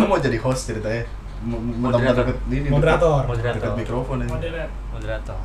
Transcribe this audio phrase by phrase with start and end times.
[0.00, 1.04] Lu mau jadi host ceritanya?
[1.40, 2.24] Moderator.
[2.28, 3.24] deket ini Moderator.
[3.24, 3.72] Moderator.
[3.72, 4.68] mikrofon aja.
[4.92, 5.40] Moderator.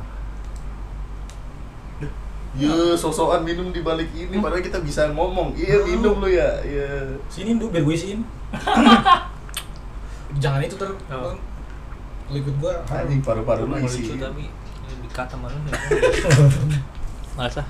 [2.56, 5.52] Ya, sosokan minum di balik ini padahal kita bisa ngomong.
[5.52, 6.56] Iya, minum lu ya.
[6.64, 7.20] Iya.
[7.28, 8.20] Sini dulu biar gue isiin.
[10.42, 10.88] Jangan itu ter.
[11.12, 11.36] Oh.
[12.26, 14.02] Kalau ikut gua Anjing paru-paru lu isi.
[14.02, 15.72] lucu tapi ini dikata sama lu nih.
[17.38, 17.62] Masa?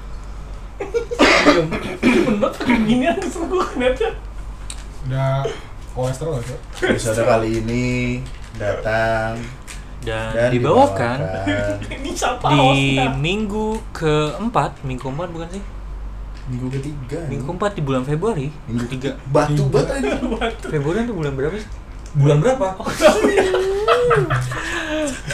[2.27, 4.11] Menurut ini yang kesungguh ngeliatnya.
[5.07, 5.47] udah
[5.97, 6.59] kolesterol ya.
[6.93, 8.21] Episode kali ini
[8.61, 9.41] datang
[10.05, 11.19] Dan, dan dibawakan
[11.97, 15.65] Ini siapa di minggu keempat, minggu keempat bukan sih?
[16.47, 17.19] minggu ketiga.
[17.27, 18.47] Minggu keempat di bulan Februari.
[18.71, 19.19] minggu tiga.
[19.35, 20.15] Batu banget aja.
[20.79, 21.67] Februari itu bulan berapa sih?
[22.15, 22.67] Bulan berapa?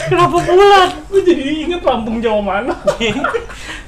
[0.09, 0.89] Kenapa bulan?
[1.13, 2.73] Gue jadi inget Lampung Jawa mana?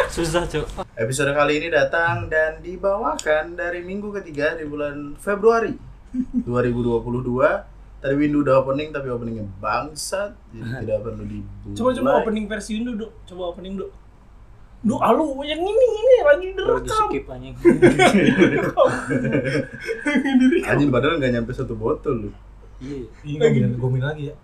[0.05, 0.85] Susah, Cok.
[0.93, 5.94] Episode kali ini datang dan dibawakan dari minggu ketiga di bulan Februari
[6.43, 7.75] 2022.
[8.05, 11.73] Tadi Windu udah opening tapi openingnya bangsat, jadi tidak perlu dibulai.
[11.73, 13.11] Coba coba opening versi Indo, Dok.
[13.25, 13.89] Coba opening, Dok.
[14.85, 17.09] Duh, alu, yang ini, ini lagi di direkam.
[17.09, 17.55] skip anjing.
[20.69, 22.29] Anjing padahal nggak nyampe satu botol lu.
[22.77, 23.09] Iya.
[23.25, 24.35] Ini gue minum, minum lagi ya.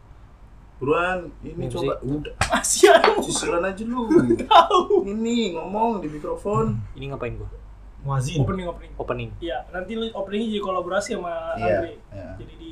[0.81, 3.70] Buruan, ini coba udah Masih ada.
[3.70, 4.09] aja lu.
[4.50, 5.06] Tahu.
[5.06, 6.81] Ini ngomong di mikrofon.
[6.98, 7.61] Ini ngapain gua?
[8.02, 8.42] Muazin.
[8.42, 8.92] Opening, opening.
[8.98, 9.30] Opening.
[9.38, 11.92] Iya, nanti lu openingnya jadi kolaborasi sama Iya, Andre.
[12.10, 12.28] iya.
[12.42, 12.72] Jadi di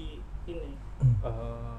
[0.49, 0.69] ini.
[1.21, 1.77] Eh,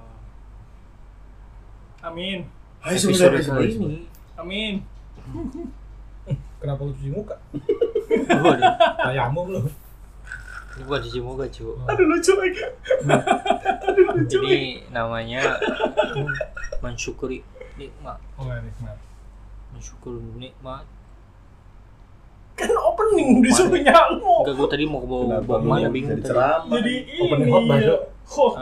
[2.01, 2.39] Amin.
[2.81, 3.99] Hai episode kali ini.
[4.39, 4.75] Amin.
[6.61, 7.37] Kenapa lu cuci muka?
[8.31, 9.61] Waduh, Tayamum lu.
[10.71, 11.75] ini bukan cuci muka, Cuk.
[11.91, 12.63] Aduh lucu lagi.
[13.85, 14.55] Aduh lucu lagi.
[14.55, 15.59] Ini namanya
[16.81, 17.43] mensyukuri
[17.77, 18.17] nikmat.
[18.39, 18.97] Oh, ya, nikmat.
[19.75, 20.87] Mensyukuri nikmat.
[22.61, 24.41] Kan opening disuruh nyamuk.
[24.43, 26.29] Enggak, gua tadi mau bawa bawa mana jadi bingung tadi.
[26.29, 26.71] ceramah?
[26.71, 27.21] Jadi ini.
[27.21, 27.95] Opening hot baju.
[28.27, 28.55] Hot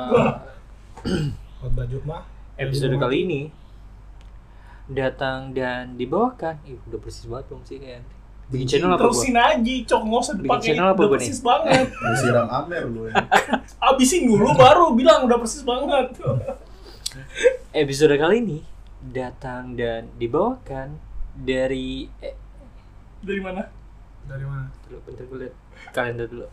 [0.98, 1.26] Eh,
[1.58, 2.22] Khotbah Jumat.
[2.58, 3.40] episode kali ini
[4.86, 6.58] datang dan dibawakan.
[6.64, 8.02] Ih, udah persis banget dong sih kan.
[8.48, 9.12] Bikin channel apa gua?
[9.12, 10.64] Terusin aja, cok nggak usah Bikin dipakai.
[10.64, 11.86] channel apa Udah gua persis banget.
[12.08, 13.14] Disiram Amer lu ya.
[13.86, 16.06] Abisin dulu baru bilang udah persis banget.
[17.74, 18.58] Episode kali ini
[19.00, 20.96] datang dan dibawakan
[21.34, 22.34] dari eh,
[23.18, 23.62] Dari mana?
[24.28, 24.68] Dari mana?
[24.84, 25.54] dulu bentar gue liat
[25.90, 26.46] kalender dulu.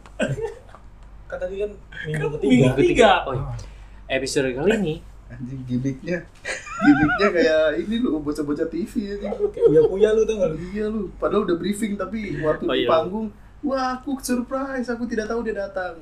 [1.30, 1.72] Kan tadi kan
[2.06, 2.50] minggu Kan ketiga.
[2.54, 3.12] minggu ketiga.
[3.26, 3.34] Oh.
[3.34, 3.58] Ah,
[4.08, 6.22] episode kali ini Anjing gimmicknya.
[6.78, 9.34] Gimmicknya kayak ini lu bocah-bocah TV aja.
[9.50, 10.58] Kayak uya-uya lu tau gak lu?
[10.70, 12.88] Iya lu, padahal udah briefing tapi waktu Oh, di iya.
[12.88, 13.28] panggung,
[13.60, 15.98] wah aku surprise, aku tidak tahu dia datang.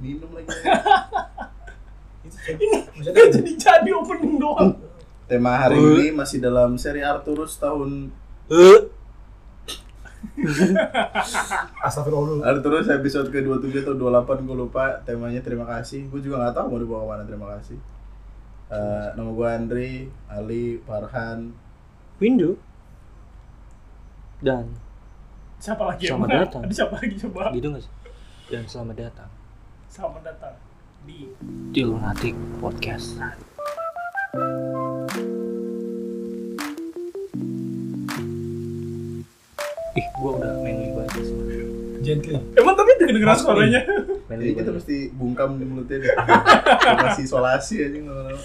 [0.00, 0.48] Minum lagi.
[3.00, 4.72] Itu jadi jadi opening doang.
[5.28, 8.08] Tema hari ini masih dalam seri Arturus tahun
[11.86, 12.44] Astagfirullah.
[12.44, 16.06] Arturus episode ke-27 atau 28 gue lupa temanya terima kasih.
[16.08, 17.78] Gue juga nggak tahu mau dibawa ke mana terima kasih.
[18.70, 19.92] Eh, nama gue Andri,
[20.26, 21.50] Ali, Farhan.
[22.20, 22.60] Windu
[24.40, 24.68] dan
[25.56, 26.40] Siapa lagi yang Selamat mana?
[26.44, 26.62] datang.
[26.64, 27.42] Ada siapa lagi coba?
[27.52, 27.92] gitu nggak sih?
[28.48, 29.30] Dan selamat datang
[29.86, 30.54] Selamat datang
[31.02, 31.28] di
[31.70, 33.16] di Lunatic Podcast.
[39.98, 41.36] Ih, gua udah manly banget sih.
[42.00, 42.38] Gently.
[42.56, 43.80] Emang tapi kedengeran Mas, suaranya.
[44.30, 46.12] Manly Jadi kita mesti bungkam di mulutnya deh.
[47.10, 48.40] Kasih isolasi aja lama-lama.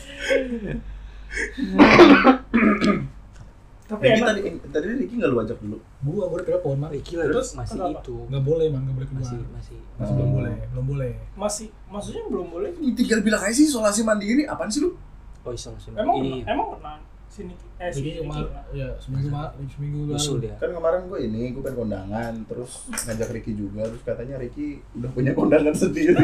[3.86, 4.26] Tapi enak.
[4.26, 4.42] tadi
[4.74, 5.78] tadi Ricky nggak lu ajak dulu.
[6.02, 6.90] Gua gua udah telepon mah.
[6.90, 8.02] Ricky Terus masih kenapa?
[8.02, 8.16] itu.
[8.34, 9.22] Nggak boleh man, nggak boleh keluar.
[9.22, 11.12] Masih masih Masih belum boleh, belum boleh.
[11.38, 12.70] Masih maksudnya belum boleh.
[12.82, 14.98] Ini tinggal bilang aja sih isolasi mandiri, apaan sih lu?
[15.46, 15.94] Oh, isolasi.
[15.94, 16.98] Emang Ini emang pernah
[17.36, 18.40] sini eh Jadi sini
[18.74, 19.28] ya seminggu
[19.68, 20.48] seminggu usul lalu.
[20.48, 20.56] dia.
[20.56, 25.10] Kan kemarin gue ini, gue kan kondangan, terus ngajak Ricky juga, terus katanya Ricky udah
[25.12, 26.16] punya kondangan sendiri.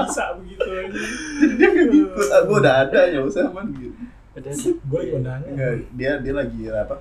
[0.00, 1.00] bisa begitu aja.
[1.40, 3.94] Jadi dia nggak ikut, ah, gue udah ada ya usah man gitu.
[4.32, 4.50] Ada
[4.82, 5.42] Gue lagi kondangan.
[5.44, 6.96] Enggak, dia dia lagi apa?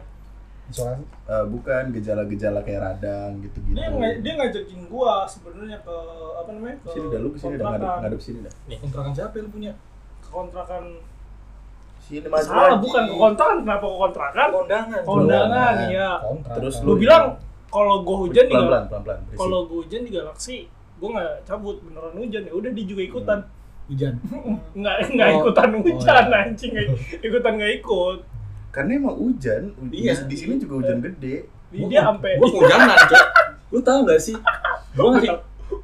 [0.69, 1.02] Isolasi.
[1.02, 3.74] Eh, bukan gejala-gejala kayak radang gitu-gitu.
[3.74, 5.96] Dia nga- dia ngajakin gua sebenarnya ke
[6.35, 6.78] apa namanya?
[6.79, 8.53] Ke Sini dah lu ke sini dah ngadep, ngadep sini dah.
[8.78, 9.72] Kontrakan siapa yang lu punya?
[10.29, 10.84] Kontrakan.
[11.99, 14.47] Sini maju Salah bukan ke kontrakan, kenapa ke kontrakan?
[14.52, 15.02] Kondangan.
[15.03, 16.09] Kondangan, iya.
[16.52, 17.37] Terus Lu bilang
[17.67, 19.20] kalau gua hujan di pelan-pelan, pelan-pelan.
[19.23, 19.37] berisik.
[19.37, 20.55] kalau gua hujan di galaksi,
[20.97, 23.40] gua nggak cabut beneran hujan ya udah dia juga ikutan.
[23.85, 24.14] hujan.
[24.79, 25.37] Nggak nggak Oh.
[25.40, 26.37] ikutan hujan iya.
[26.40, 28.17] anjing nggak- ikutan nggak ikut.
[28.70, 30.14] Karena emang hujan, di, Iya.
[30.23, 31.49] di sini juga hujan gede.
[31.72, 33.25] Dia sampai Gua kondangan, Cok.
[33.70, 34.37] Lu tahu gak sih?
[34.93, 35.29] Gua ngasih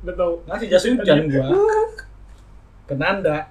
[0.01, 1.45] udah tahu ngasih jas hujan gua.
[2.85, 3.49] Ke Nanda.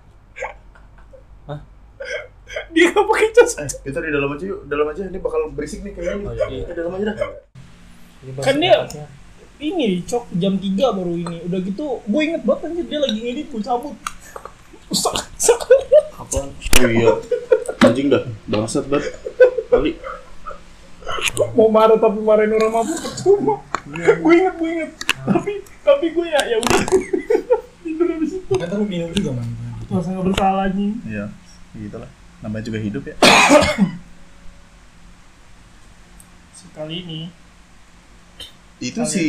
[2.70, 5.02] Dia nggak pakai jas Eh, kita di dalam aja yuk, dalam aja.
[5.04, 6.24] Ini bakal berisik nih kayaknya.
[6.24, 6.64] Oh, iya.
[6.64, 7.16] Di dalam aja dah.
[8.20, 8.86] Ini Kan dia-
[9.56, 13.46] ini cok jam 3 baru ini udah gitu gue inget banget anjir dia lagi ngedit
[13.48, 13.94] gue cabut
[14.90, 15.60] Sak, sak.
[16.12, 16.50] Apaan?
[16.50, 17.10] Oh iya.
[17.80, 19.14] Anjing dah, bangsat banget.
[19.68, 19.94] Kali.
[21.52, 23.54] mau marah tapi marahin orang mabuk percuma
[23.86, 24.90] gue inget gue inget
[25.22, 26.80] tapi tapi gue ya ya udah
[27.80, 29.46] tidur habis itu Kan lu minum juga man.
[29.86, 31.30] merasa nggak bersalah anjing Iya,
[31.76, 32.10] gitu lah.
[32.44, 33.16] Namanya juga hidup ya.
[36.54, 37.20] sekali ini
[38.82, 39.24] Itu Kali si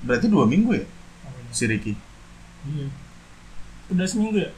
[0.00, 0.86] berarti dua minggu ya
[1.50, 1.98] si Ricky.
[2.62, 2.86] Iya.
[3.90, 4.50] Udah seminggu ya?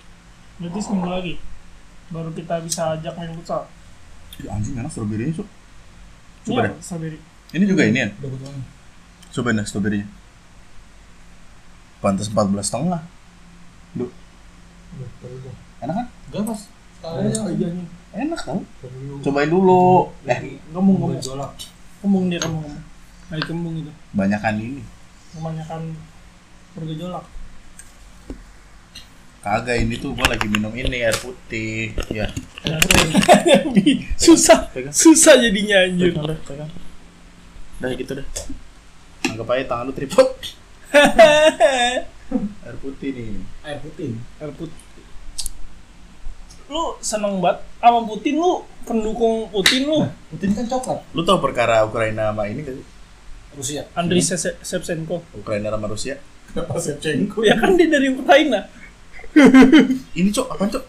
[0.61, 1.35] Berarti seminggu lagi.
[2.13, 3.65] Baru kita bisa ajak main futsal.
[4.37, 5.49] Ih, anjing enak stroberinya cuk.
[5.49, 6.69] Ini Coba apa?
[6.69, 6.73] deh.
[6.85, 7.19] Strawberry.
[7.53, 8.09] Ini juga ini ya.
[8.21, 8.53] Udah betul.
[9.33, 10.09] Coba dah stroberinya.
[12.05, 13.03] Pantas 14 setengah.
[13.97, 14.11] Duh,
[15.81, 16.07] enak kan?
[16.29, 16.63] Enggak mas.
[17.03, 17.87] Oh, iya nih.
[18.13, 18.61] Enak tau.
[19.25, 20.13] Cobain dulu.
[20.29, 21.19] Eh, Ngomong ngomong.
[22.03, 22.83] Ngomong dia ngomong ngomong.
[23.33, 23.93] Lagi kembung itu.
[24.13, 24.83] banyakan ini.
[25.33, 25.83] Kebanyakan
[26.77, 27.25] bergejolak.
[29.43, 31.97] Kagak ini tuh gua lagi minum ini air putih.
[32.13, 32.31] Ya.
[34.23, 36.15] susah, susah jadinya anjir.
[37.83, 38.27] Dah gitu deh.
[39.27, 40.29] Anggap aja tangan lu tripod.
[42.65, 43.33] Air putih nih.
[43.65, 44.15] Air putih.
[44.39, 44.79] Air putih.
[46.73, 50.09] Lu seneng banget sama Putin lu pendukung Putin lu.
[50.33, 51.05] Putin kan coklat.
[51.13, 52.87] Lu tau perkara Ukraina sama ini gak sih?
[53.53, 53.83] Rusia.
[53.93, 55.21] Andriy Se- Shevchenko.
[55.37, 56.17] Ukraina sama Rusia.
[56.49, 57.45] Kenapa Shevchenko?
[57.45, 58.73] Ya kan dia dari Ukraina.
[60.19, 60.85] Ini cok, apaan cok?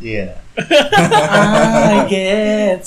[0.00, 0.34] Iya.
[1.94, 2.82] I get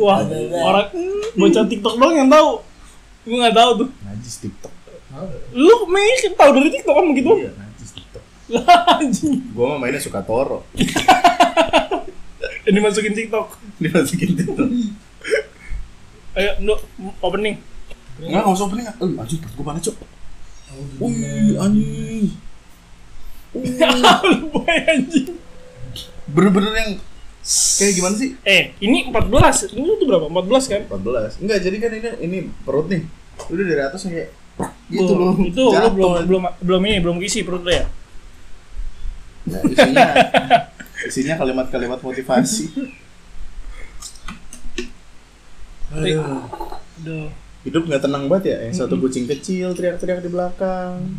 [0.00, 0.22] Wah,
[0.64, 0.88] orang
[1.36, 2.62] bocah TikTok doang yang tahu.
[3.26, 3.88] Gue nggak tahu tuh.
[4.06, 4.72] Najis TikTok.
[5.52, 7.32] Lu mungkin tahu dari TikTok kan begitu?
[7.42, 7.65] Iya.
[8.46, 9.42] Lah anjing.
[9.50, 10.62] Gua mah mainnya suka Toro.
[12.66, 13.48] Ini masukin TikTok.
[13.78, 14.68] Dimasukin TikTok.
[16.36, 16.78] Ayo, Nduk,
[17.22, 17.56] opening.
[18.18, 18.86] Enggak, enggak usah opening.
[18.86, 19.96] Eh, anjing, perut gua panas cok.
[20.98, 22.26] Wih, anjing.
[24.30, 25.26] Lu boy anjing.
[26.26, 26.90] Bener-bener yang
[27.78, 28.30] kayak gimana sih?
[28.42, 29.70] Eh, ini 14.
[29.72, 30.26] Ini tuh berapa?
[30.28, 30.82] 14 kan?
[30.90, 31.42] 14.
[31.42, 33.06] Enggak, jadi kan ini ini perut nih.
[33.46, 34.34] Udah dari atas kayak
[34.90, 35.38] gitu loh.
[35.38, 35.94] Itu Jatuh.
[35.94, 37.86] belum belum belum ini, belum isi perut lu ya.
[39.46, 40.06] Nah, isinya
[41.06, 42.66] isinya kalimat-kalimat motivasi.
[45.94, 46.42] Aduh.
[47.02, 47.30] Aduh.
[47.62, 48.58] Hidup nggak tenang banget ya.
[48.66, 51.14] Yang satu kucing kecil teriak-teriak di belakang.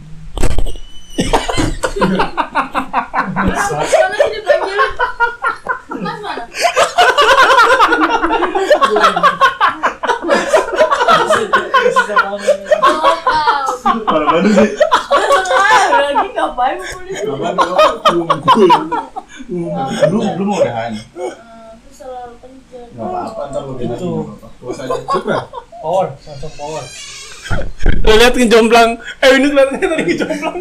[3.37, 4.17] Mas mana
[4.59, 4.85] mana?
[12.83, 13.66] Oh.
[13.87, 14.69] Mana mana sih?
[15.87, 17.15] Lagi ngapain ngumpulin?
[20.11, 20.91] Belum belum mau udahan.
[20.91, 21.31] Eh,
[21.71, 22.87] Aku selalu kenceng.
[22.95, 23.41] Nggak apa-apa.
[23.47, 24.11] Ntar lu Itu.
[24.67, 24.95] Aja.
[25.79, 26.07] Power.
[28.03, 28.89] Lihat ngejomplang.
[29.23, 30.55] Eh, ini kelihatannya tadi ngejomplang.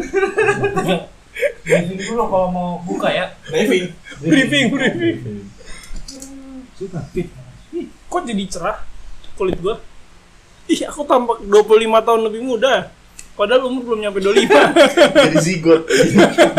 [1.67, 3.25] Briefing dulu kalau mau buka ya.
[3.51, 3.91] Briefing,
[4.23, 4.65] briefing.
[6.79, 7.01] Supra.
[8.07, 8.77] Kok jadi cerah
[9.35, 9.77] kulit gua?
[10.67, 12.89] Ih, aku tampak 25 tahun lebih muda.
[13.37, 14.49] Padahal umur belum nyampe 25.
[15.29, 15.85] Jadi zigot.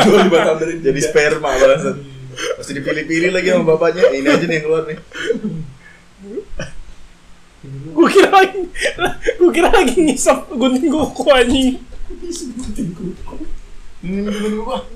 [0.07, 2.07] Dua lima tahun dari jadi sperma balasan.
[2.55, 4.15] Pasti dipilih-pilih lagi sama bapaknya.
[4.15, 4.99] Ini aja nih yang keluar nih.
[7.91, 8.71] gua kira lagi
[9.43, 11.83] gua kira lagi ngisap gunting kuku anjing.
[14.07, 14.87] Ini ini ini gua.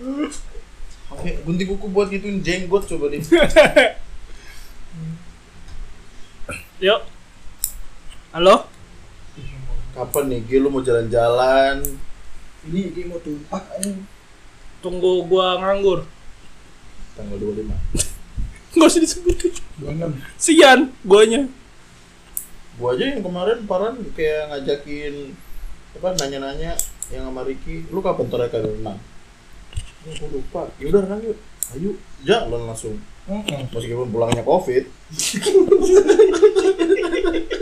[1.10, 3.26] Oke, gunting kuku buat gituin jenggot coba nih.
[6.86, 7.02] Yuk.
[8.30, 8.71] Halo?
[9.92, 11.84] Kapan nih Gil lu mau jalan-jalan?
[12.64, 13.60] Ini dia mau tumpah.
[14.80, 16.08] Tunggu gua nganggur.
[17.12, 17.68] Tanggal 25.
[18.72, 19.52] Enggak usah disebutin.
[19.84, 20.16] 26.
[20.40, 21.44] Sian guanya.
[22.80, 25.36] Gua aja yang kemarin Paran kayak ngajakin
[25.92, 26.72] apa nanya-nanya
[27.12, 28.96] yang sama Ricky, lu kapan terakhir kali renang?
[30.08, 30.62] Oh, gua lupa.
[30.80, 31.36] Ya udah renang yuk.
[31.76, 32.96] Ayo, jalan langsung.
[33.28, 34.88] Meskipun pulangnya Covid.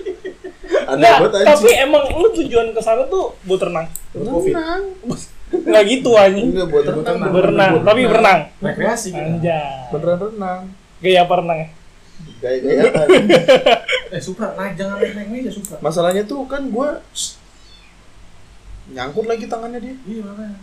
[0.90, 1.86] Aneh Nggak, banget tapi anjing.
[1.86, 3.86] emang lu tujuan ke sana tuh buat renang.
[4.10, 4.82] Renang.
[5.50, 6.46] Enggak gitu anjing.
[6.50, 7.30] Enggak buat renang, Berenang.
[7.30, 8.40] Berenang, tapi berenang.
[8.58, 9.22] Rekreasi gitu.
[9.22, 9.94] Anjay.
[9.94, 10.60] Beneran renang.
[10.98, 11.68] Gaya apa renangnya?
[12.40, 13.08] Gaya-gayaan.
[14.10, 15.78] Eh Supra naik jangan naik naik meja Supra.
[15.78, 16.98] Masalahnya tuh kan gua
[18.90, 19.94] nyangkut lagi tangannya dia.
[20.02, 20.58] Iya makanya.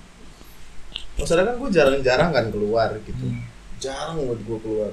[1.16, 3.24] Masalahnya kan gue jarang-jarang kan keluar gitu.
[3.80, 4.92] Jarang banget gue keluar.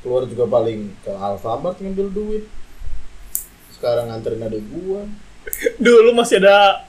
[0.00, 2.44] Keluar juga paling ke Alfamart ngambil duit.
[3.84, 5.04] Sekarang nganterin adik gua.
[5.76, 6.88] Dulu masih ada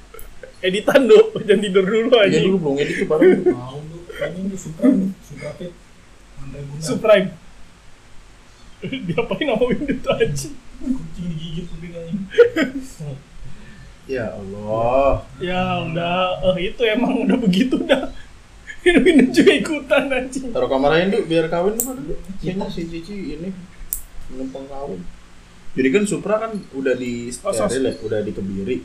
[0.64, 2.38] editan do, jangan tidur dulu Iya aja.
[2.48, 3.36] dulu belum edit tuh parah.
[3.52, 4.00] Mau tuh
[4.32, 4.60] ini tuh.
[5.20, 5.76] Supra Fit.
[6.40, 6.80] Andre Bunda.
[6.80, 7.28] Supreme.
[9.12, 10.50] Diapain sama Windows tuh aja?
[10.80, 12.16] Kucing digigit kuping aja.
[14.08, 15.28] Ya Allah.
[15.44, 16.18] Ya udah,
[16.56, 18.08] eh itu emang udah begitu dah.
[18.88, 20.56] Minum juga ikutan anjing.
[20.56, 22.16] Taruh kamar aja dulu biar kawin mana dulu.
[22.40, 23.52] Kayaknya si Cici ini
[24.32, 25.04] menumpang kawin.
[25.76, 28.78] Jadi kan Supra kan udah di Oh, steril ya, udah dikebiri.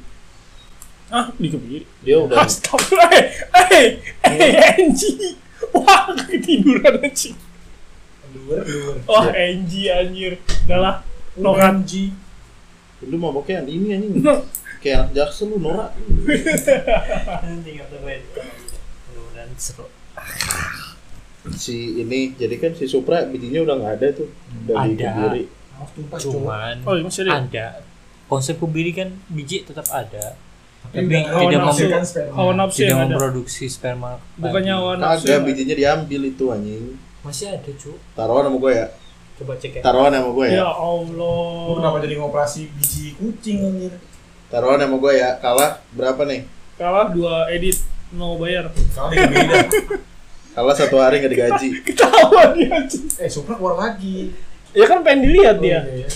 [1.10, 1.86] Ah, dikebiri.
[2.02, 3.10] Dia udah Astagfirullah.
[3.14, 3.26] Eh,
[3.70, 3.88] eh,
[4.26, 5.38] eh, anjing.
[5.74, 7.38] Wah, ketiduran anjing.
[8.30, 8.96] Luar, luar.
[9.06, 10.38] Wah, Angie anjir.
[10.66, 10.96] Udah lah.
[11.38, 11.86] Norak.
[11.86, 12.14] Ji.
[13.06, 14.22] lu mau pakai ini anjing.
[14.22, 14.46] No.
[14.82, 15.94] Kayak anak jaksel lu norak.
[17.46, 18.16] Anjing gue.
[19.10, 19.86] Mudah-mudahan seru.
[21.54, 24.28] Si ini jadi kan si Supra bijinya udah nggak ada tuh.
[24.66, 24.90] Udah Ada.
[24.94, 25.42] dikebiri.
[25.46, 26.20] Harus cowok.
[26.20, 27.32] Cuman Oh, iya, masih ada.
[27.38, 27.66] ada.
[28.26, 30.36] Konsep kubiri kan biji tetap ada.
[30.80, 31.76] Tapi udah tidak mem-
[32.72, 33.06] tidak yang ada.
[33.06, 34.16] memproduksi sperma.
[34.34, 35.28] Bukannya hawa nafsu.
[35.28, 35.44] Ada.
[35.44, 36.96] bijinya diambil itu anjing.
[37.20, 37.92] masih ada, cu.
[38.14, 38.86] Taruhan sama gue ya.
[39.36, 39.82] Coba cek ya.
[39.82, 40.68] Taruhan sama gue Ya ya.
[40.68, 41.40] Allah.
[41.68, 43.92] Lu kenapa jadi ngoperasi biji kucing anjir?
[44.48, 45.36] Taruhan sama gue ya.
[45.36, 46.40] Kalah berapa nih?
[46.76, 47.76] Kalah dua edit
[48.10, 48.72] no bayar.
[48.90, 49.68] Kalau dia beda.
[50.50, 51.68] Kalah satu hari nggak digaji.
[51.86, 52.88] Ketawa dia.
[53.20, 54.32] Eh, Supra keluar lagi.
[54.70, 55.80] Ya kan pengen dilihat Oh, dia.
[55.82, 56.08] iya, iya.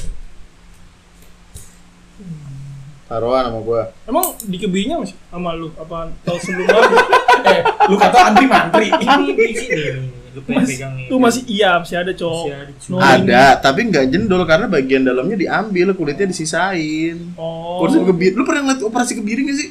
[3.04, 3.82] Taruhan sama gue.
[4.08, 6.96] Emang dikebinya masih sama lu apa tahun sebelum lalu?
[7.44, 7.60] Eh,
[7.92, 8.88] lu kata antri mantri.
[9.04, 9.92] Ini biji nih.
[10.34, 11.06] Lu pengen Mas, pegang nih.
[11.12, 12.44] Tuh masih iya, masih ada cowok.
[12.48, 12.72] Masih ada.
[12.90, 12.96] No.
[12.98, 17.16] Ada, tapi nggak jendol karena bagian dalamnya diambil, kulitnya disisain.
[17.36, 17.84] Oh.
[17.84, 19.70] Kursi kebiri, lu pernah ngeliat operasi kebiri nggak sih?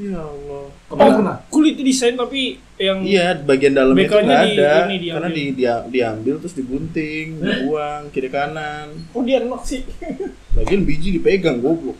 [0.00, 0.63] Ya Allah.
[0.84, 1.36] Kamu pernah?
[1.48, 5.12] Kulit desain tapi yang Iya, bagian dalamnya itu nggak di- ada, ini diambil.
[5.14, 8.88] karena di, dia, diambil terus digunting, dibuang kiri kanan.
[9.10, 9.82] Oh dia enak sih.
[10.56, 11.96] Bagian biji dipegang goblok.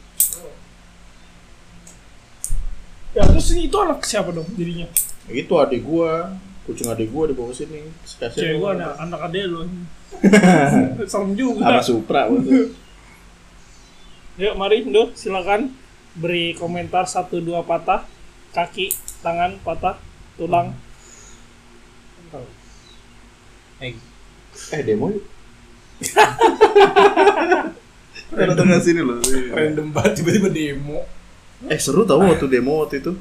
[3.14, 4.90] Ya terus itu anak siapa dong jadinya?
[5.26, 7.80] Itu adik gua, kucing adik gua dibawa ke sini.
[8.04, 9.62] Sekasian Cewek gua anak anak adek lu.
[11.10, 11.62] Serem juga.
[11.62, 12.74] Sama Supra waktu.
[14.34, 15.70] Yuk mari Ndo, silakan
[16.12, 18.02] beri komentar satu dua patah
[18.54, 19.98] kaki, tangan patah,
[20.38, 20.70] tulang.
[23.82, 23.98] Eh,
[24.70, 25.24] Eh demo yuk.
[28.34, 29.18] Ke sini loh.
[29.54, 31.02] Random banget tiba-tiba demo.
[31.66, 33.12] Eh seru tau waktu demo waktu itu.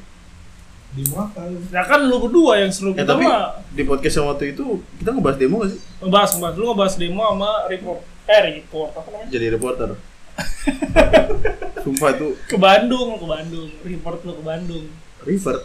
[0.94, 1.42] Demo apa?
[1.74, 4.78] Ya kan lu berdua yang seru Eh kita tapi mah di podcast yang waktu itu
[5.02, 5.80] kita ngebahas demo gak sih?
[6.02, 9.88] ngebahas ngebahas lu ngebahas demo sama report eh report apa namanya Jadi reporter.
[11.84, 14.84] Sumpah itu ke Bandung ke Bandung report lu ke Bandung
[15.24, 15.56] River.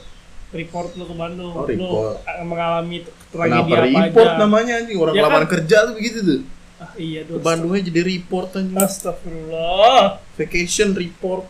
[0.49, 2.25] report lu ke Bandung Oh, lu report.
[2.25, 2.97] eh, mengalami
[3.29, 4.97] tragedi Kenapa apa report aja namanya anjing?
[4.97, 5.53] Orang Ya lamaran kan?
[5.53, 6.41] kerja tuh begitu tuh.
[6.77, 8.75] ah, iya Ke dong Bandungnya jadi report anjing.
[8.75, 11.45] Astagfirullah Vacation report.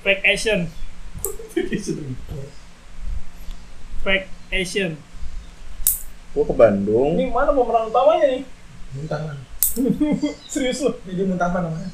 [0.00, 0.60] fake Asian
[4.00, 4.92] fake Asian
[6.30, 7.14] Gua ke Bandung.
[7.14, 8.42] ini mana pemeran utamanya nih
[8.92, 9.38] Muntahan.
[10.46, 11.90] serius lu Ini dia muntahan namanya.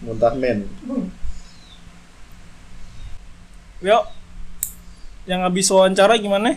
[0.00, 0.64] Muntah men.
[3.78, 4.04] yuk
[5.28, 6.56] yang habis wawancara gimana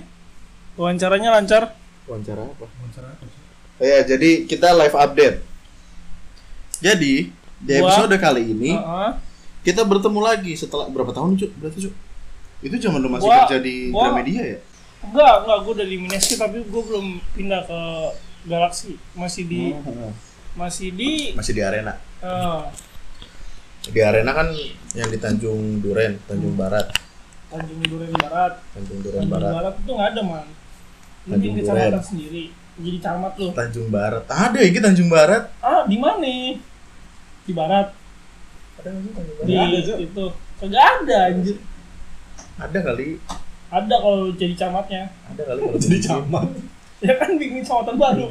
[0.73, 2.65] wawancaranya lancar Wawancara apa?
[2.65, 3.41] Wawancara apa sih?
[3.77, 5.37] Ya, jadi kita live update.
[6.81, 9.11] Jadi, di Gua- episode kali ini Heeh.
[9.61, 11.51] kita bertemu lagi setelah berapa tahun, Cuk?
[11.55, 11.93] Berarti, Cuk?
[12.61, 14.59] Itu zaman lu masih Gua- kerja di gua- Gramedia ya?
[15.01, 17.79] Enggak, enggak, gue udah di Mineski tapi gue belum pindah ke
[18.45, 18.97] Galaxy.
[19.13, 20.13] Masih di Hmm.
[20.53, 21.93] masih di Masih di arena.
[22.19, 22.61] eh,
[23.83, 24.45] Di arena kan
[24.93, 26.85] yang di Tanjung Duren, Tanjung Barat,
[27.51, 28.53] Tanjung Duren Barat.
[28.72, 30.48] Tanjung Duren Tanjung Barat, Barat, itu nggak ada, Man.
[31.22, 32.43] Lu Tanjung kecamatan sendiri.
[32.81, 33.48] Jadi camat lu.
[33.51, 34.24] Tanjung Barat.
[34.25, 35.43] Ada ya gitu Tanjung Barat.
[35.60, 36.31] Ah, di mana?
[37.41, 37.88] Di barat.
[38.77, 39.67] Ada nggak sih Tanjung Di Barat?
[39.70, 39.98] Ada, Cuk.
[40.00, 40.25] itu.
[40.58, 41.58] Kagak ada anjir.
[42.55, 43.08] Ada kali,
[43.67, 45.03] Ada kalau jadi camatnya.
[45.25, 46.46] ada kali kalau Jadi camat.
[47.01, 48.27] Ya kan bikin kecamatan baru.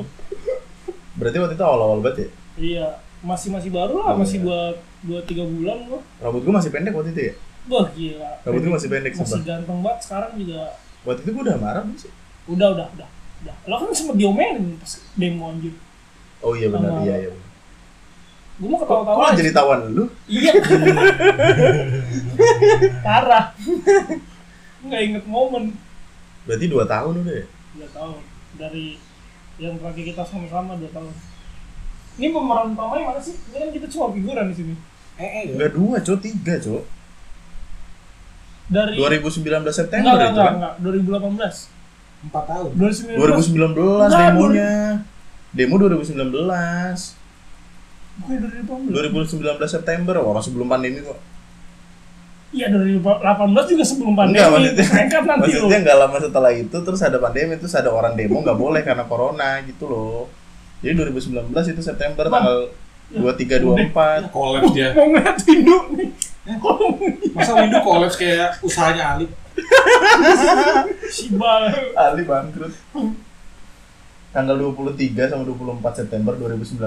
[1.19, 2.29] Berarti waktu itu awal-awal banget ya?
[2.55, 2.87] Iya,
[3.21, 4.45] masih masih baru lah, Oh, masih iya.
[4.47, 4.61] dua
[5.03, 6.01] dua tiga bulan gua.
[6.23, 7.35] Rambut gua masih pendek waktu itu ya?
[7.71, 8.31] Wah gila.
[8.43, 9.41] Rambut gua masih pendek Masih sumpah.
[9.47, 10.61] ganteng banget sekarang juga
[11.01, 12.13] Waktu itu gua udah marah belum sih?
[12.47, 13.09] udah udah udah
[13.41, 15.73] udah lo kan sempet diomelin pas demo anjir
[16.41, 17.31] Oh iya benar, Sama- iya iya.
[17.31, 17.49] benar.
[18.57, 19.39] gue mau Kok, ketawa-tawa kok aja.
[19.39, 20.05] jadi tawan lu?
[20.27, 20.53] iya
[23.01, 23.45] parah
[24.81, 25.77] nggak inget momen
[26.43, 27.47] Berarti dua tahun udah ya?
[27.71, 28.19] dua tahun
[28.57, 28.87] dari
[29.57, 31.13] yang terakhir kita sama-sama dua tahun
[32.17, 34.75] ini pemeran utamanya mana sih ini kan kita cuma figuran di sini
[35.15, 35.45] Eh, eh.
[35.53, 36.81] Enggak dua, Cok, tiga, Cok.
[38.71, 40.55] Dari 2019 enggak September enggak itu enggak, kan?
[40.55, 41.79] enggak 2018
[42.21, 42.69] Empat tahun.
[42.77, 44.73] 2019 2019 Enggak, demonya.
[45.51, 47.17] Demo 2019.
[48.21, 51.17] gue 2018 2019 September orang sebelum pandemi kok.
[52.53, 57.01] iya 2018 juga sebelum pandemi Enggak, maksudnya, nanti lo maksudnya nggak lama setelah itu terus
[57.01, 60.29] ada pandemi terus ada orang demo nggak boleh karena corona gitu loh.
[60.85, 62.45] Jadi 2019 itu September Bang.
[62.45, 62.59] tanggal
[63.11, 64.31] 23 24.
[64.31, 64.93] Kolaps dia.
[64.95, 66.09] mau ngeliat Indo nih
[67.37, 69.27] Masa Windu kolaps kayak usahanya Ali?
[71.11, 71.69] Si Bal.
[71.93, 72.73] Ali bangkrut.
[74.31, 76.81] Tanggal 23 sama 24 September 2019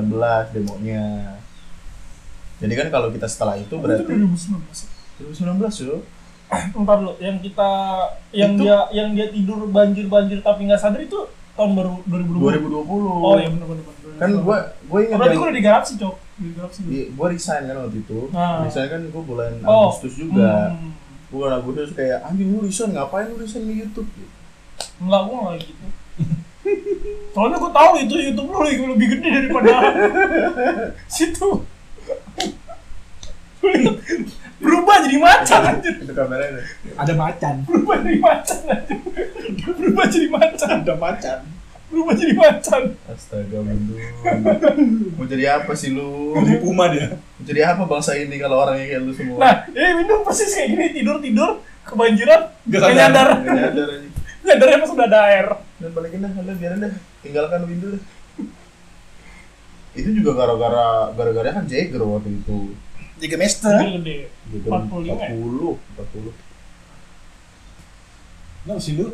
[0.56, 1.38] demonya.
[2.58, 5.36] Jadi kan kalau kita setelah itu Itu berarti 2019.
[5.36, 6.02] 2019 yo.
[6.54, 7.70] Ntar lo, yang kita
[8.32, 11.20] yang Itu- dia yang dia tidur banjir-banjir tapi nggak sadar itu
[11.54, 12.88] tahun baru 2020.
[12.88, 13.26] 2020.
[13.26, 13.86] Oh iya benar benar.
[14.24, 16.16] Kan gua gua ingat Berarti gua udah di Galaxy, Cok.
[16.34, 16.68] Di dulu.
[16.88, 18.20] Iya, gua resign kan waktu itu.
[18.32, 18.64] Ah.
[18.64, 19.92] Resign kan gua bulan Oh.
[19.92, 20.72] Agustus juga.
[20.72, 20.96] Hmm.
[21.28, 24.08] Gua bulan Agustus kayak anjing lu resign ngapain lu resign di YouTube?
[24.98, 25.86] Enggak, gua nggak gitu.
[27.34, 29.72] Soalnya gua tahu itu YouTube lu lebih, lebih gede daripada
[31.20, 31.50] situ.
[34.64, 35.94] Berubah jadi macan anjir.
[36.00, 36.64] Itu kameranya.
[36.96, 37.56] Ada macan.
[37.68, 39.00] Berubah jadi macan anjir.
[39.76, 40.70] Berubah jadi macan.
[40.84, 41.38] Ada macan.
[41.94, 42.84] Berubah jadi macan.
[43.06, 43.94] Astaga Windu.
[45.14, 46.34] Mau jadi apa sih lu?
[46.42, 47.14] Jadi puma dia.
[47.22, 49.38] Mau jadi apa bangsa ini kalau orangnya kayak lu semua?
[49.38, 52.98] Nah, ini Windu persis kayak gini tidur-tidur kebanjiran Nggak nggak sadar.
[52.98, 53.28] nyadar.
[53.38, 54.08] Nggak nyadar aja.
[54.44, 55.48] Nyadarnya pas udah ada air.
[55.78, 56.94] Dan balikin dah, udah biarin dah.
[57.22, 58.02] Tinggalkan Windu dah.
[59.94, 62.74] Itu juga gara-gara gara-gara kan Jagger waktu itu.
[63.22, 63.70] Jika Master.
[63.78, 64.26] Jagger
[64.66, 65.30] 45 ya?
[65.30, 66.34] 40, 40.
[68.66, 69.14] Nah, sih lu.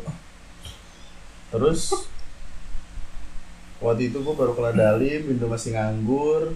[1.52, 2.08] Terus
[3.80, 6.54] waktu itu gua baru kelar dalim, Windu masih nganggur.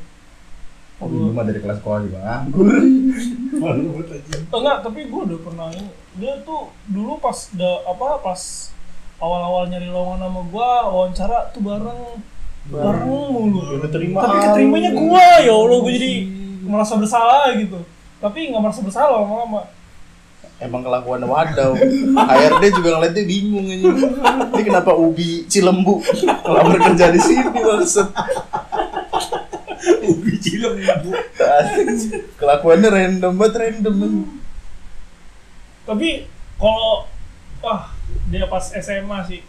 [1.03, 2.75] Oh, Windu mah dari kelas sekolah juga nganggur.
[3.65, 4.35] Malu banget aja.
[4.53, 5.89] Oh, enggak, tapi gue udah pernah ini.
[6.21, 8.41] Dia tuh dulu pas da, apa pas
[9.23, 12.01] awal-awal nyari lowongan sama gua wawancara tuh bareng
[12.69, 13.81] bareng mulu.
[13.81, 14.19] Udah terima.
[14.25, 16.13] Tapi keterimanya gua ya Allah gua jadi
[16.65, 17.81] merasa bersalah gitu.
[18.21, 19.69] Tapi nggak merasa bersalah lama-lama.
[20.65, 21.77] Emang kelakuan wadaw.
[22.17, 23.85] HRD juga ngeliatnya bingung ini.
[23.85, 28.09] Ini kenapa Ubi Cilembu ngelamar kerja di sini maksud.
[30.09, 31.13] Ubi cilem bu.
[32.41, 33.97] Kelakuannya random banget random.
[35.85, 36.25] Tapi
[36.57, 37.05] kalau
[37.61, 37.93] wah
[38.33, 39.45] dia pas SMA sih.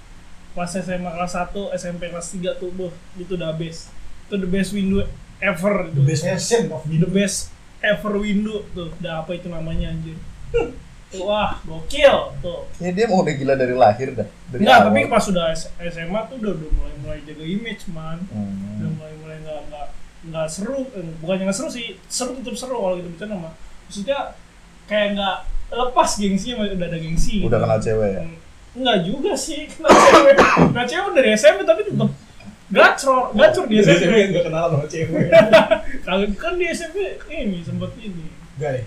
[0.51, 3.91] Pas SMA kelas 1, SMP kelas 3 tuh, boh, itu udah best.
[4.27, 5.03] Itu the best window
[5.43, 5.91] ever.
[5.91, 10.17] The best version of the best ever window tuh udah apa itu namanya anjir
[11.17, 14.27] wah gokil tuh Ya dia mau udah gila dari lahir dah.
[14.47, 14.87] Dari enggak awal.
[14.89, 18.41] tapi pas udah S- SMA tuh udah, udah mulai mulai jaga image man udah
[18.81, 18.93] Hmm.
[18.93, 19.87] mulai mulai nggak nggak
[20.25, 24.19] nggak seru eh, bukannya nggak seru sih seru tetap seru kalau gitu bercanda mah maksudnya
[24.83, 25.37] kayak nggak
[25.67, 28.21] lepas gengsinya udah ada gengsi Udah kenal cewek ya.
[28.75, 30.35] Enggak juga sih, kenal cewek.
[30.35, 32.09] Kenal cewek dari SMP tapi tetap
[32.67, 34.01] gacor, gacor di SMP.
[34.03, 35.27] cewek nggak kenal sama cewek.
[36.05, 36.97] Kalau kan di SMP
[37.31, 38.25] ini sempet ini.
[38.55, 38.83] Gay.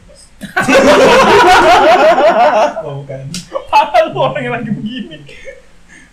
[2.84, 3.20] Oh bukan.
[3.68, 5.16] Parah lu orang yang lagi begini.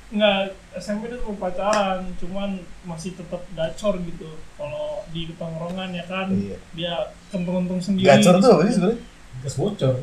[0.09, 2.49] Enggak, SMP itu pacaran, cuman
[2.83, 4.29] masih tetap gacor gitu.
[4.55, 6.57] Kalau di tongkrongan ya kan, Iya.
[6.71, 6.93] dia
[7.29, 8.07] kentung-kentung sendiri.
[8.07, 8.99] Gacor tuh apa sih sebenarnya?
[9.43, 9.93] Gas bocor.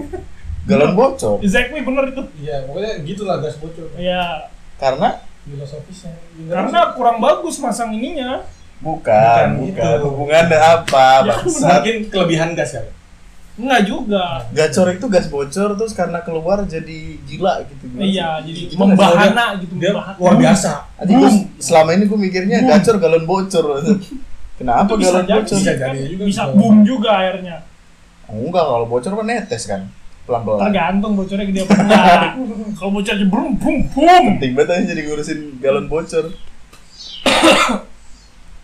[0.68, 1.36] Galon bocor.
[1.38, 2.22] Exactly bener itu.
[2.40, 3.86] Iya, pokoknya gitulah gas bocor.
[3.96, 6.16] Ya, Karena Filosofisnya.
[6.48, 8.42] karena kurang bagus masang ininya.
[8.80, 9.96] bukan, Bukan bukan.
[10.02, 11.36] Hubungannya apa, Ya?
[11.38, 12.82] Mungkin kelebihan gas ya.
[13.54, 14.24] Enggak juga.
[14.50, 17.84] Gacor itu gas bocor terus karena keluar jadi gila gitu.
[17.94, 18.66] Iya, sih?
[18.66, 20.18] jadi membahana gitu, Dia membahana.
[20.18, 20.70] luar biasa.
[20.98, 21.30] Anjing, gua
[21.62, 23.78] selama ini gue mikirnya gacor galon bocor.
[24.58, 25.56] Kenapa Itu bisa galon jadi, bocor?
[25.62, 26.54] Bisa kan jadi juga, bisa bisa.
[26.58, 27.56] boom juga airnya.
[28.26, 29.82] Oh, enggak, kalau bocor kan netes kan.
[30.24, 30.60] Pelan-pelan.
[30.64, 32.28] Tergantung bocornya gede apa enggak.
[32.80, 34.24] Kalau bocor aja boom boom boom.
[34.34, 36.32] Penting banget aja jadi ngurusin galon bocor.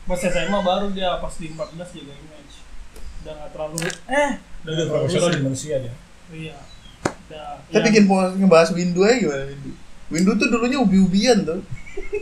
[0.08, 2.54] Pas SMA baru dia pas di 14 jaga image.
[3.22, 3.76] Udah nggak terlalu
[4.08, 4.30] eh
[4.64, 5.94] Udah udah profesional di manusia dia.
[6.30, 6.56] Iya.
[7.04, 7.48] Udah.
[7.68, 9.70] Kita ya, bikin mau ngebahas Windu aja gimana Windu?
[10.10, 11.60] Windu tuh dulunya ubi-ubian tuh.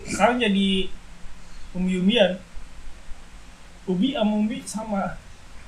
[0.06, 0.92] sekarang jadi
[1.74, 2.38] umbi-umbian.
[3.88, 5.02] Ubi sama umbi sama.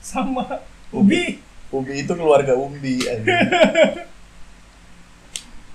[0.00, 0.44] Sama.
[0.92, 1.40] Ubi.
[1.70, 2.98] Ubi itu keluarga Umbi.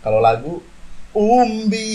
[0.04, 0.60] Kalau lagu
[1.16, 1.90] Umbi.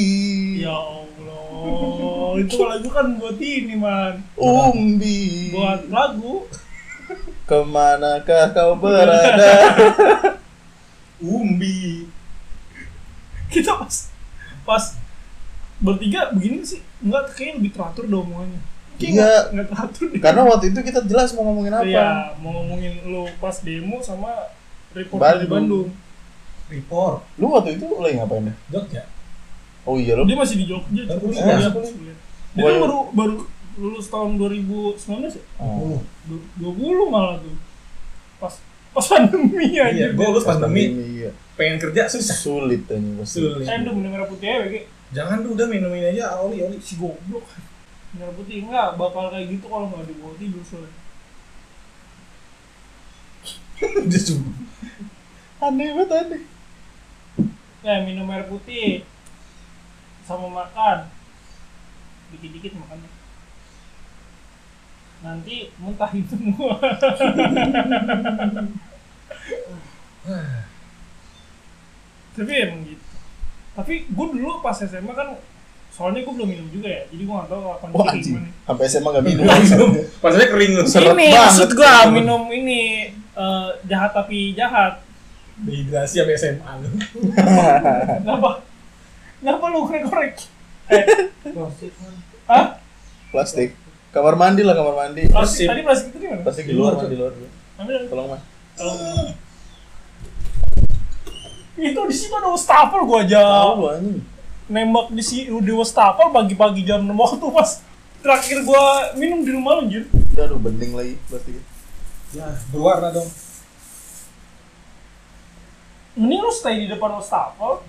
[0.64, 2.40] Ya Allah.
[2.40, 4.24] Itu lagu kan buat ini man.
[4.40, 5.52] Umbi.
[5.52, 6.48] Buat lagu.
[7.50, 9.50] Ke manakah kau berada?
[11.18, 12.06] Umbi.
[13.50, 13.96] Kita pas
[14.62, 14.84] pas
[15.82, 18.60] bertiga begini sih enggak kayaknya lebih teratur dong omongannya.
[19.00, 19.10] Iya.
[19.10, 20.20] nggak- nggak teratur deh.
[20.20, 21.84] Karena waktu itu kita jelas mau ngomongin apa.
[21.84, 22.08] Iya,
[22.38, 24.30] mau ngomongin lu pas demo sama
[24.92, 25.90] report dari Bandung.
[25.90, 26.70] Bandung.
[26.70, 27.18] Report.
[27.34, 28.56] Lu waktu itu lagi ngapain deh?
[28.70, 29.02] Jogja.
[29.82, 30.22] Oh iya lu.
[30.22, 31.02] Dia masih di Jogja.
[31.10, 31.34] Cuy.
[31.34, 31.58] kuliah.
[31.58, 33.34] Dia kan Gua- baru baru
[33.78, 35.44] lulus tahun 2019 ya?
[35.60, 36.02] Oh.
[36.26, 37.54] Du- 20 malah tuh.
[38.40, 38.54] Pas
[38.90, 39.90] pas pandemi aja.
[39.90, 40.90] Iya, gua lulus pandemi.
[40.90, 41.30] Iya.
[41.54, 42.34] Pengen kerja susah.
[42.34, 43.38] Sulit aja pasti.
[43.44, 43.64] Sulit.
[43.68, 44.80] Saya udah minum merah putih Bege.
[45.10, 46.78] Jangan tuh udah minumin aja oli oli.
[46.82, 47.46] Si goblok.
[48.16, 50.98] Merah putih enggak bakal kayak gitu kalau nggak dibawa tidur soalnya.
[54.10, 54.50] Dia cuma
[55.60, 56.42] Aneh banget aneh.
[57.84, 59.04] Ya minum air putih
[60.24, 61.08] sama makan.
[62.32, 63.10] Dikit-dikit makannya.
[65.20, 66.80] Nanti muntahin semua.
[72.30, 73.04] Tapi emang gitu.
[73.74, 75.36] Tapi gue dulu pas SMA kan
[75.90, 78.34] soalnya gue belum minum juga ya, jadi gue gak tau kapan kayak anjing.
[78.38, 78.48] gimana.
[78.64, 79.44] Sampai SMA gak minum.
[80.22, 80.72] Pasnya kering.
[80.86, 81.40] Seret Ini banget.
[81.42, 82.80] maksud gue minum ini
[83.14, 85.02] eh, jahat tapi jahat.
[85.60, 86.88] Dehidrasi sampai SMA lu.
[88.16, 88.50] Kenapa?
[89.40, 90.34] Kenapa lu korek-korek?
[90.90, 91.06] Eh,
[92.50, 92.74] hah?
[93.30, 93.78] Plastik.
[94.10, 95.22] Kamar mandi lah kamar mandi.
[95.26, 96.42] Plastik, tadi plastik itu di mana?
[96.42, 97.32] Plastik di luar, di luar.
[97.78, 98.42] Ambil Tolong mas.
[98.74, 98.94] kalau
[101.76, 104.20] itu di situ ada wastafel gua aja Tahu anjing.
[104.68, 107.70] nembak di si di wastafel pagi-pagi jam 6 waktu pas
[108.20, 108.82] terakhir gua
[109.14, 110.04] minum di rumah lu Jun.
[110.34, 111.62] Aduh bening lagi plastiknya.
[112.30, 113.28] Ya, berwarna dong.
[116.14, 117.80] Mending lu stay di depan wastafel,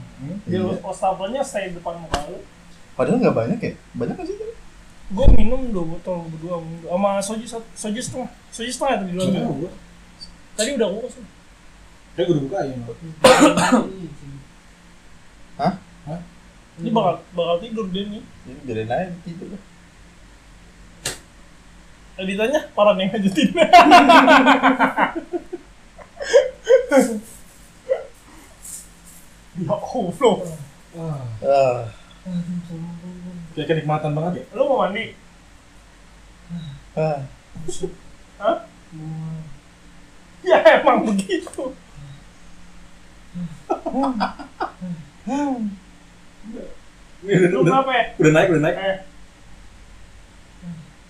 [0.46, 0.80] di Iya.
[0.80, 2.40] wastafelnya stay di depan muka lu.
[2.94, 3.74] Padahal nggak banyak ya?
[3.92, 4.36] Banyak kan sih?
[5.12, 5.14] Tadi?
[5.14, 9.68] Gua minum dua botol berdua sama soju satu- soju setengah, soju setengah tadi dulu.
[9.68, 9.72] Gua.
[10.56, 11.28] Tadi udah gua kosong.
[12.12, 12.76] Dia udah buka ya.
[15.58, 15.74] Hah?
[16.80, 18.24] Ini bakal bakal tidur dia nih.
[18.24, 19.60] Ini jadi naik tidur.
[22.22, 23.50] Ditanya parah nih ngajutin.
[29.58, 30.38] ya Allah.
[30.92, 31.88] Wah, Ah,
[33.56, 34.44] kayak kenikmatan banget ya.
[34.56, 35.06] Lu mau mandi?
[36.96, 37.20] ah.
[38.42, 38.58] Hah?
[40.42, 41.72] Ya emang begitu.
[47.22, 48.04] Udah, Lu kenapa ya?
[48.18, 48.78] udah naik, udah naik.
[48.82, 48.98] Eh.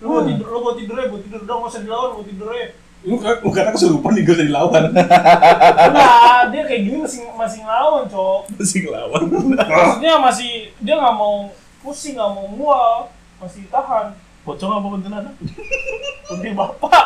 [0.04, 2.50] Lu mau tidur, lu mau tidur ya, mau tidur dong, nggak usah dilawan, mau tidur
[2.52, 2.68] ya.
[3.02, 4.84] Lu, lu kata kesurupan nih, gak usah dilawan.
[4.94, 8.42] Nah, dia kayak gini masih masih ngelawan, cok.
[8.60, 9.22] Masih ngelawan.
[9.58, 10.52] Maksudnya masih
[10.84, 11.50] dia nggak mau
[11.82, 13.10] pusing, nggak mau mual,
[13.42, 14.14] masih tahan.
[14.46, 15.36] Pocong apa kuntilanak?
[16.30, 17.06] Kunti bapak.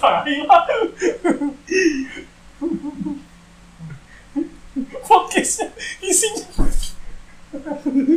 [0.00, 0.64] Tai lah.
[5.04, 5.68] Podcastnya
[6.00, 6.44] isinya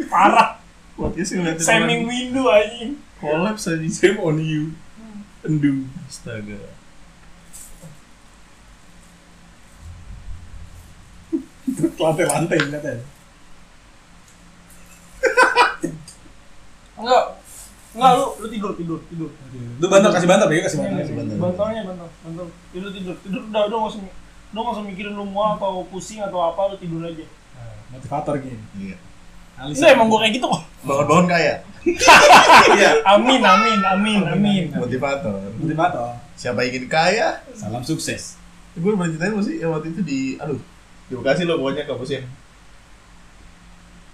[0.07, 0.59] parah.
[0.95, 2.99] Podcast ngeliatin orang window anjing.
[3.19, 3.87] Collapse aja.
[3.91, 4.75] Same on you.
[5.43, 5.87] Endu.
[6.07, 6.59] Astaga.
[11.99, 13.03] Lantai-lantai katanya.
[16.97, 17.25] Enggak.
[17.93, 19.29] Enggak lu lu tidur tidur tidur.
[19.77, 20.97] Lu bantal, kasih bantal, ya kasih bantal.
[21.01, 21.35] kasih bantal.
[21.37, 22.45] Bantalnya bantal, bantal.
[22.73, 24.01] Tidur tidur tidur udah udah nggak usah
[24.53, 27.25] udah nggak usah mikirin lu mual atau pusing atau apa lu tidur aja.
[27.25, 28.59] Nah, Motivator gini.
[28.77, 28.97] Iya.
[29.53, 29.77] Alis.
[29.77, 30.61] Enggak emang gua kayak gitu kok.
[30.83, 31.55] Bangun-bangun kaya.
[32.73, 32.91] Iya.
[33.13, 34.63] Amin amin amin amin.
[34.73, 35.37] Motivator.
[35.61, 36.17] Motivator.
[36.33, 37.45] Siapa ingin kaya?
[37.53, 38.41] Salam sukses.
[38.73, 40.57] Gue pernah ceritain sih ya waktu itu di aduh
[41.05, 42.25] di Bekasi lo pokoknya kampusnya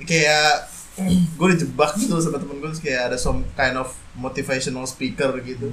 [0.03, 0.67] kayak
[1.07, 5.71] gue dijebak gitu sama temen gue terus kayak ada some kind of motivational speaker gitu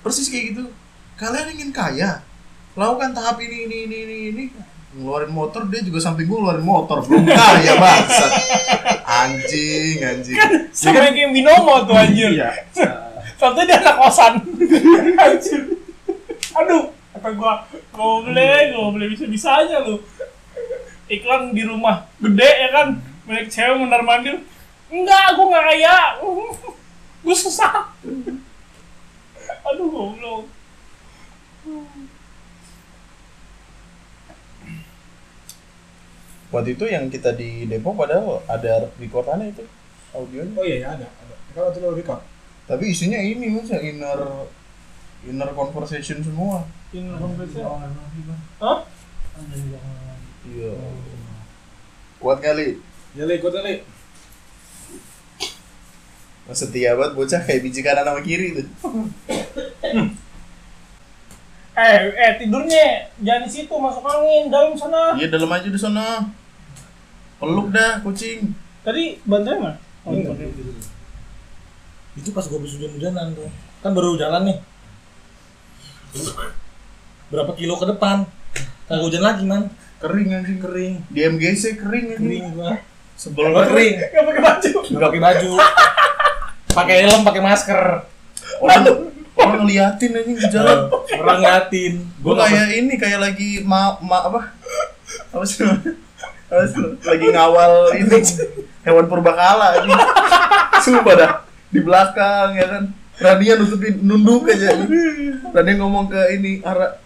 [0.00, 0.64] persis kayak gitu
[1.16, 2.20] kalian ingin kaya
[2.74, 4.44] lakukan tahap ini ini ini ini ini
[4.88, 8.32] ngeluarin motor dia juga samping gue ngeluarin motor belum kaya bangsat
[9.04, 10.36] anjing anjing
[10.72, 12.30] Sama yang kayak binomo tuh anjir.
[12.30, 12.50] iya
[13.38, 14.34] Satu dia anak kosan.
[15.14, 15.78] anjir.
[16.54, 17.30] Aduh, kata
[17.94, 20.02] boleh, gak boleh bisa bisanya lu.
[21.06, 22.86] Iklan di rumah gede ya kan,
[23.24, 24.42] banyak cewek mondar mandir.
[24.88, 25.96] Enggak, gua nggak kaya.
[27.24, 27.92] gua susah.
[29.68, 30.48] Aduh, goblok.
[36.48, 39.64] waktu itu yang kita di Depok padahal ada recordannya itu
[40.16, 41.06] audionya Oh iya, ya, ada.
[41.12, 41.34] ada.
[41.52, 42.20] Kalau lo record.
[42.64, 44.48] tapi isinya ini mas ya inner
[45.24, 47.60] inner conversation semua Ini konversi.
[47.60, 48.78] Hah?
[50.48, 50.72] iya
[52.18, 52.80] kuat kali
[53.16, 53.82] Ya, ikut Le.
[56.50, 58.66] Setia banget bocah kayak biji kanan sama kiri tuh
[61.74, 62.86] Eh, eh tidurnya
[63.18, 65.14] jangan di situ masuk angin dalam sana.
[65.14, 66.26] iya dalam aja di sana
[67.38, 69.76] peluk dah kucing Tadi bantuin mah?
[70.02, 70.32] Oh, Iya.
[72.16, 73.46] Itu pas gue habis hujan-hujanan tuh.
[73.78, 74.58] Kan baru jalan nih.
[77.28, 78.24] Berapa kilo ke depan?
[78.88, 79.68] Kagak hujan lagi, man.
[79.98, 80.94] kering anjing Kering.
[81.06, 82.70] di MGC kering anjing Kering gua.
[83.14, 83.94] sebel Gua banget kering.
[84.00, 84.70] Gak pakai baju.
[84.88, 85.50] Gak pakai baju.
[86.78, 87.82] Pakai helm, pakai masker.
[88.62, 88.84] orang
[89.38, 91.94] orang ngeliatin anjing di jalan Orang ngatin.
[92.02, 94.40] gue kayak ini kayak lagi ma, ma apa
[95.30, 95.94] apa sih namanya?
[96.50, 98.18] apa sih lagi ngawal ini
[98.82, 99.94] hewan purbakala ini
[100.82, 101.32] sumpah dah
[101.70, 102.84] di belakang ya kan
[103.18, 104.74] Rania nutupin nunduk aja
[105.54, 106.98] Rania ngomong ke ini arah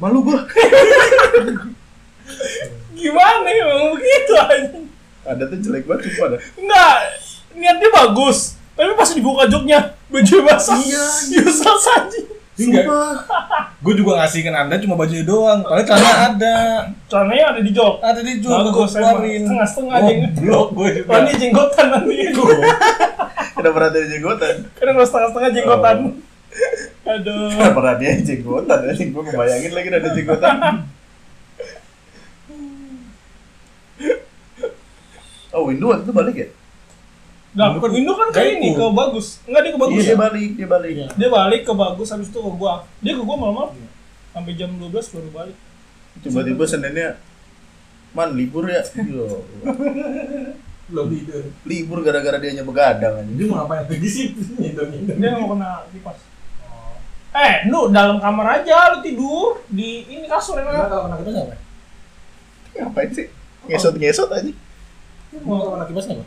[0.00, 0.48] Malu gua.
[2.96, 4.86] Gimana ya emang begitu anjing.
[5.28, 6.38] Ada tuh jelek banget cuma ada.
[6.56, 6.96] Enggak,
[7.52, 8.56] niatnya bagus.
[8.80, 10.80] Tapi pas dibuka joknya, baju basah.
[10.80, 11.04] Iya,
[11.44, 12.26] Useless anjing.
[12.60, 12.84] Enggak.
[12.88, 13.12] Sumpah.
[13.80, 15.60] Gue juga ngasihkan anda cuma bajunya doang.
[15.60, 16.56] Padahal celana ada.
[17.04, 17.94] Celananya ada di jok.
[18.00, 19.42] Ada di jual gue Bagus keluarin.
[19.44, 20.20] Setengah-setengah Oh, jeng.
[20.36, 21.08] blok gue juga.
[21.08, 22.16] Oh, ini jenggotan nanti.
[23.56, 24.54] Kenapa ada jenggotan?
[24.76, 25.96] Karena kalau setengah-setengah jenggotan.
[26.00, 26.12] Oh.
[27.10, 27.48] Aduh.
[27.52, 28.78] Kenapa ada jenggotan?
[28.88, 30.56] Anjing gua ngebayangin lagi ada jenggotan.
[35.50, 36.48] Oh, Windu waktu itu balik ya?
[37.50, 39.26] Nah, Windu kan- Windu kan ke kayak ini, ke bagus.
[39.42, 39.92] Enggak dia ke bagus.
[39.92, 40.06] Iya, ya?
[40.06, 40.92] dia balik, dia balik.
[40.92, 41.06] Iya.
[41.12, 42.74] Dia balik ke bagus habis itu ke gua.
[43.00, 43.74] Dia ke gua malam-malam.
[44.30, 45.56] Sampai jam 12 baru balik.
[46.20, 47.18] Tiba-tiba Seninnya
[48.10, 48.82] Man, libur ya?
[49.06, 49.46] Yo.
[50.86, 51.42] Belum tidur.
[51.64, 53.46] Libur gara-gara dia begadang Dia anjing.
[53.46, 54.26] mau ngapain lagi sih?
[55.18, 56.18] Dia mau kena kipas.
[57.30, 60.86] Eh, lu dalam kamar aja lu tidur di ini kasur Nah, enak.
[60.86, 61.54] kalau kena kipas apa?
[62.72, 63.26] Ngapain sih?
[63.66, 64.50] Ngesot-ngesot aja.
[65.40, 66.24] Mau kena kipas apa?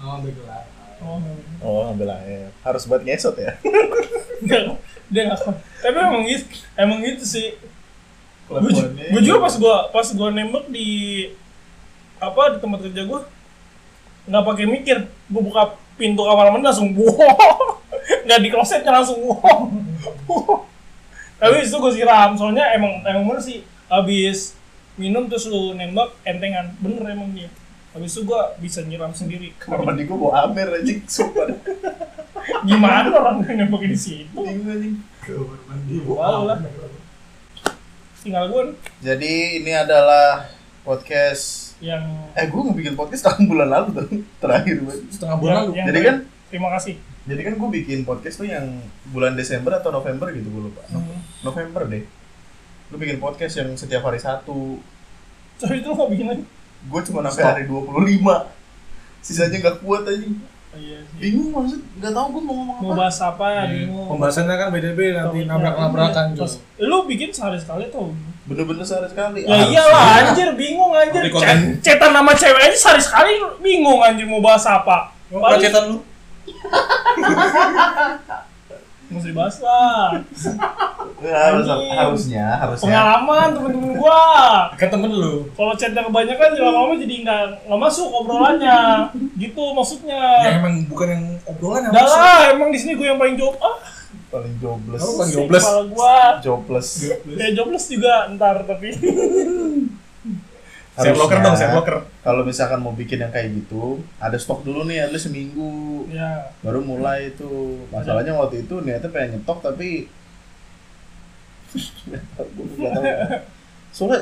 [0.00, 0.20] Oh.
[0.96, 1.20] Oh,
[1.60, 2.48] Oh, ambil air.
[2.64, 3.56] Harus buat ngesot ya.
[4.42, 4.80] enggak.
[5.12, 5.40] Dia enggak.
[5.84, 6.44] Tapi emang gitu,
[6.76, 7.48] emang gitu sih.
[8.46, 10.88] Gue gue juga pas gua pas gua nembak di
[12.22, 13.26] apa di tempat kerja gua
[14.30, 15.62] nggak pakai mikir gua buka
[15.98, 17.82] pintu kamar mandi langsung wow
[18.24, 19.66] nggak di klosetnya langsung wow
[21.36, 23.60] tapi itu gue siram soalnya emang emang bener sih
[23.92, 24.56] habis
[24.96, 27.50] minum terus lu nembak entengan bener emang dia
[27.96, 31.00] habis itu gua bisa nyiram sendiri Kamar mandi gua bawa amer anjing.
[31.06, 31.48] Sumpah.
[32.62, 34.94] gimana orang yang nembak di situ Bingung anjing.
[35.18, 35.96] Kamar mandi.
[36.00, 36.58] Wow lah.
[38.18, 40.50] tinggal gua nih Jadi ini adalah
[40.82, 44.06] podcast yang Eh gue ngebikin podcast tahun bulan lalu tuh
[44.38, 44.76] Terakhir
[45.08, 45.72] Setengah bulan lu.
[45.72, 48.66] yang Jadi kan terima kasih Jadi kan gue bikin podcast tuh yang
[49.06, 51.20] bulan Desember atau November gitu gue lupa No- Hmm.
[51.42, 52.02] November deh
[52.86, 54.78] Gue bikin podcast yang setiap hari satu
[55.56, 56.44] Terus itu lo mau bikin lagi?
[56.86, 58.22] Gue cuma sampai hari 25
[59.18, 60.22] Sisanya gak kuat aja
[60.76, 61.16] Iya sih.
[61.18, 63.62] Bingung maksud Gak tau gue mau ngomong Mau apa bahas apa ya?
[63.66, 64.06] Bingung.
[64.12, 66.84] Pembahasannya kan beda-beda nanti nabrak-nabrakan Terus, juga.
[66.84, 68.12] Lu bikin sehari sekali tuh.
[68.44, 69.72] Bener-bener sehari sekali Ya Harusnya.
[69.72, 71.22] iyalah anjir bingung anjir.
[71.32, 75.16] Cet- Cetan nama cewek aja sehari sekali bingung anjir mau bahas apa.
[75.26, 75.98] Paling Kacetan lu.
[79.06, 80.18] mesti dibahas lah.
[81.22, 81.64] Ya, harus.
[81.68, 84.22] Harusnya Harusnya Pengalaman temen-temen gua.
[84.74, 85.34] Kan temen lu.
[85.52, 88.80] Kalau chatnya kebanyakan jadi lama-lama jadi nggak nggak masuk obrolannya.
[89.34, 90.22] Gitu maksudnya.
[90.42, 92.18] Ya emang bukan yang obrolan yang masuk.
[92.18, 93.54] lah, emang di sini gue yang paling job.
[93.58, 93.78] Ah,
[94.26, 95.64] Paling jobless Kamu paling jobless.
[95.64, 96.16] kepala gua.
[96.42, 96.88] Jobless
[97.30, 98.90] Ya jobless juga ntar tapi.
[100.96, 101.96] Saya blocker dong, saya Harusnya, blocker.
[102.22, 105.68] Kalau misalkan mau bikin yang kayak gitu Ada stok dulu nih, at least seminggu
[106.08, 106.48] ya.
[106.58, 107.48] baru mulai itu
[107.88, 110.08] masalahnya waktu itu niatnya pengen nyetok tapi
[112.32, 113.04] tahu,
[113.90, 114.20] soalnya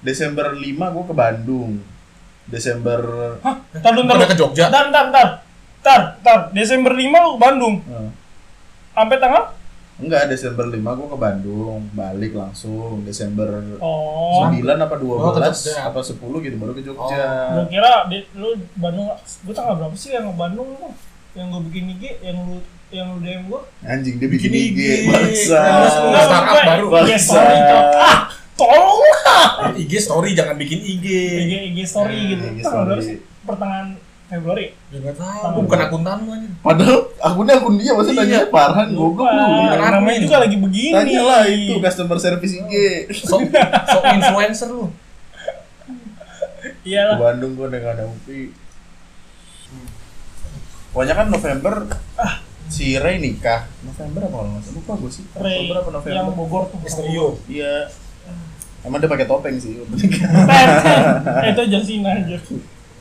[0.00, 1.72] Desember 5 gue ke Bandung
[2.44, 3.00] Desember
[3.40, 4.24] ntar Pernah dulu.
[4.26, 4.68] ke Jogja.
[4.68, 5.28] Ntar, ntar, ntar.
[5.80, 6.38] Ntar, ntar.
[6.52, 7.74] Desember 5 lu ke Bandung.
[7.82, 8.08] eh,
[8.92, 9.44] Sampai tanggal?
[9.96, 13.46] Enggak Desember 5 gue ke Bandung balik langsung Desember
[13.78, 14.50] Oh.
[14.50, 15.30] 9 apa 12 Oh,
[15.80, 20.10] apa 10 gitu baru ke Jogja Gue kira di, lu Bandung, gue tanggal berapa sih
[20.10, 20.90] yang ke Bandung lu?
[21.32, 22.56] Yang gue bikin IG, yang lu
[22.88, 23.60] yang lu DM gue?
[23.82, 25.06] anjing dia bikin Bikin IG IG.
[25.08, 25.60] bangsa
[26.16, 26.86] startup baru.
[26.96, 27.78] IG story Bangsa.
[27.96, 28.18] Ah,
[28.54, 29.46] tolong lah.
[29.74, 31.06] IG story jangan bikin IG.
[31.40, 32.44] IG IG story Hmm, gitu.
[32.48, 33.16] IG Tanggal berapa sih?
[33.42, 33.88] Pertengahan
[34.36, 34.66] Februari.
[34.88, 36.48] Ya enggak tahu, bukan akuntan lu aja.
[36.58, 38.30] padahal akunnya akun dia maksudnya Iya.
[38.36, 40.92] nanya Farhan goblok lu bukan namanya juga lagi begini.
[40.92, 42.72] tanya lah itu customer service IG
[43.16, 43.40] Sok
[43.86, 44.86] sok influencer lu.
[46.74, 47.16] ke Iyalah.
[47.16, 48.52] Bandung gue dengan ada Upi
[50.90, 51.74] pokoknya kan November
[52.66, 56.16] si Ray nikah November apa kalau nggak salah lupa gue sih Ray Oktober apa yang
[56.22, 56.78] November Bogor tuh.
[56.80, 57.26] Misterio.
[57.46, 57.88] iya
[58.80, 59.80] emang dia pakai topeng sih.
[61.40, 62.36] Eh, itu John Cena aja.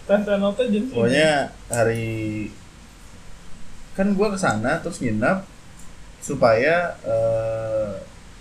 [0.03, 0.49] Tante Cena.
[0.91, 1.31] pokoknya
[1.67, 2.49] hari
[3.93, 5.45] kan gue ke sana terus nginap
[6.19, 7.91] supaya eh,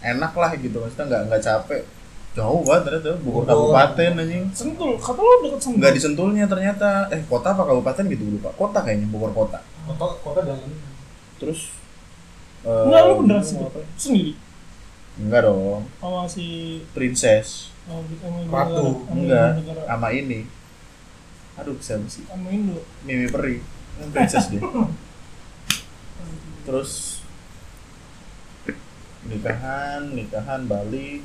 [0.02, 1.82] enak lah gitu maksudnya nggak nggak capek
[2.32, 3.46] jauh banget ternyata Bogor Bogor.
[3.46, 5.78] kabupaten anjing Sentul, kata lu deket Sentul.
[5.78, 10.40] nggak disentulnya ternyata eh kota apa kabupaten gitu lupa kota kayaknya Bogor kota Kota kota
[10.42, 10.70] dalam.
[11.36, 11.74] terus
[12.64, 13.68] eh, Enggak, lu beneran mau sendiri?
[13.68, 13.80] apa?
[13.94, 14.32] Sendiri?
[15.12, 16.46] enggak dong Sama si...
[16.90, 19.04] princess Oh, gitu, Ratu.
[19.10, 20.46] enggak sama ini
[21.54, 22.80] aduh siapa sih Sama Indo.
[23.02, 23.60] Mimi Peri
[23.92, 24.60] kan princess dia
[26.62, 27.20] terus
[29.22, 31.20] nikahan nikahan balik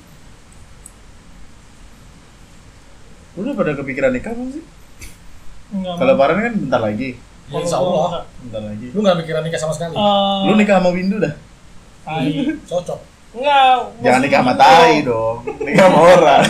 [3.34, 4.66] lu udah pada kepikiran nikah belum sih
[5.68, 6.16] Enggak kalau.
[6.16, 7.10] Farhan kan bentar lagi
[7.48, 8.28] Ya, insya Allah.
[8.44, 8.92] Bentar lagi.
[8.92, 9.96] Lu nggak mikirin nikah sama sekali?
[9.96, 11.32] Eh, Lu nikah sama Windu dah?
[12.04, 12.44] tai.
[12.68, 13.00] Cocok.
[13.32, 13.76] Enggak.
[14.04, 15.38] Jangan nikah sama tai dong.
[15.64, 16.44] Nikah sama orang.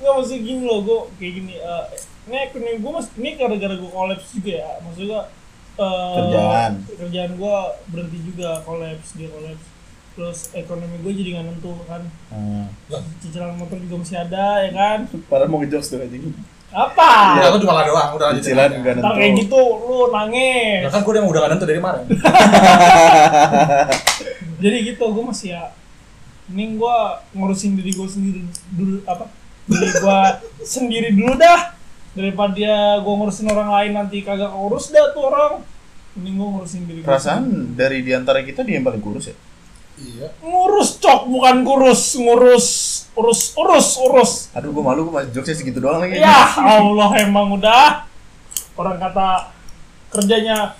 [0.00, 1.54] Enggak maksud gini loh, gue kayak gini.
[1.58, 1.84] eh,
[2.26, 4.70] ini ekonomi gue mas, ini gara-gara gue kolaps juga ya.
[4.82, 5.20] Maksudnya
[5.76, 6.72] eh, Kerjaan.
[6.98, 7.56] Kerjaan gue
[7.88, 9.64] berhenti juga kolaps, dia kolaps.
[10.16, 12.02] Terus ekonomi gue jadi nggak nentu kan.
[12.28, 12.66] Hmm.
[13.20, 14.98] Cicilan motor juga masih ada ya kan.
[15.28, 16.34] Padahal mau ngejokes tuh anjing.
[16.66, 17.40] Apa?
[17.40, 18.74] Ya, aku cuma lah doang, udah Cicilan aja.
[18.74, 19.40] enggak Ntar kayak nentu.
[19.46, 20.82] gitu lu nangis.
[20.82, 22.04] Ya kan gue udah gak nentu dari kemarin.
[24.56, 25.64] Jadi gitu gue masih ya
[26.46, 26.96] ini gue
[27.34, 29.26] ngurusin diri gue sendiri dulu apa
[29.66, 30.18] diri gue
[30.78, 31.75] sendiri dulu dah
[32.16, 35.60] daripada dia gue ngurusin orang lain nanti kagak urus dah tuh orang
[36.16, 39.36] ini gue ngurusin diri gue Perasaan dari di antara kita dia yang paling kurus ya?
[39.96, 40.28] Iya.
[40.40, 42.66] ngurus cok bukan kurus ngurus
[43.12, 46.16] urus urus urus Aduh gue malu gue masih jokesnya segitu doang lagi.
[46.16, 48.04] ya Allah emang udah
[48.76, 49.52] orang kata
[50.08, 50.76] kerjanya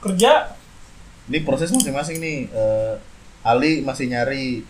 [0.00, 0.52] kerja
[1.28, 2.38] Ini proses masing-masing nih.
[2.48, 2.94] Eh,
[3.44, 4.64] Ali masih nyari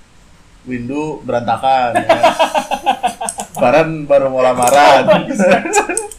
[0.67, 1.95] Windu berantakan.
[1.95, 2.11] ya.
[3.59, 5.03] Baran baru mau lamaran.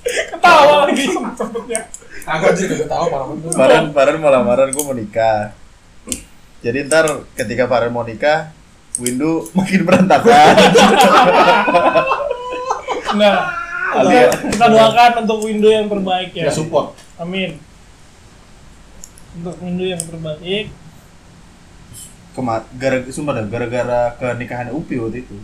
[0.09, 1.81] ketawa lagi sempetnya
[2.29, 3.51] Aku aja gak tahu parah bener.
[3.57, 5.55] Baran Baran mau lamaran gue mau nikah.
[6.61, 8.53] Jadi ntar ketika Baran mau nikah,
[8.99, 10.53] Windu makin berantakan.
[13.89, 16.45] Ali Kita, kita doakan untuk window yang terbaik ya.
[16.45, 16.93] Ya support.
[17.17, 17.57] Amin.
[19.33, 20.69] Untuk window yang terbaik.
[22.37, 25.35] Kema gara sumpah dah, gara-gara kenikahan Upi waktu itu.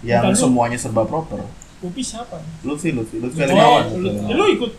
[0.00, 0.40] Yang Bukan lu.
[0.40, 1.40] semuanya serba proper.
[1.80, 2.36] Upi siapa?
[2.60, 3.84] Lutfi, Lutfi, Lutfi Oh, Alimawan.
[3.90, 4.50] lu, Lutfi lu Alimawan.
[4.52, 4.72] ikut.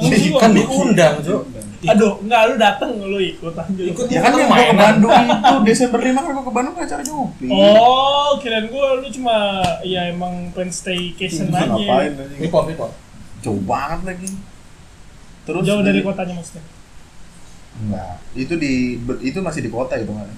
[0.00, 1.42] Lu Kan diundang, Cok.
[1.82, 3.82] Aduh, enggak lu dateng lu ikut aja.
[3.84, 4.72] Ikut Ya kan yang gua ke.
[4.74, 7.46] Bandung itu Desember 5 kan gua ke Bandung acaranya Upi.
[7.46, 9.36] Oh, kirain gua lu cuma
[9.82, 11.68] ya emang pengen staycation aja.
[11.68, 12.40] Ngapain anjing?
[12.40, 12.92] Report.
[13.40, 14.28] Jauh banget lagi.
[15.42, 16.64] Terus Jauh dari kotanya maksudnya.
[17.76, 18.14] Enggak.
[18.32, 18.72] Itu di
[19.20, 20.28] itu masih di kota itu kan.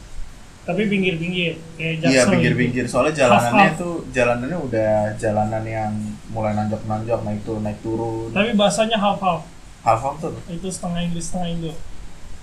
[0.63, 2.87] Tapi pinggir-pinggir kayak Iya, pinggir-pinggir.
[2.87, 5.91] Soalnya jalanannya itu jalanannya udah jalanan yang
[6.31, 8.31] mulai nanjak-nanjak, naik turun, naik turun.
[8.31, 8.35] gitu.
[8.35, 9.43] Tapi bahasanya half-half.
[9.83, 10.39] Half-half tuh.
[10.47, 11.73] Itu setengah Inggris, setengah Indo.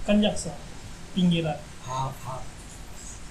[0.03, 0.51] Kan Jaksel.
[1.11, 1.55] Pinggiran.
[1.87, 2.39] Hal, hal.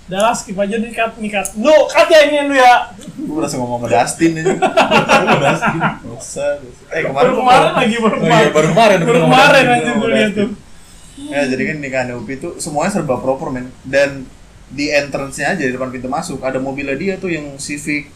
[0.09, 1.53] Udah lah, skip aja nih cut, nih cut.
[1.61, 2.89] Lu, cut ya ini lu ya.
[2.97, 4.57] Gue langsung ngomong ke Dustin aja.
[6.01, 6.59] Dustin.
[6.89, 8.49] Eh kemarin Baru kemarin lagi, baru Oh iya, kemarin.
[8.49, 8.99] baru kemarin.
[8.99, 9.65] Baru baru kemarin kemarin.
[9.69, 10.51] aja gue lihat tuh.
[11.19, 14.25] Ya jadi kan nikahan Upi itu semuanya serba proper men dan
[14.69, 18.13] di entrance-nya aja di depan pintu masuk ada mobilnya dia tuh yang Civic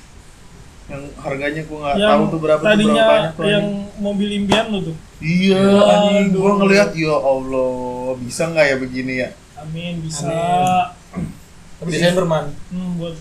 [0.90, 4.02] yang harganya gua nggak tahu tuh berapa tuh tadinya berapa banyak tuh yang anjing.
[4.02, 4.96] mobil impian lu tuh.
[5.24, 7.72] iya anjing gua ngelihat ya Allah
[8.20, 9.30] bisa nggak ya begini ya
[9.62, 10.26] Amin bisa.
[10.26, 11.30] Amin.
[11.78, 12.50] Tapi Desember, man.
[12.70, 13.14] Hmm, buat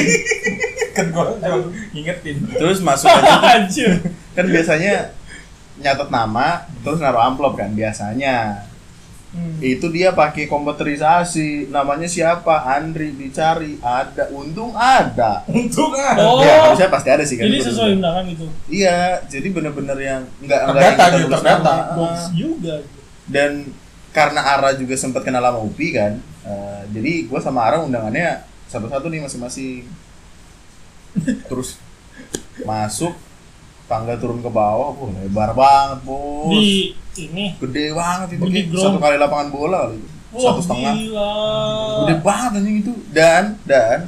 [0.96, 1.36] Kan gua
[1.92, 2.36] ngingetin.
[2.56, 3.88] terus masuk aja
[4.32, 5.12] kan biasanya
[5.78, 8.66] nyatet nama terus naruh amplop kan biasanya
[9.28, 9.60] Hmm.
[9.60, 16.16] itu dia pakai komputerisasi namanya siapa Andri dicari ada untung ada Untung ah.
[16.16, 16.40] Oh.
[16.40, 18.48] ya harusnya pasti ada sih kan Jadi sesuai undangan gitu.
[18.72, 21.60] Iya, jadi bener-bener yang nggak nggak Terdata yang kita gitu, terdata.
[21.60, 21.92] nama.
[21.92, 22.74] Box juga.
[23.28, 23.50] Dan
[24.16, 26.16] karena Ara juga sempat kenal sama Upi kan,
[26.48, 29.84] eh, jadi gue sama Ara undangannya satu-satu nih masing-masing.
[31.44, 31.76] Terus
[32.64, 33.12] masuk,
[33.88, 37.56] tangga turun ke bawah, wah lebar banget bos, Di ini.
[37.56, 40.08] gede banget itu, satu kali lapangan bola kali, itu.
[40.28, 41.32] Wah, satu setengah, gila.
[41.98, 42.92] gede banget anjing itu.
[43.08, 43.98] Dan dan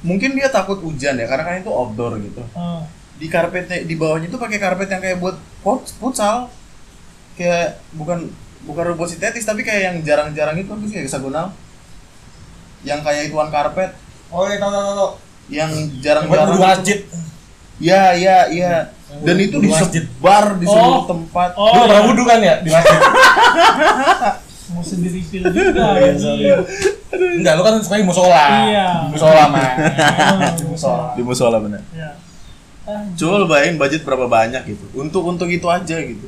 [0.00, 2.42] mungkin dia takut hujan ya, karena kan itu outdoor gitu.
[2.54, 2.86] Ah.
[3.18, 6.46] di karpetnya di bawahnya itu pakai karpet yang kayak buat pot futsal
[7.34, 8.30] kayak bukan
[8.62, 11.50] bukan rumput sintetis tapi kayak yang jarang-jarang itu kan kayak hexagonal
[12.82, 13.90] yang kayak ituan karpet
[14.30, 15.10] Oh iya, tahu tahu tahu.
[15.50, 15.66] yang
[15.98, 17.02] jarang-jarang masjid.
[17.78, 20.04] Ya ya ya dan Wudhu- itu wudhu masjid.
[20.04, 21.06] disebar di seluruh Oh.
[21.06, 22.06] tempat Oh, Lu pernah iya.
[22.06, 23.00] wudhu kan ya di masjid?
[24.68, 26.60] mau sendiri feel juga anjir.
[27.08, 28.44] Enggak, lu kan suka di musola.
[28.68, 28.86] Iya.
[29.00, 29.64] Di musola, man.
[29.64, 31.06] Ah, Di musola.
[31.14, 32.10] di musola benar Ya.
[32.84, 36.24] Ah, coba lu bayangin budget berapa banyak gitu untuk untuk itu aja gitu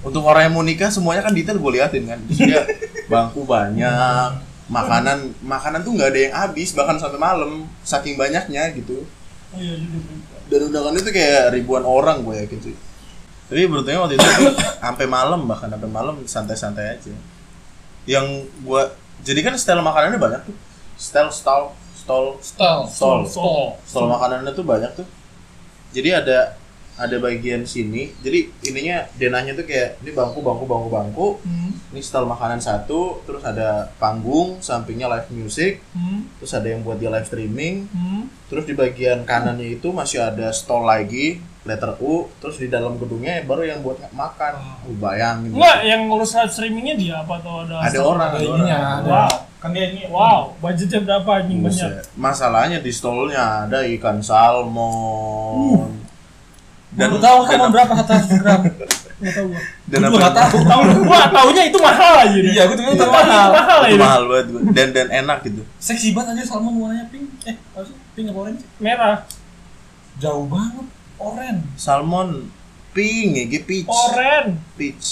[0.00, 2.62] untuk orang yang mau nikah semuanya kan detail gue liatin kan Terus dia
[3.06, 4.38] bangku banyak
[4.68, 9.21] makanan makanan tuh nggak ada yang habis bahkan sampai malam saking banyaknya gitu Oh
[9.56, 10.14] iya juga.
[10.48, 12.76] dan undangannya tuh kayak ribuan orang gue yakin sih.
[13.52, 14.26] Tapi berarti waktu itu
[14.84, 17.12] sampai malam bahkan sampai malam santai-santai aja.
[18.08, 20.56] Yang gua jadi kan style makanannya banyak tuh.
[20.96, 22.38] Style stall stall.
[22.88, 23.22] stall.
[23.28, 23.76] Stall.
[23.84, 25.06] stall makanannya tuh banyak tuh.
[25.92, 26.56] Jadi ada
[26.94, 31.72] ada bagian sini jadi ininya denahnya tuh kayak ini bangku bangku bangku bangku Hmm.
[31.88, 36.28] ini style makanan satu terus ada panggung sampingnya live music Hmm.
[36.36, 38.28] terus ada yang buat dia live streaming Hmm.
[38.46, 43.40] terus di bagian kanannya itu masih ada stall lagi letter U terus di dalam gedungnya
[43.40, 47.74] baru yang buat makan uh, bayangin Enggak, yang ngurus live streamingnya dia apa atau ada
[47.80, 48.66] ada orang Ada orang.
[48.68, 49.08] ada.
[49.08, 49.34] Wow.
[49.62, 50.10] Kan dia ini.
[50.10, 52.02] Wow, budgetnya berapa anjing banyak?
[52.18, 56.02] Masalahnya di stolnya ada ikan salmon
[56.92, 58.60] Dan lu tahu sama dan, berapa kata gram?
[59.22, 59.60] Enggak tahu gua.
[59.86, 60.56] dan Gua apa nggak tahu.
[60.62, 62.48] Tahu gua taunya itu mahal aja deh.
[62.48, 63.48] Iya, gua tuh Itu tahu mahal.
[63.50, 63.78] mahal.
[63.82, 64.60] itu mahal banget gua.
[64.72, 67.24] dan dan enak gitu Seksi banget aja salmon warnanya pink.
[67.44, 67.94] Eh, apa sih?
[68.12, 68.62] Pink apa orange?
[68.76, 69.16] Merah.
[70.18, 70.86] Jauh banget.
[71.16, 71.62] Orange.
[71.76, 72.28] salmon
[72.90, 74.46] pink ya gitu, peach Oren.
[74.74, 75.06] peach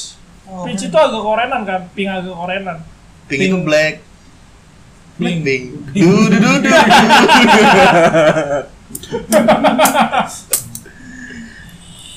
[0.44, 2.78] Peach itu agak korenan kan, pink agak korenan.
[3.24, 4.02] pink, itu black
[5.16, 5.46] black Pink.
[5.46, 5.62] pink
[5.94, 6.68] du du du du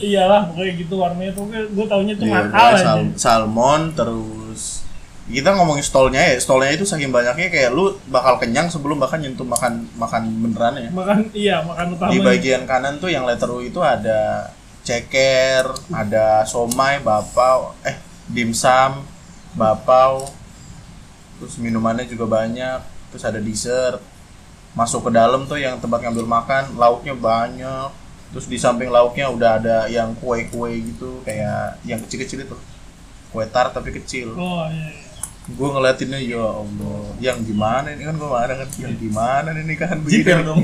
[0.04, 2.84] Iyalah, pokoknya gitu warnanya tuh gue taunya itu Iya, mahal aja.
[2.84, 4.84] sal- salmon terus
[5.24, 9.44] kita ngomongin stolnya ya stolnya itu saking banyaknya kayak lu bakal kenyang sebelum bahkan nyentuh
[9.44, 12.12] makan makan beneran ya Makan iya, makan utama.
[12.12, 14.52] di bagian kanan tuh yang letter U itu ada
[14.84, 17.96] ceker ada somai bapau eh
[18.28, 19.00] dimsum
[19.54, 20.28] bapau
[21.34, 24.04] terus minumannya juga banyak terus ada dessert
[24.74, 27.90] masuk ke dalam tuh yang tempat ngambil makan lauknya banyak
[28.34, 32.58] terus di samping lauknya udah ada yang kue-kue gitu kayak yang kecil-kecil itu
[33.30, 34.90] kue tart tapi kecil Oh iya.
[34.90, 35.02] iya.
[35.46, 39.98] gue ngeliatinnya ya Allah yang gimana ini kan gue mana kan yang gimana ini kan
[40.02, 40.64] Jiper begini dong.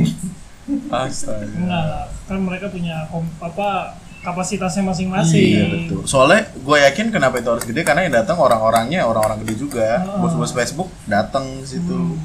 [0.93, 5.47] astaga Enggak lah, kan mereka punya kom- apa kapasitasnya masing-masing.
[5.49, 6.03] Iya betul.
[6.05, 10.03] Soalnya gue yakin kenapa itu harus gede karena yang datang orang-orangnya orang-orang gede juga.
[10.03, 10.19] Ah.
[10.19, 11.89] Bos-bos Facebook datang ke situ.
[11.89, 12.19] Hmm.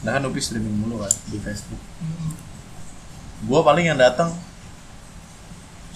[0.00, 1.82] Nah kan Upi streaming mulu kan di Facebook.
[3.42, 4.32] Gue paling yang datang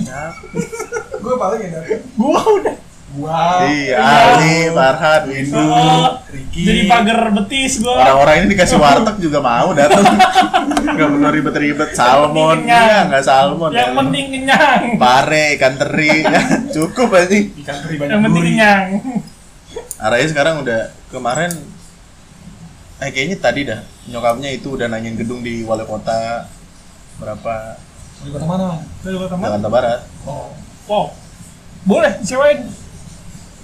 [0.01, 0.45] siapa?
[1.23, 2.03] Gue paling ya dari.
[2.19, 2.77] Gua udah
[3.15, 3.63] Gua.
[3.71, 3.97] Iya, iya.
[4.35, 5.63] Ali, Farhan, Windu.
[6.35, 6.63] Ricky.
[6.67, 7.95] jadi pagar betis gua.
[8.03, 10.03] Orang-orang ini dikasih warteg juga mau datang.
[10.99, 13.71] Gak perlu ribet-ribet salmon, iya nggak salmon.
[13.75, 13.99] Yang ya.
[13.99, 14.83] penting kenyang.
[14.95, 16.41] pare, ikan teri, ya,
[16.71, 17.35] cukup aja.
[17.35, 18.87] Ikan teri banyak Yang penting kenyang.
[19.99, 20.81] Arahnya sekarang udah
[21.11, 21.51] kemarin
[23.03, 26.47] eh kayaknya tadi dah nyokapnya itu udah nanyain gedung di wali kota
[27.19, 27.75] berapa
[28.25, 28.81] Di kota mana?
[28.99, 29.47] Dari kota mana?
[29.53, 30.49] Jakarta Barat Oh.
[30.85, 31.07] Wow.
[31.85, 32.65] Boleh disewain.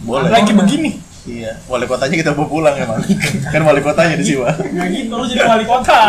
[0.01, 0.97] boleh Lagi begini.
[1.23, 2.97] iya wali kotanya kita bawa pulang emang
[3.53, 6.01] kan wali kotanya di Siwa Nggak gitu, lu jadi wali kota.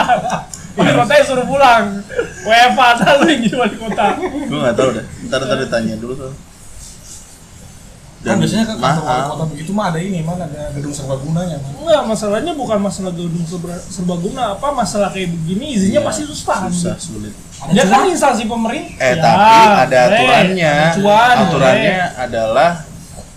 [0.71, 1.99] Wali kotanya suruh pulang.
[2.41, 4.05] WFA lu yang jadi wali kota.
[4.21, 6.31] gue nggak tahu dah ntar ntar ditanya dulu tuh
[8.21, 11.73] Kan biasanya kan kantor wali kota begitu mah ada ini, mana ada gedung serbagunanya, man.
[11.75, 16.69] Enggak, masalahnya bukan masalah gedung serba- serbaguna apa masalah kayak begini izinnya Iya, pasti susah.
[16.69, 17.33] susah sulit
[17.63, 18.97] Dia kan instansi pemerintah.
[18.97, 20.17] eh Ya, tapi ada boleh.
[20.17, 22.69] aturannya Ada Cuan, aturannya adalah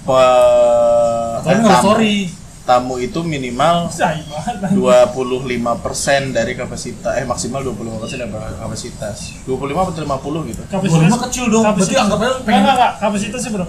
[0.03, 2.17] pe eh, tamu, story.
[2.63, 3.93] tamu itu minimal boleh.
[3.93, 4.73] Say banget.
[4.73, 5.61] 25%
[6.31, 11.65] dari kapasitas eh maksimal 25% dari kapasitas 25 atau 50 gitu Dua lima kecil dong,
[11.67, 12.93] berarti anggap aja Enggak, enggak, enggak.
[12.99, 13.67] Kapasitasnya bro.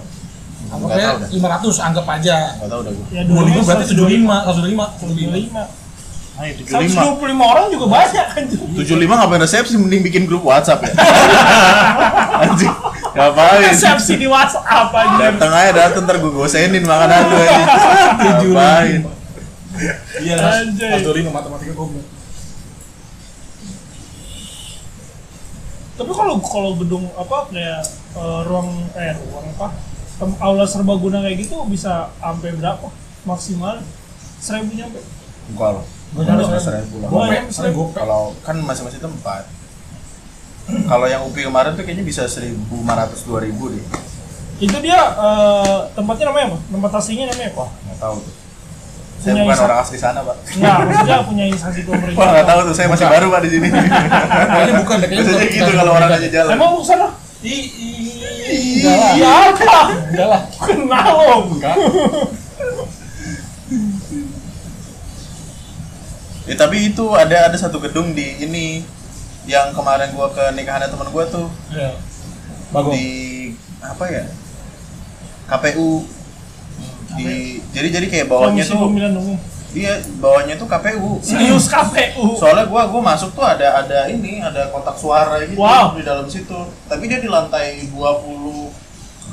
[0.66, 1.28] Anggap Nggak aja tahu dah.
[1.30, 2.36] 500, anggap aja.
[2.54, 3.92] nggak tahu dah gue Ya, 25 berarti 75.
[3.92, 4.84] 75, 125.
[5.04, 5.85] 25.
[6.36, 8.42] Ayo 75 125 orang juga banyak kan.
[8.76, 10.92] 75 ngapain resepsi mending bikin grup WhatsApp ya
[12.42, 12.68] anjing
[13.10, 15.32] ngapain Resepsi di WhatsApp aja.
[15.32, 17.56] datang aja datang ntar gue gosenin makanan lu aja
[18.20, 19.02] ngapain
[20.16, 21.04] Iya, Mas.
[21.04, 22.00] 25 matematika goblok.
[25.96, 27.80] Tapi kalau kalau gedung apa kayak
[28.14, 29.72] eh, ruang eh ruang apa?
[30.16, 32.88] tem- aula serbaguna kayak gitu bisa sampai berapa
[33.22, 33.80] maksimal?
[34.36, 35.00] Seribu nyampe.
[35.46, 36.22] enggak loh Loh,
[36.60, 36.96] seribu.
[37.02, 37.10] lah.
[37.92, 39.44] Kalau kan masing-masing tempat
[40.66, 42.58] kalau yang UPI kemarin tuh kayaknya bisa 1500
[43.22, 43.84] 2000 deh
[44.58, 46.58] Itu dia eh, tempatnya namanya apa?
[46.66, 47.58] Tempat aslinya namanya apa?
[47.60, 48.34] wah nggak tahu tuh
[49.16, 52.26] saya Punya bukan isa- orang asli sana pak Enggak, maksudnya punya instansi wah pemerintah.
[52.28, 55.56] nggak tahu tuh saya masih baru pak di sini Kayaknya bukan deh, kayaknya biasanya bukan.
[55.56, 56.98] gitu kalau orang aja jalan Emang bukan
[57.46, 57.62] ih,
[58.76, 59.12] enggak lah.
[59.12, 59.80] Iya apa?
[60.08, 60.40] Enggak lah.
[60.58, 61.36] Kenal lo.
[61.48, 61.76] Enggak.
[66.46, 68.86] Ya tapi itu ada ada satu gedung di ini
[69.44, 71.94] yang kemarin gua ke nikahannya teman gua tuh Iya.
[72.68, 72.92] Bagus.
[72.92, 73.06] di
[73.78, 74.24] apa ya
[75.46, 76.02] KPU
[77.12, 77.26] di
[77.70, 78.90] jadi jadi kayak bawahnya tuh
[79.72, 82.34] iya bawahnya tuh KPU Serius KPU.
[82.34, 85.94] soalnya gua gua masuk tuh ada ada ini ada kotak suara gitu Wow.
[85.94, 88.70] di dalam situ tapi dia di lantai 20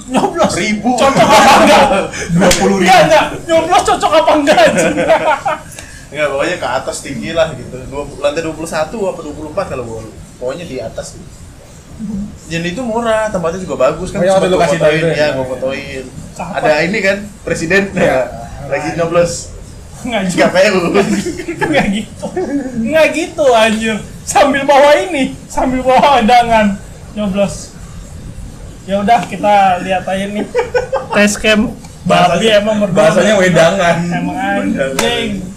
[0.04, 0.52] Nyoblos.
[0.54, 1.86] ribu Cocok apa enggak?
[2.60, 3.26] 20 Enggak, enggak.
[3.46, 4.66] Nyoblos cocok apa enggak?
[6.14, 7.74] Enggak, pokoknya ke atas tinggi lah gitu.
[7.90, 10.06] Dua, lantai 21 apa 24 kalau gua.
[10.38, 11.26] Pokoknya di atas gitu.
[12.54, 14.22] Dan itu murah, tempatnya juga bagus kan.
[14.22, 15.28] Oh, lu gua kasih fotoin, ya, ya?
[15.34, 16.06] gua fotoin.
[16.38, 18.30] Ada ini kan, presiden Iya.
[18.72, 19.54] lagi nyoblos
[20.04, 20.52] Enggak.
[20.52, 20.80] KPU.
[21.64, 22.26] Enggak gitu.
[22.78, 23.96] Enggak gitu anjir.
[24.28, 26.76] Sambil bawa ini, sambil bawa undangan.
[27.16, 27.72] Nyoblos.
[28.84, 30.44] Ya udah kita lihat aja nih.
[31.16, 31.72] Tes cam
[32.04, 33.96] babi emang berbahasa Bahasanya wedangan.
[34.12, 35.53] Emang anjing.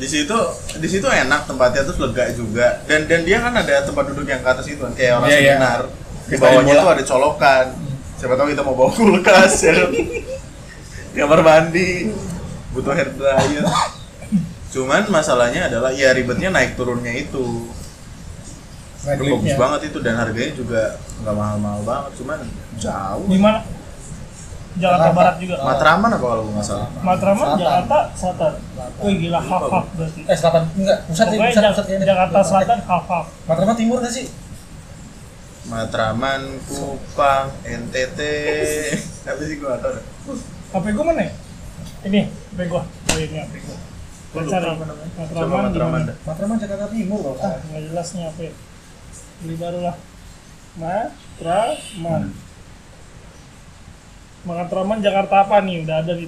[0.00, 0.38] Di situ
[0.80, 2.80] di situ enak tempatnya terus lega juga.
[2.88, 4.92] Dan dan dia kan ada tempat duduk yang ke atas itu kan?
[4.96, 5.52] Kayak orang Iya, iya.
[5.60, 5.80] seminar.
[5.84, 7.66] Di Kayak bawahnya tuh ada colokan.
[8.16, 9.90] Siapa tahu kita mau bawa kulkas ya kan?
[11.20, 11.90] kamar mandi.
[12.72, 13.66] Butuh hair dryer.
[14.70, 17.68] Cuman masalahnya adalah ya ribetnya naik turunnya itu.
[19.00, 20.82] Itu bagus banget itu dan harganya juga
[21.20, 22.38] nggak mahal-mahal banget cuman
[22.78, 23.26] jauh.
[23.26, 23.60] Di mana?
[24.78, 25.10] Jakarta.
[25.10, 25.54] Barat juga.
[25.66, 27.58] Matraman apa kalau gue nggak salah Matraman, Selatan.
[27.58, 28.52] Jakarta, Selatan.
[29.02, 30.20] Wih gila half half berarti.
[30.30, 32.06] Eh selatan enggak, pusat ya, Pokoknya pusat, pusat kayaknya.
[32.06, 33.26] Jakarta Selatan half half.
[33.50, 34.26] Matraman timur nggak sih?
[35.70, 38.20] Matraman, Kupang, NTT
[39.28, 39.92] apa sih gue nggak tahu.
[40.70, 41.32] HP gua mana ya?
[42.06, 42.82] Ini, HP gua.
[42.86, 43.76] Oh ini HP gua.
[44.30, 44.66] Gua Cari.
[44.70, 44.84] apa
[45.18, 46.02] Matraman, Matraman.
[46.22, 47.34] Matraman Jakarta Timur?
[47.42, 48.40] Ah, nggak jelas nih HP.
[49.42, 49.96] Beli baru lah.
[50.78, 52.22] Matraman.
[54.42, 55.84] Matraman Jakarta apa nih?
[55.84, 56.26] Udah ada di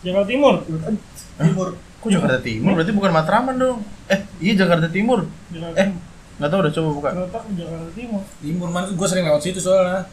[0.00, 0.54] Jakarta Timur.
[1.36, 1.68] Timur.
[1.98, 2.72] Kok Jakarta Timur?
[2.72, 3.78] Berarti bukan Matraman dong.
[4.06, 5.26] Eh, iya Jakarta Timur.
[5.48, 5.88] Jakarta Eh,
[6.36, 7.08] nggak tahu udah coba buka.
[7.12, 8.22] Ternyata Jakarta Timur.
[8.38, 8.86] Timur mana?
[8.88, 10.08] Gue sering lewat situ soalnya.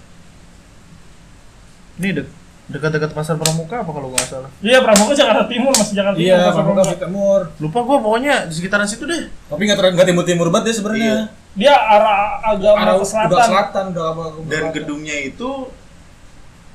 [1.93, 2.27] Ini dek
[2.63, 4.47] dekat-dekat pasar pramuka apa kalau nggak salah.
[4.59, 6.25] Iya, Pramuka Jakarta Timur masih Jakarta Timur.
[6.25, 6.95] Iya, Pasar Pramuka Pramuka.
[6.95, 7.39] di timur.
[7.59, 9.23] Lupa gua pokoknya di sekitaran situ deh.
[9.45, 11.03] Tapi nggak terlalu nggak timur timur banget ya sebenarnya.
[11.05, 11.19] Iya.
[11.53, 13.29] Dia arah agak Arah ke selatan.
[13.29, 14.23] udah selatan udah apa?
[14.47, 15.49] Dan gedungnya itu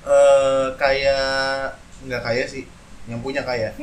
[0.09, 2.65] eh kayak nggak kaya sih,
[3.05, 3.69] yang punya kaya.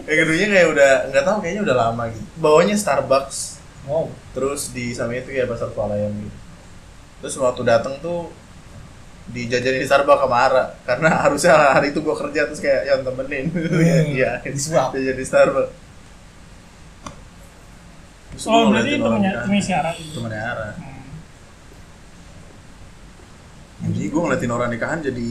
[0.00, 2.24] ya gedungnya kayak udah nggak tahu kayaknya udah lama gitu.
[2.36, 4.10] Bawahnya Starbucks, Wow.
[4.32, 6.36] terus di samping itu kayak pasar Palayan gitu.
[7.18, 8.30] Terus waktu datang tuh
[9.28, 13.52] dijajanin di Starbucks sama Ara karena harusnya hari itu gua kerja terus kayak yang temenin
[14.14, 14.92] iya Disuap.
[14.92, 15.72] jajan di Starbucks
[18.30, 19.20] Terus gua Oh, berarti nikahan.
[19.44, 19.94] temennya siaran.
[20.08, 20.68] temennya Ara
[23.80, 25.28] jadi gue ngeliatin orang nikahan jadi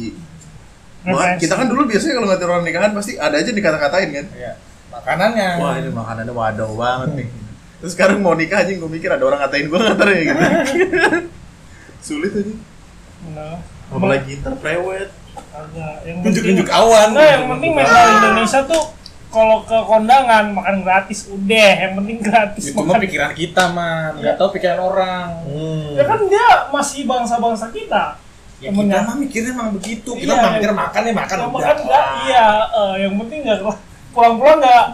[1.03, 4.53] Wah, kita kan dulu biasanya kalau ngeliatin orang nikahan pasti ada aja dikata-katain kan Iya.
[4.89, 5.49] Makanannya.
[5.57, 7.27] wah ini makanannya wadaw banget nih
[7.77, 10.35] terus sekarang mau nikah aja gue mikir ada orang ngatain gue ngantar ya gitu
[12.01, 12.55] sulit aja
[13.27, 13.57] Nah,
[13.89, 15.09] apalagi prewed
[15.49, 17.11] agak yang Tunjuk-tunjuk awan.
[17.11, 18.83] Enggak, yang penting mental Indonesia tuh
[19.27, 23.01] kalau ke kondangan makan gratis udah, yang penting gratis Itu mah makan.
[23.03, 25.27] pikiran kita man, nggak tahu pikiran orang.
[25.93, 28.21] Ya kan dia masih bangsa-bangsa kita.
[28.57, 28.89] Ya Temennya.
[28.95, 30.09] kita mah mikirnya emang begitu.
[30.11, 30.77] Kita Iya, mah mikir iya.
[30.79, 31.57] makan ya makan Yang udah.
[31.61, 33.59] makan enggak, iya, eh, yang penting enggak
[34.09, 34.85] pulang-pulang enggak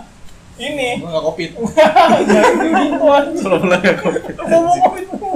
[0.55, 0.89] ini.
[0.99, 1.49] Nggak covid.
[2.75, 3.31] Gitu aja.
[3.39, 3.79] kalau mulai
[4.81, 5.31] covid mulu.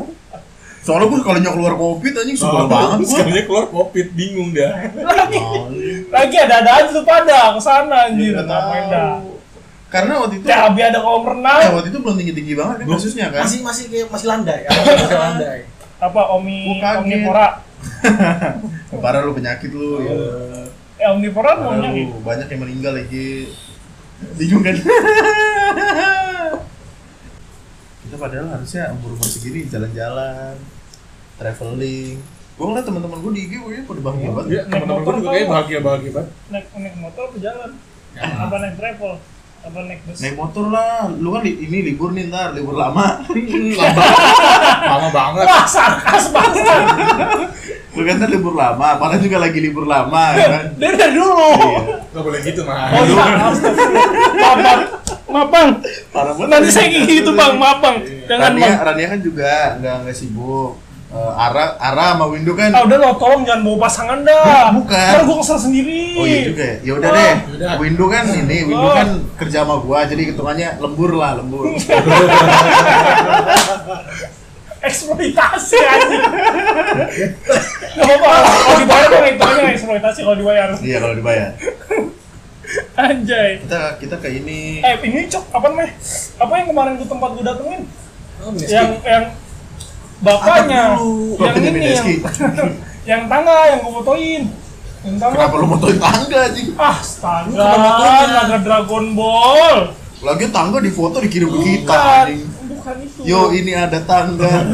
[0.77, 4.71] soalnya gue kalau keluar covid anjing sebel banget gue Sekalinya keluar covid bingung dah.
[4.95, 5.39] Lagi,
[6.07, 8.31] lagi ada-ada aja tuh pada ke sana anjir.
[8.33, 9.11] Nggak Ngapain dah?
[9.87, 11.59] karena waktu itu Cabai ada kolam renang.
[11.71, 14.59] waktu itu belum tinggi tinggi banget kan kasusnya kan Masih masih kayak masih landai.
[14.67, 15.59] Masih landai.
[15.97, 16.99] Apa Omi kaget.
[17.03, 17.47] Omnivora?
[19.03, 20.15] parah lu penyakit lu ya
[20.97, 22.09] Eh Omnivora mau nyakit.
[22.25, 23.53] banyak yang meninggal lagi
[24.33, 24.73] bingung kan
[28.01, 30.55] kita padahal harusnya umur umur segini jalan-jalan
[31.37, 32.17] traveling
[32.57, 35.45] gue ngeliat teman-teman gue di IG gue pada bahagia banget Iya, teman-teman gue juga kayak
[35.47, 36.31] bahagia bahagia banget.
[36.49, 37.71] Naik naik motor apa jalan?
[38.17, 39.13] Apa naik travel?
[39.59, 40.17] Apa naik bus?
[40.19, 43.25] naik motor lah lu kan li- ini libur nih ntar libur lama
[43.77, 44.01] Lama,
[44.87, 45.45] lama banget.
[45.45, 46.65] Wah, sarkas banget.
[47.91, 51.49] lu kan ntar libur lama malah juga lagi libur lama ya kan Dari dari dulu.
[51.57, 52.89] iya Gak boleh gitu mah.
[52.89, 53.15] Oh iya.
[55.27, 55.69] Maaf, maaf.
[56.09, 57.57] Parah banget Nanti saya gitu, Bang.
[57.57, 57.97] Maaf, Bang.
[58.25, 58.79] Jangan, Rania, Bang.
[58.87, 63.15] Rania kan juga nggak nggak sibuk Eh, Ara Ara sama Windu kan Ah, udah lo
[63.15, 64.75] tolong jangan bawa pasangan dah.
[64.75, 64.91] Bukan.
[64.91, 66.19] Ntar gua kesel sendiri.
[66.19, 66.75] Oh iya juga ya.
[66.83, 67.15] Ya udah Oh.
[67.15, 67.35] deh.
[67.55, 67.71] Udah.
[67.79, 68.91] Windu kan ini, Windu Oh.
[68.91, 69.07] kan
[69.39, 71.71] kerja sama gua jadi hitungannya lembur lah, lembur.
[74.79, 76.23] eksploitasi anjing.
[77.97, 78.51] Gak apa-apa.
[78.53, 80.67] Kalau dibayar kan hitungannya eksploitasi kalau dibayar.
[80.79, 81.49] iya kalau dibayar.
[82.95, 83.63] Anjay.
[83.63, 84.83] Kita kita ke ini.
[84.83, 85.91] Eh, ini cok apa namanya?
[86.35, 87.81] Apa yang kemarin gua tempat gua datengin?
[88.37, 89.23] Oh, Yang yang
[90.21, 90.97] bapaknya,
[91.37, 92.07] yang ini yang,
[93.15, 94.43] yang tangga yang gua fotoin.
[95.05, 95.35] Yang tangga.
[95.37, 96.67] Kenapa lu motoin tangga anjing?
[96.75, 98.41] Ah, fotonya?
[98.43, 99.77] naga Dragon Ball.
[100.17, 102.25] Lagi tangga di foto dikirim ke kita
[102.67, 103.21] Bukan, itu.
[103.21, 104.49] Yo, ini ada tangga.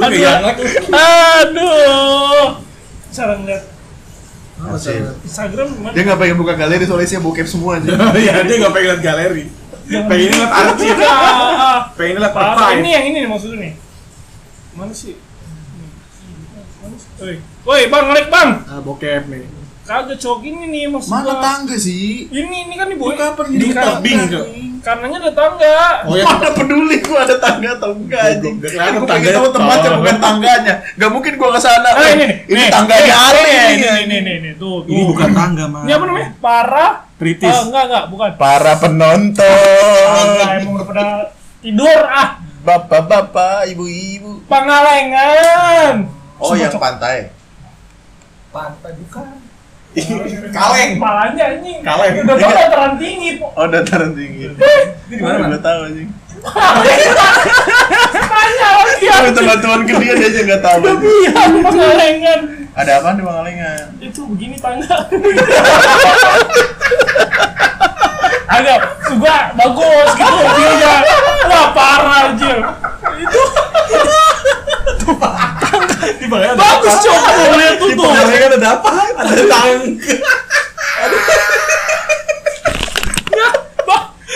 [0.00, 0.64] Lu lagi.
[0.90, 2.58] Aduh.
[3.14, 3.62] Cara ngeliat.
[5.24, 5.92] Instagram gimana?
[5.96, 7.96] Dia nggak pengen buka galeri soalnya isinya bokep semua anjing.
[7.96, 9.44] Iya, dia gak pengen lihat galeri.
[9.90, 10.96] Pengen lihat arsip.
[11.02, 13.72] Ah, Pengen lihat Parah, ini yang ini nih maksudnya nih.
[14.72, 15.18] Mana sih?
[16.78, 17.10] Mana sih?
[17.18, 17.34] Woi,
[17.66, 18.50] woi, Bang, ngelik, Bang.
[18.64, 19.44] Ah, bokep nih.
[19.82, 21.42] Kagak cok ini nih maksud Mana gua.
[21.42, 22.30] tangga sih?
[22.30, 23.10] Ini ini kan di boy.
[23.12, 24.44] Kapan di kan- tebing, Cok?
[24.80, 25.76] Karenanya ada tangga.
[26.06, 28.54] Oh ya, Mana peduli gua ada tangga atau enggak anjing.
[28.56, 28.70] Gua
[29.04, 29.98] pengen tahu tempatnya Oh.
[29.98, 30.74] bukan tangganya.
[30.94, 31.90] Gak mungkin gua ke sana.
[31.90, 32.36] Nah, Eh, ini nih.
[32.46, 33.66] Ini nih, tangganya nih, Ale nih, nih.
[33.66, 34.86] Ini ini ini ini tuh.
[34.86, 35.82] ini bukan tangga, Mas.
[35.82, 36.28] Ini apa namanya?
[36.38, 36.86] Para
[37.20, 37.52] Kritis.
[37.52, 38.30] Oh, enggak enggak, bukan.
[38.40, 40.56] Para Enggak, penonton.
[40.56, 41.04] emang udah pada
[41.60, 42.40] tidur ah.
[42.60, 44.40] Bapak-bapak, ibu-ibu.
[44.48, 46.08] Pangalengan.
[46.40, 46.80] Oh, Sumpah, yang Cok.
[46.80, 47.16] pantai.
[48.48, 49.26] Pantai bukan.
[50.56, 50.90] Kaleng.
[50.96, 51.78] Malahnya anjing.
[51.84, 52.12] Kaleng.
[52.24, 53.30] Udah tau dataran tinggi.
[53.42, 54.44] Oh, dataran tinggi.
[54.56, 55.60] Ini di mana, Mas?
[55.60, 56.08] tahu anjing.
[59.30, 60.82] Teman-teman ke dia dia aja nggak tahu.
[61.00, 61.32] Iya.
[62.76, 63.82] Ada apa di Pangalengan?
[64.00, 64.88] Itu begini tangga.
[68.50, 68.82] Agak,
[69.14, 70.94] gua bagus gitu view-nya.
[71.46, 72.58] Wah, parah anjir.
[73.20, 73.42] Itu
[76.00, 76.56] Di mana?
[76.58, 78.10] bagus cok gua lihat tuh Di tuh.
[78.10, 78.90] Ada apa?
[79.22, 79.86] Ada tangga.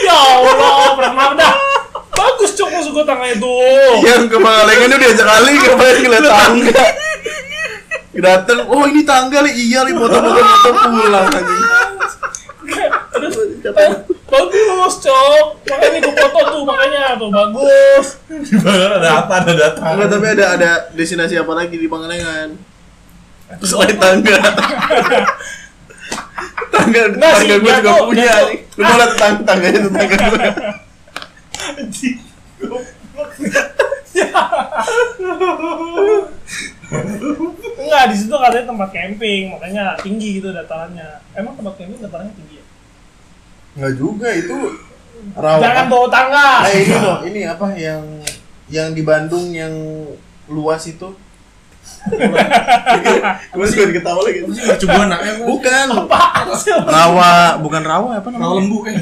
[0.04, 1.63] Ya Allah, pernah dah.
[2.44, 3.56] Bagus cok masuk gua tangga itu.
[4.04, 6.84] Yang ke Pangalengan itu diajak kali ngapain ngeliat tangga.
[8.20, 11.64] Dateng, oh ini tangga li, iya li foto-foto foto pulang anjing.
[14.28, 15.44] Bagus cok.
[15.72, 18.06] Makanya gua foto tuh makanya tuh bagus.
[18.28, 19.40] Di ada apa?
[19.40, 19.96] Ada datang.
[19.96, 22.60] Enggak, tapi ada ada destinasi apa lagi di Pangalengan?
[23.64, 24.36] Selain tangga.
[26.68, 28.36] tangga tangga gue juga punya.
[28.76, 30.48] Lu mau lihat tangga tangganya itu tangga gue.
[37.74, 41.20] Enggak, di situ katanya tempat camping, makanya tinggi gitu datarannya.
[41.34, 42.64] Emang tempat camping datarannya tinggi ya?
[43.74, 44.56] Enggak juga itu
[45.34, 45.60] rawa.
[45.62, 46.48] Jangan bawa tangga.
[46.64, 48.02] Nah, ini loh, ini apa yang
[48.70, 49.74] yang di Bandung yang
[50.48, 51.16] luas itu?
[53.50, 54.40] Gue juga diketawa lagi.
[54.76, 55.46] Coba anaknya gua.
[55.48, 55.86] Bukan.
[55.94, 56.72] Apaan sih?
[56.74, 58.56] Rawa, bukan rawa apa Rawa namanya?
[58.58, 58.96] lembu eh.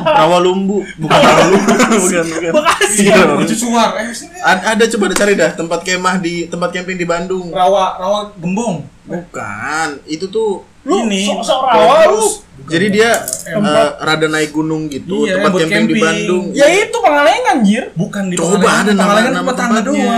[0.00, 2.24] Rawa lumbu, bukan rawa lumbu, bukan bukan.
[2.56, 3.00] Bekasi.
[3.04, 3.88] Iya, Lucu suar.
[3.96, 4.08] Eh,
[4.42, 7.52] ada coba cari dah tempat kemah di tempat camping di Bandung.
[7.52, 8.84] Rawa rawa gembong.
[9.04, 11.28] Bukan, itu tuh Lu Ini.
[11.28, 12.24] sok-sok rawa lu.
[12.64, 13.10] jadi dia
[13.52, 16.00] eh, rada naik gunung gitu, Iya, tempat buat camping, di camping.
[16.00, 16.44] Bandung.
[16.56, 17.84] Ya itu Pangalengan, Jir.
[17.92, 20.16] Bukan di Coba ada nama Pangalengan nama tempatnya.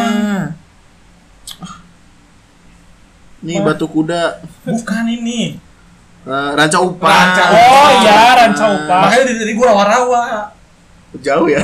[3.42, 3.50] Doang.
[3.50, 5.58] Nih batu kuda, Bukan ini.
[6.22, 7.10] Eh, ranca upas.
[7.10, 9.00] Ranca Oh iya, Ranca Upas.
[9.10, 10.22] Makanya dari tadi gua rawa-rawa.
[11.20, 11.60] Jauh ya.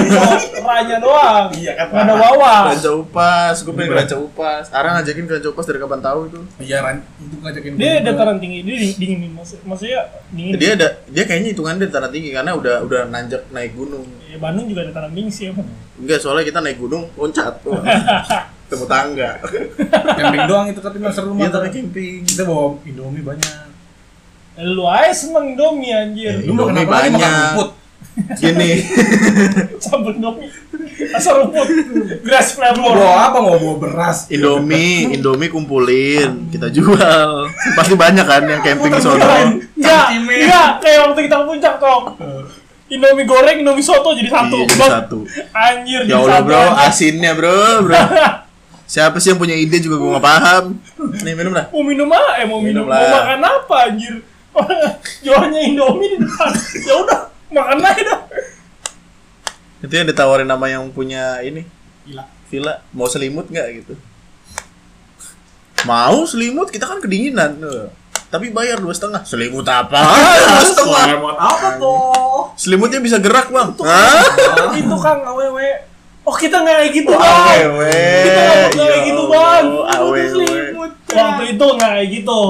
[0.68, 1.52] Ranya doang.
[1.52, 2.72] Iya kan, Nggak ada.
[2.72, 4.64] Ranca upas, gue pengen ke ranca upas.
[4.72, 6.40] Arang ngajakin ke ranca upas dari kapan tahu itu.
[6.56, 7.04] Iya, Ran.
[7.20, 10.56] Itu ngajakin Dia dataran tinggi, dia dingin, dingin maksud, maksudnya dingin.
[10.56, 14.08] Dia ada, dia kayaknya hitungan dia dataran tinggi karena udah udah nanjak naik gunung.
[14.24, 15.68] Ya, Bandung juga dataran tinggi sih emang.
[16.00, 17.76] Enggak, soalnya kita naik gunung loncat tuh.
[18.68, 19.30] Temu tangga.
[20.18, 22.20] camping doang itu tapi nggak seru Iya, tapi camping.
[22.22, 23.52] Kita bawa Indomie banyak.
[24.60, 26.36] Lu aja seneng Indomie anjir.
[26.36, 26.84] Eh, Lu Indomie?
[26.84, 27.32] Makan banyak.
[27.54, 27.70] rumput.
[28.34, 28.82] Gini,
[29.84, 30.50] Campur Indomie.
[31.10, 31.66] Asal rumput.
[32.20, 32.92] Grass Lu flavor.
[32.92, 33.38] bawa apa?
[33.38, 34.26] Mau bawa beras.
[34.28, 37.30] Indomie, Indomie kumpulin, kita jual.
[37.72, 39.22] Pasti banyak kan yang camping di sono.
[39.72, 42.02] Enggak, enggak kayak waktu kita ke puncak Tom.
[42.88, 44.56] Indomie goreng, Indomie soto jadi satu.
[44.56, 45.18] Iya, jadi satu.
[45.52, 48.00] Anjir, Ya jadi Allah satu, bro, asinnya bro, bro.
[48.88, 50.64] Siapa sih yang punya ide juga gue gak paham.
[51.20, 51.68] Nih minum dah.
[51.68, 52.40] Mau minum apa?
[52.40, 52.98] Eh mau minum, Minum lah.
[52.98, 54.14] mau makan apa anjir?
[55.24, 56.50] Jualnya Indomie di depan.
[56.82, 57.20] Ya udah,
[57.52, 58.20] makan aja dah.
[59.78, 61.68] Itu yang ditawarin nama yang punya ini.
[62.08, 62.24] Gila.
[62.48, 63.94] Villa, mau selimut nggak gitu?
[65.84, 67.60] Mau selimut, kita kan kedinginan.
[68.28, 69.20] Tapi bayar dua setengah.
[69.22, 70.00] Selimut apa?
[70.04, 71.04] Dua setengah.
[71.06, 72.00] Selimut apa tuh?
[72.56, 73.68] Selimutnya bisa gerak bang.
[74.74, 75.70] Itu Kang awewe.
[76.28, 77.24] Oh kita nggak kayak gitu bang.
[77.24, 78.04] Awewe.
[78.20, 79.64] Kita nggak kayak gitu bang.
[79.64, 80.28] Ya Awewe.
[81.08, 82.40] Waktu itu nggak kayak gitu.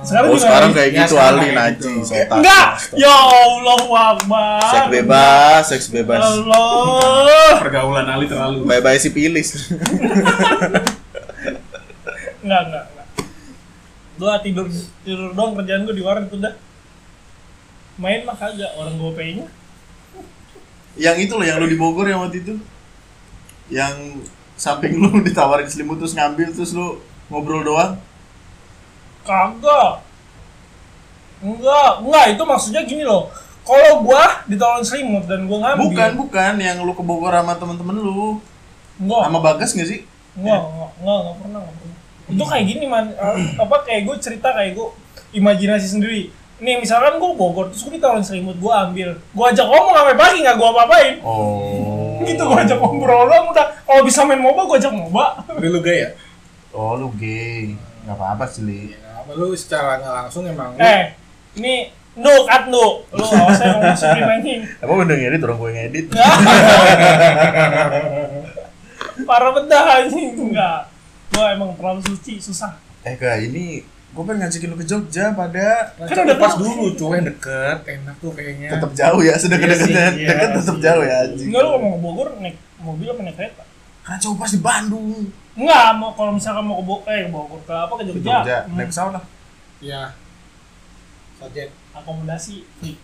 [0.00, 1.80] Sekarang Oh sekarang nggak kayak Ya, gitu sekarang Ali Naji.
[1.80, 2.04] gitu.
[2.04, 2.36] setan.
[2.44, 2.68] Enggak.
[2.94, 3.80] Ya Allah
[4.12, 4.60] Akbar.
[4.68, 6.20] Seks bebas, seks Ya bebas.
[6.20, 7.52] Allah.
[7.64, 8.68] Pergaulan Ali terlalu.
[8.68, 9.48] Bye bye si pilis.
[12.40, 13.06] Enggak, enggak, enggak.
[14.20, 14.66] Gua tidur
[15.00, 16.52] tidur doang kerjaan gua di warung itu dah.
[17.96, 19.48] Main mah kagak, orang gue nya
[21.00, 22.54] yang itu loh yang lu di Bogor yang waktu itu.
[23.72, 24.28] Yang
[24.60, 27.00] samping lu ditawarin selimut terus ngambil terus lu
[27.32, 27.96] ngobrol doang.
[29.24, 30.04] Kagak.
[31.40, 33.32] Enggak, enggak itu maksudnya gini loh.
[33.64, 35.88] Kalau gua ditawarin selimut dan gua ngambil.
[35.88, 38.36] Bukan, bukan yang lu ke Bogor sama temen-temen lu.
[39.00, 39.22] Enggak.
[39.24, 40.04] Sama Bagas gak sih?
[40.36, 41.96] Enggak, enggak, enggak, enggak pernah, enggak pernah.
[42.30, 44.86] Itu kayak gini man, eh, apa kayak gue cerita kayak gue
[45.32, 46.22] imajinasi sendiri.
[46.60, 49.16] Nih misalkan gue Bogor, terus gue ditawarin selimut, gue ambil.
[49.16, 51.14] Gue ajak ngomong sampai pagi nggak gue apa-apain.
[51.20, 52.20] Oh.
[52.20, 53.66] Gitu gue ajak ngobrol doang udah.
[53.80, 55.26] Kalau bisa main MOBA, gue ajak MOBA.
[55.48, 56.12] Tapi lu gaya?
[56.70, 57.74] Oh, lu gay.
[58.04, 58.92] Gak apa-apa sih, Li.
[58.92, 61.16] Ya apa Lu secara nggak langsung emang lu- Eh,
[61.56, 63.08] ini nu cut nu.
[63.08, 64.60] Lu awas saya ngomong sendiri anjing.
[64.78, 66.06] Emang bener ngedit orang gue ngedit?
[69.24, 70.88] Parah bedah anjing enggak.
[71.30, 72.74] Gua emang terlalu suci, susah.
[73.00, 73.80] Eh kak ini
[74.10, 76.62] gue pengen ngajakin lu ke Jogja pada Kan coba udah pas tahu.
[76.64, 80.28] dulu cuy yang deket enak tuh kayaknya tetap jauh ya, sedang Iya sih, deketnya iya
[80.30, 80.82] deket tetap sih.
[80.82, 81.46] jauh ya anjing.
[81.48, 83.62] Enggak lu mau ke Bogor naik mobil apa naik kereta?
[84.00, 85.08] Kan jauh pas di Bandung.
[85.52, 88.34] Enggak, mau kalau misalkan mau ke Bogor, eh ke Bogor ke apa ke Ke Jogja?
[88.36, 89.24] Jogja, Hmm, naik pesawat lah.
[89.78, 90.02] Iya
[91.36, 92.96] Sajet akomodasi free.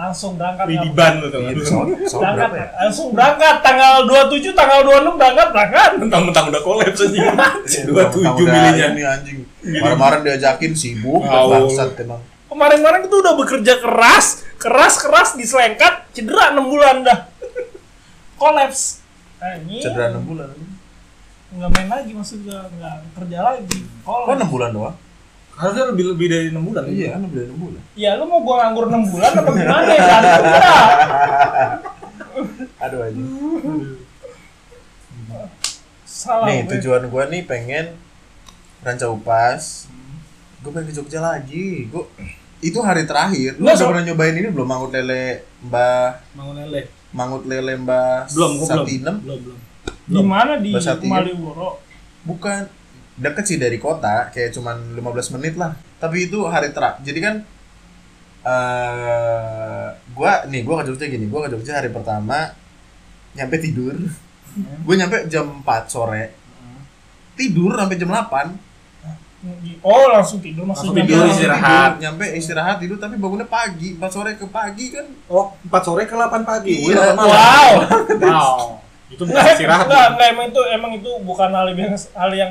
[0.00, 0.64] Langsung berangkat.
[0.64, 2.66] Wih di ban tuh Berangkat, ya?
[2.88, 5.90] langsung berangkat tanggal 27, tanggal 26 berangkat, berangkat.
[6.00, 7.20] Mentang-mentang udah kolaps aja
[7.92, 9.38] Dua tujuh udah milihnya Ini anjing.
[9.60, 12.24] Kemarin-kemarin diajakin sibuk, bangsat emang.
[12.48, 17.28] Kemarin-kemarin itu udah bekerja keras, keras-keras diselengkat, cedera 6 bulan dah.
[18.40, 19.04] Kolaps.
[19.36, 19.84] Anjing.
[19.84, 20.48] Cedera 6 bulan.
[21.50, 23.78] Nggak main lagi maksudnya, nggak kerja lagi.
[24.00, 24.48] Kok Kolaps.
[24.48, 24.96] 6 bulan doang?
[25.60, 27.80] Harusnya lebih lebih dari 6 bulan Iya, kan udah 6 bulan.
[27.92, 30.04] Ya lu mau gua nganggur 6 bulan apa gimana ya?
[30.08, 30.22] Kan?
[32.88, 33.28] Aduh anjing.
[36.08, 36.48] Salah.
[36.48, 36.80] Nih, gue.
[36.80, 37.92] tujuan gua nih pengen
[38.80, 39.84] ranca upas.
[40.64, 41.92] Gue pengen ke Jogja lagi.
[41.92, 42.08] Gua
[42.64, 43.60] itu hari terakhir.
[43.60, 48.50] Lu udah pernah nyobain ini belum mangut lele Mbah Bangun lele mangut lele Mbah Belum,
[48.60, 49.16] gua belum Satinem?
[49.24, 49.58] Belum, belum
[50.08, 50.72] Di mana di.
[51.08, 51.80] Malioboro?
[52.24, 52.79] Bukan
[53.20, 55.76] deket sih dari kota, kayak cuman 15 menit lah.
[56.00, 57.04] Tapi itu hari terakhir.
[57.04, 57.34] Jadi kan
[58.40, 62.56] eh gua nih gua ke Jogja gini, gua ke Jogja hari pertama
[63.36, 63.94] nyampe tidur.
[64.82, 66.34] Gue nyampe jam 4 sore.
[67.38, 68.50] Tidur sampai jam 8.
[69.80, 71.06] Oh langsung tidur Langsung maksudnya.
[71.06, 71.30] tidur, Bang.
[71.32, 71.90] istirahat.
[71.94, 75.06] Tidur, nyampe istirahat tidur tapi bangunnya pagi, 4 sore ke pagi kan.
[75.30, 77.14] Oh 4 sore ke 8 pagi Iya.
[77.14, 77.70] Wow.
[78.26, 78.58] Wow
[79.06, 79.94] Itu bukan istirahat tuh.
[79.94, 82.50] nggak, emang itu emang itu bukan hal yang hal yang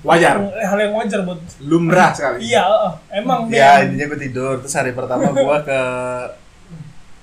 [0.00, 0.38] Wajar.
[0.38, 2.38] Hal yang wajar buat Lumrah sekali.
[2.48, 4.62] Iya eh, emang Ya, intinya gue tidur.
[4.62, 5.80] Terus hari pertama gua ke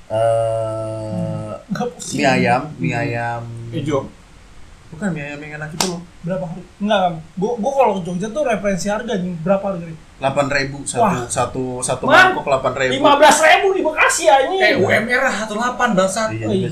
[0.08, 2.20] eh pusing.
[2.20, 3.44] mie ayam, mie ayam.
[3.72, 4.06] Hijau.
[4.88, 6.02] Bukan mie ayam yang enak itu loh.
[6.22, 6.62] berapa hari?
[6.78, 10.46] Enggak kan gua gua kalau ke Jogja tuh referensi harga nih berapa harga nih delapan
[10.50, 10.78] ribu.
[10.84, 11.26] Satu Wah.
[11.28, 12.92] satu satu Man, mangkok delapan ribu.
[12.94, 14.60] lima belas ribu di Bekasi anjing.
[14.62, 16.68] Eh UMR lah 18 bangsat Iya, oh iya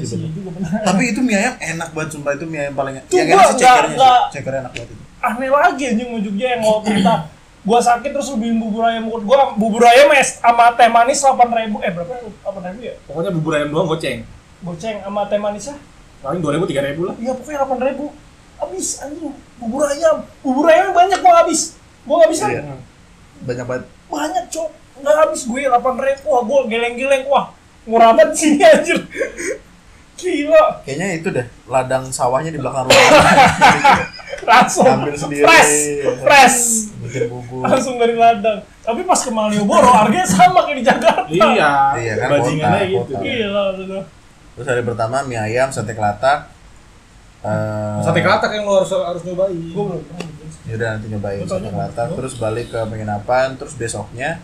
[0.82, 2.32] tapi itu mie ayam enak banget sumpah.
[2.34, 4.34] Itu mie ayam paling Tuh, yang gua enak sih cekernya nggak- sih.
[4.34, 7.16] ceker enak banget itu aneh lagi anjing mau Jogja yang waktu kita
[7.64, 9.08] gua sakit terus lu beliin bubur ayam.
[9.08, 11.80] Gua bubur ayam es sama teh manis delapan ribu.
[11.80, 12.96] Eh berapa delapan ribu ya?
[13.08, 14.28] Pokoknya bubur ayam doang goceng.
[14.60, 15.76] Goceng sama teh manisnya?
[16.20, 17.16] Paling 2000 3000 lah.
[17.16, 18.06] Iya pokoknya delapan ribu.
[18.60, 19.32] Habis anjing.
[19.56, 20.18] Bubur ayam.
[20.44, 21.80] Bubur ayam banyak gua habis.
[22.04, 22.62] Gua nggak bisa Iya.
[23.44, 23.84] banyak banget.
[24.12, 24.70] Banyak cok.
[24.94, 26.24] Nggak habis gue delapan ribu.
[26.28, 27.24] Wah gue geleng-geleng.
[27.32, 27.46] Wah
[27.84, 29.00] murah banget sini anjir.
[30.20, 30.84] Gila.
[30.84, 32.96] Kayaknya itu deh ladang sawahnya di belakang rumah
[34.46, 35.42] langsung Ambil sendiri.
[35.42, 35.74] fresh
[36.20, 36.60] fresh
[37.00, 41.72] bikin bubur langsung dari ladang tapi pas ke Malioboro harganya sama kayak di Jakarta Iya
[41.96, 43.24] Iya kan, Bajingannya kota, gitu kota.
[43.24, 44.04] gila bener.
[44.54, 46.40] terus hari pertama mie ayam sate kelatak
[47.42, 50.48] eh Sate kelatak yang lo harus harus nyobain gue belum pernah bikin.
[50.66, 54.40] Yaudah nanti nyobain sate kelatak terus balik ke penginapan terus besoknya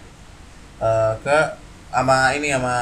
[0.77, 1.37] eh, ke
[1.89, 2.77] sama ini sama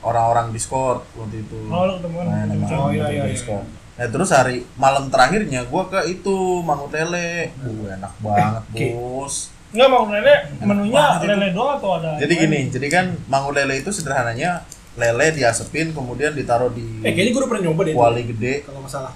[0.00, 1.58] orang-orang Discord waktu itu.
[1.66, 2.78] Oh, lu ketemuan Discord.
[2.78, 3.60] Oh, iya, iya, iya.
[4.00, 6.32] Nah terus hari malam terakhirnya gua ke itu
[6.64, 7.52] Mangut Lele.
[7.60, 9.52] Uh, enak banget bos.
[9.70, 11.26] Enggak mau lele menunya itu.
[11.28, 16.32] lele doang atau ada Jadi gini, jadi kan Mangut Lele itu sederhananya lele diasepin kemudian
[16.32, 17.98] ditaruh di Eh kayaknya gue udah pernah nyoba deh itu.
[18.00, 18.54] kuali gede.
[18.64, 19.12] Kalau masalah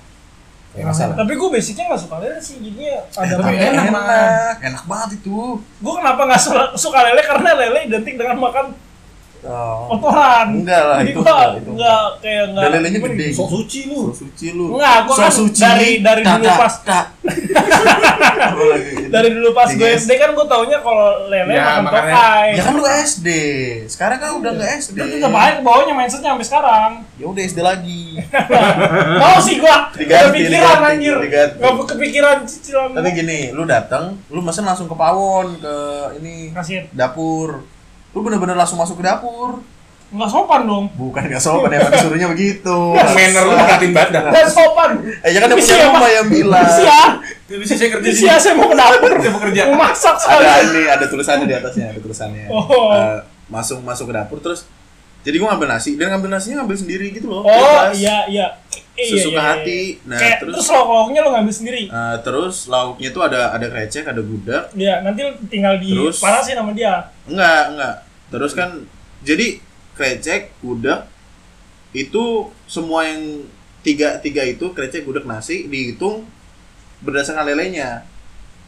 [0.74, 1.14] Ya, masalah.
[1.14, 5.10] tapi gue basicnya nggak suka lele sih jadinya ada tapi Tapi enak, enak, enak banget
[5.16, 5.38] itu.
[5.58, 8.74] gue kenapa nggak suka, suka lele karena lele identik dengan makan
[9.44, 9.86] Oh.
[9.90, 11.70] kotoran Enggak lah, jadi itu enggak, itu
[12.18, 13.26] kayak nggak Dan gimana gede.
[13.30, 14.64] sok suci lu So suci lu.
[14.72, 15.60] Enggak, gua So kan suci.
[15.60, 16.94] dari- dari Tak, dulu pas- gitu?
[19.10, 19.88] dari dulu pas gue.
[19.94, 23.28] SD kan gue taunya kalau lele Ya, makan makanya- tokai Ya kan lu SD.
[23.86, 24.96] Sekarang kan udah enggak SD.
[24.96, 28.02] Terus ngapain ke bawahnya mindsetnya sampai sekarang Ya udah SD lagi.
[29.20, 31.56] Mau sih gua Diganti, kepikiran diganti, anjir diganti.
[31.58, 35.74] Gak kepikiran cicilan Tapi gini, lu datang, lu mesen langsung ke pawon ke
[36.18, 37.62] ini Kasir dapur.
[38.14, 39.60] Lu bener-bener langsung masuk ke dapur.
[40.14, 42.76] Nggak sopan dong Bukan gak sopan emang disuruhnya begitu.
[42.94, 44.90] manner lu ngeliatin badan Nggak sopan
[45.26, 46.62] Eh ya kan ada punya ya, rumah yang bilang.
[46.62, 47.00] Misi ya
[47.58, 49.60] bisa saya kerja ya saya mau ke dapur Saya mau kerja.
[49.66, 52.46] Mau masak Ada sekali ini, ada tulisannya di atasnya, ada tulisannya.
[52.46, 52.94] Oh.
[52.94, 53.18] Eh,
[53.50, 54.70] masuk masuk ke dapur terus
[55.24, 57.42] jadi gua ngambil nasi dan ngambil nasinya ngambil sendiri gitu loh.
[57.42, 58.46] Oh iya iya
[58.94, 59.50] Eh, iya, Sesuka iya, iya.
[59.58, 59.80] hati.
[60.06, 64.04] Nah, Kayak, terus terus lauk-lauknya lo ngambil sendiri eh, terus lauknya tuh ada ada krecek,
[64.06, 64.62] ada gudeg.
[64.78, 66.22] Ya nanti tinggal di Terus?
[66.22, 67.94] panasin sama dia Enggak, enggak.
[68.28, 68.84] Terus kan
[69.20, 69.58] jadi
[69.94, 71.06] krecek, gudeg
[71.94, 73.46] itu semua yang
[73.84, 76.26] tiga tiga itu krecek, gudeg, nasi dihitung
[77.00, 78.02] berdasarkan lelenya.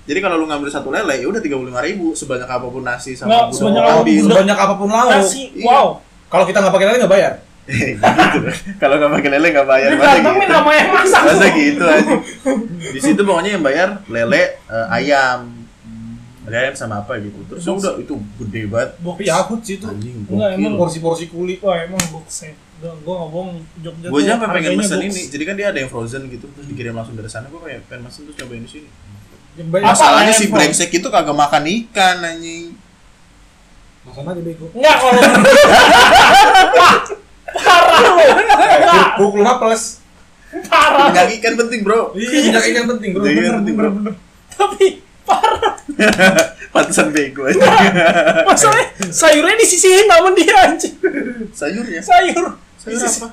[0.06, 2.86] Jadi kalau lu ngambil satu lele, ya udah tiga puluh lima ribu sebanyak apa pun
[2.86, 4.22] nasi Nggak, sama gula sebanyak lu apa pun ambil.
[4.30, 5.10] Sebanyak apa pun lauk.
[5.10, 5.66] Nasi, Iya.
[5.66, 5.86] wow.
[6.30, 7.32] Kalau kita nggak pakai lele nggak bayar.
[7.66, 8.48] gitu.
[8.78, 9.88] Kalau nggak pakai lele nggak bayar.
[9.98, 10.30] Masa gitu?
[10.46, 11.22] nama yang masak.
[11.26, 12.14] Masa gitu aja.
[12.94, 15.50] Di situ pokoknya yang bayar lele, eh, ayam,
[16.46, 17.42] ada ayam sama apa gitu.
[17.50, 18.90] Terus ya udah itu gede banget.
[18.96, 19.86] Tapi yakut sih itu.
[19.86, 21.58] Anjing, Enggak, emang Porsi-porsi kulit.
[21.60, 22.54] Wah emang bukset.
[22.76, 24.92] Gua gua nggak bohong Jogja Gue sampai pengen box.
[24.94, 25.22] ini.
[25.26, 27.48] Jadi kan dia ada yang frozen gitu, terus dikirim langsung dari sana.
[27.48, 28.88] Gue kayak pengen pesen terus cobain di sini.
[29.80, 32.76] Masalahnya si brengsek itu kagak makan ikan anjing.
[34.04, 34.66] Makan aja bego.
[34.70, 35.12] Enggak kalau
[37.56, 39.34] parah lu.
[39.34, 39.82] Enggak, plus.
[40.68, 41.08] parah.
[41.10, 42.12] Enggak ikan penting, Bro.
[42.14, 43.24] Iya, minyak ikan penting bro.
[43.24, 43.98] Iya, Bener, penting, bener, bro.
[43.98, 44.14] bener.
[44.56, 44.86] Tapi
[45.26, 45.74] parah.
[46.74, 47.58] Pantesan bego aja.
[48.44, 50.94] Masalahnya sayurnya disisihin sama dia anjing.
[51.50, 52.00] Sayurnya.
[52.00, 52.46] Sayur.
[52.76, 53.28] Sayur Disis- apa?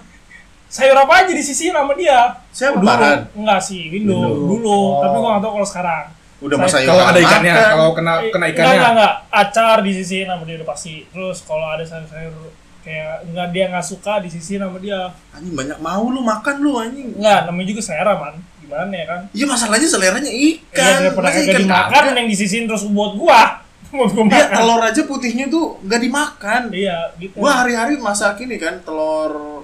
[0.66, 2.34] Sayur apa aja disisihin sama dia.
[2.50, 2.88] Siapa Dulu.
[2.88, 3.20] Farhan?
[3.32, 4.18] Enggak sih, Window.
[4.18, 4.58] Window.
[4.58, 5.00] Dulu, Oh.
[5.00, 6.06] tapi gua enggak tahu kalau sekarang.
[6.42, 6.88] Udah masa sayur.
[6.90, 7.24] Kalau ada makan.
[7.24, 8.74] ikannya, kalau kena Eh, kena Enggak, ikannya.
[8.74, 9.14] enggak, enggak.
[9.30, 10.94] Acar disisihin sama dia udah pasti.
[11.06, 12.34] Terus kalau ada sayur-sayur
[12.82, 15.00] kayak enggak dia enggak suka disisihin sama dia.
[15.30, 17.10] Anjing banyak mau lu makan lu anjing.
[17.16, 18.36] Enggak, namanya juga selera, man.
[18.64, 19.20] Gimana ya kan?
[19.30, 20.96] Iya masalahnya seleranya Iya, ikan.
[21.04, 22.16] daripada Masa kagak ikan dimakan kagak?
[22.16, 23.42] yang disisihin terus buat gua.
[23.94, 24.56] buat gua Dia makan.
[24.56, 26.62] telur aja putihnya tuh nggak dimakan.
[26.72, 27.36] Iya, gitu.
[27.36, 29.64] Gua hari-hari masak ini kan telur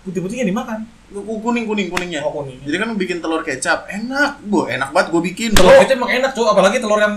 [0.00, 0.82] Putih-putihnya dimakan.
[1.10, 2.22] kuning kuning kuningnya.
[2.22, 2.62] Oh, kuning.
[2.62, 4.38] Jadi kan bikin telur kecap, enak.
[4.44, 5.50] Gua enak banget gua bikin.
[5.52, 7.16] Telur itu emang enak tuh, apalagi telur yang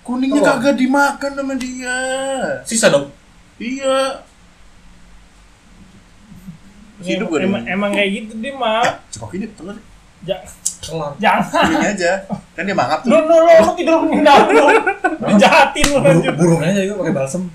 [0.00, 0.62] Kuningnya Telur.
[0.62, 1.98] kagak dimakan sama dia.
[2.62, 3.10] sisa dong.
[3.58, 4.22] Iya.
[6.98, 9.02] Hidup gua emang, emang kayak gitu dia mah.
[9.10, 9.76] Cekok ini telur
[10.22, 10.42] Ja-
[10.86, 11.12] Telur.
[11.18, 11.42] jangan.
[11.50, 12.12] kuningnya aja.
[12.54, 13.10] Kan dia mangap tuh.
[13.10, 14.64] Lu lu lu, lu tidur meninggal lu.
[15.34, 16.32] Dijahatin lu anjir.
[16.38, 17.42] burungnya aja juga pakai balsem.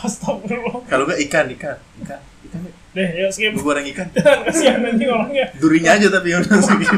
[0.00, 0.80] Astagfirullah.
[0.88, 2.60] Kalau nggak ikan, ikan, ikan, ikan.
[2.96, 3.52] Deh, yuk skip.
[3.58, 4.06] Gua goreng ikan.
[4.14, 5.52] Kasihan anjing orangnya.
[5.58, 6.88] Durinya aja tapi yang masukin.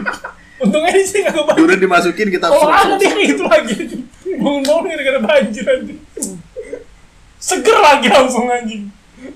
[0.63, 1.59] Untungnya di sini kagak banjir.
[1.59, 2.71] Duri dimasukin kita sup.
[2.71, 3.75] kayak gitu lagi.
[4.39, 5.99] Bangun-bangun gara-gara banjir anjing.
[7.43, 8.87] Seger lagi langsung anjing.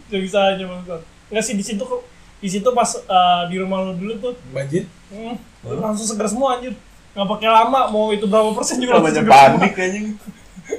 [0.06, 1.02] Gak bisa aja bangsat.
[1.34, 2.06] Enggak sih di situ kok
[2.46, 4.86] di situ pas eh, di rumah lu dulu tuh Banjir.
[5.10, 5.34] hmm,
[5.82, 6.78] langsung seger semua anjir.
[7.18, 9.86] Nggak pakai lama mau itu berapa persen juga langsung banyak panik semua.
[9.90, 10.06] anjing.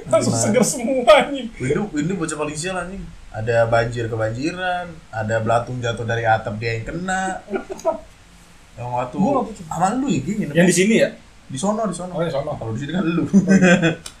[0.08, 1.46] Langsung seger semua anjing.
[1.60, 3.04] Windu, Windu bocah paling sial anjing.
[3.28, 7.44] Ada banjir kebanjiran, ada belatung jatuh dari atap dia yang kena.
[8.78, 9.18] Yang waktu
[9.66, 10.42] sama lu ya gini.
[10.54, 11.10] Yang di sini ya?
[11.48, 12.12] di sono di sono.
[12.14, 12.54] Oh, di sono.
[12.60, 13.24] Kalau di sini kan lu.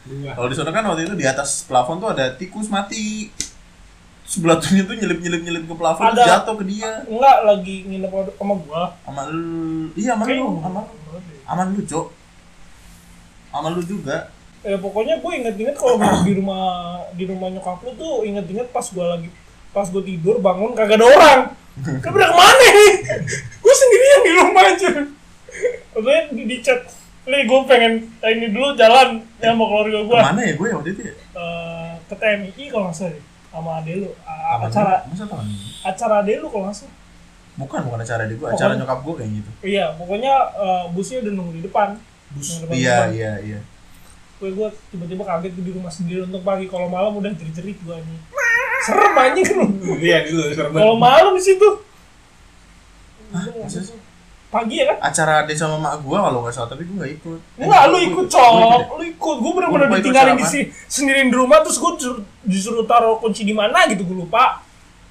[0.08, 0.32] Iya.
[0.32, 3.28] Kalau di sono kan waktu itu di atas plafon tuh ada tikus mati.
[4.28, 6.44] Terus belatunya tuh nyelip-nyelip-nyelip ke plafon Ada.
[6.44, 7.00] jatuh ke dia.
[7.08, 8.82] Enggak lagi nginep sama gua.
[9.00, 9.88] Sama lu.
[9.96, 10.80] Iya, sama Kayak- lu, sama
[11.48, 12.06] aman lu, Cok.
[13.48, 14.16] Sama lu juga.
[14.60, 16.66] Ya pokoknya gue inget-inget kalau di rumah
[17.14, 19.28] di rumah nyokap lu tuh inget-inget pas gue lagi
[19.70, 21.40] pas gue tidur bangun kagak ada orang.
[22.04, 22.92] Kan udah ke mana nih?
[23.56, 24.88] gue sendirian di rumah aja.
[25.94, 26.84] Udah di, di chat,
[27.24, 30.88] nih gue pengen ini dulu jalan ya mau keluarga gue Ke mana ya gue waktu
[30.92, 31.14] itu ya?
[31.16, 33.24] Eh, ke TMI kalau nggak salah deh,
[33.58, 34.94] sama ade lu Apa acara?
[35.04, 35.66] Masa tahun ini?
[35.82, 36.96] acara ade lu kalau nggak salah
[37.54, 39.50] Bukan, bukan acara di gue, acara nyokap gue kayak gitu.
[39.66, 41.88] iya pokoknya eh, busnya udah nunggu di depan
[42.28, 42.48] Bus.
[42.60, 43.08] Depan Iya, rumah.
[43.10, 43.60] iya, iya.
[44.38, 48.18] gue gue tiba-tiba kaget di rumah sendiri untuk pagi kalau malam udah jerit-jerit gue nih
[48.80, 49.46] serem anjing
[49.98, 51.68] Iya, dulu serem kalau malam di situ
[53.28, 53.98] Masa sih?
[54.48, 57.38] Pagi ya kan Acara ade sama mak gue kalau nggak salah, tapi gue nggak ikut.
[57.58, 58.76] enggak lu Gua ikut Gua ikut cok ya.
[58.90, 62.18] lu ikut gue bener-bener Gua itu ditinggalin di sini sendirian di rumah terus gue disuruh,
[62.42, 64.64] disuruh taruh kunci di mana gitu gue lupa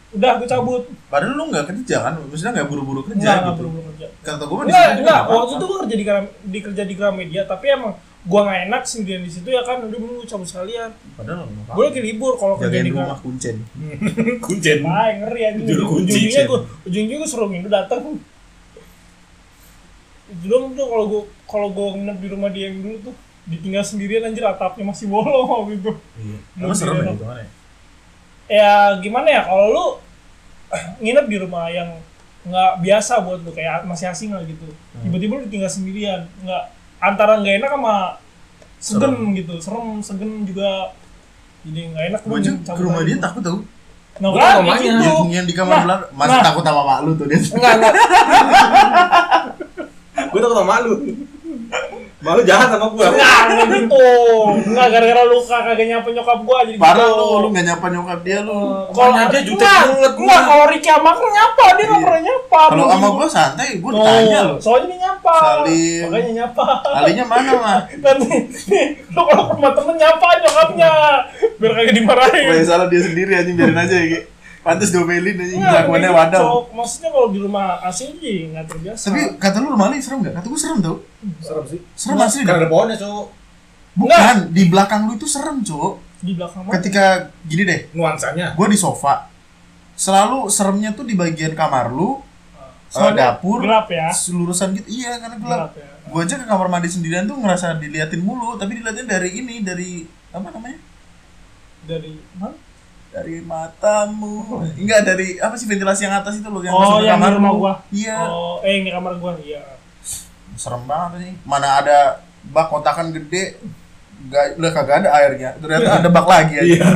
[0.09, 2.13] udah gue cabut Padahal lu nggak kerja kan?
[2.17, 3.59] Maksudnya nggak buru-buru kerja enggak enggak gitu.
[3.59, 4.57] perlu kerja Kata gue
[4.97, 8.59] nggak waktu itu gue kerja di Gram- di kerja di Gramedia tapi emang gue nggak
[8.67, 12.33] enak sendirian di situ ya kan udah dulu cabut sekalian Padahal nggak gue lagi libur
[12.35, 13.55] kalau kerja di rumah kuncen.
[14.43, 14.77] Kuncen.
[14.81, 15.61] Ah, ngeri.
[15.61, 18.17] Juru kunci, Ujungnya gue, ujungnya gue suruh Minggu datang.
[20.43, 23.15] Belum tuh kalau gue kalau gue nginep di rumah dia yang dulu tuh
[23.47, 25.47] ditinggal sendirian anjir atapnya masih bolong
[25.79, 25.91] gitu.
[26.19, 26.37] Iya.
[26.59, 27.13] Emang serem ya gimana?
[27.15, 27.49] gitu mana ya?
[28.47, 29.85] Ya gimana ya kalau lu
[31.03, 31.89] nginep di rumah yang
[32.47, 34.67] nggak biasa buat lu kayak masih asing lah gitu.
[34.67, 35.03] Hmm.
[35.07, 36.63] Tiba-tiba lu ditinggal sendirian, nggak
[36.99, 37.95] antara nggak enak sama
[38.77, 39.35] segen Serem.
[39.35, 40.93] gitu, serem, segen juga
[41.65, 43.59] jadi nggak enak Gue ke rumah dia takut tau.
[44.17, 44.81] Nah, Gua kan, mamanya.
[44.81, 45.05] itu.
[45.05, 46.09] Yang, yang di kamar Nah, belakang.
[46.17, 46.45] Masih nah.
[46.49, 47.37] takut sama mak lu tuh dia.
[47.37, 47.93] Enggak, enggak.
[50.27, 50.93] Gue takut sama malu.
[52.17, 53.05] Malu jahat sama gue.
[53.05, 54.09] Enggak gitu.
[54.65, 57.13] Enggak gara-gara lu kagak nyapa nyokap gua jadi Parah gitu.
[57.13, 58.57] lu, lu nggak nyapa nyokap dia lu.
[58.89, 60.37] Kalau dia jutek banget, Enggak, gua.
[60.43, 62.03] kalau Ricky sama aku nyapa, dia enggak Iya.
[62.03, 62.61] pernah nyapa.
[62.67, 64.55] Kalau sama gue santai, gue Oh, ditanya lu.
[64.57, 65.35] Soalnya dia nyapa.
[65.37, 66.01] Salim.
[66.03, 66.65] Makanya nyapa.
[66.89, 67.79] Alinya mana mah?
[68.03, 68.33] Nanti
[69.07, 70.91] lu kalau ke rumah temen nyapa nyokapnya.
[71.55, 72.45] Biar kagak dimarahin.
[72.49, 74.19] Gue salah dia sendiri anjing biarin aja ya.
[74.67, 76.41] Pantes domelin aja Enggak, kelakuannya wadah.
[76.75, 79.03] Maksudnya kalau di rumah asing sih nggak terbiasa.
[79.07, 80.33] Tapi kata lu rumah lu serem gak?
[80.35, 80.95] Kata gue serem tau.
[81.39, 81.79] Serem sih.
[81.95, 83.25] Serem asli Karena ada pohonnya, Cok.
[83.95, 85.93] Bukan, di belakang lu itu serem, Cok.
[86.17, 86.73] di belakang mana?
[86.75, 87.05] Ketika
[87.45, 88.53] gini deh, Nuansanya.
[88.53, 89.29] gue di sofa.
[89.93, 92.21] Selalu seremnya tuh di bagian kamar lu,
[92.53, 94.09] eh, Soalnya dapur, gelap ya.
[94.13, 94.85] selurusan gitu.
[94.91, 95.57] Iya, karena gelap.
[95.57, 95.89] Gelap ya.
[96.07, 100.05] Gue aja ke kamar mandi sendirian tuh ngerasa diliatin mulu, tapi diliatin dari ini, dari
[100.29, 100.77] apa namanya?
[101.85, 102.53] Dari mana?
[103.07, 104.61] Dari matamu.
[104.73, 107.23] Enggak dari apa sih ventilasi yang atas itu loh yang Oh, masuk ke yang di
[107.23, 107.57] kamar rumah lu.
[107.57, 107.73] gua.
[107.89, 108.17] Iya.
[108.23, 109.63] Oh, eh ini kamar gua, iya.
[110.53, 111.97] serem banget nih mana ada
[112.43, 113.61] bak kotakan gede
[114.25, 116.87] Gak, udah kagak ada airnya ternyata ada bak lagi aja Iya.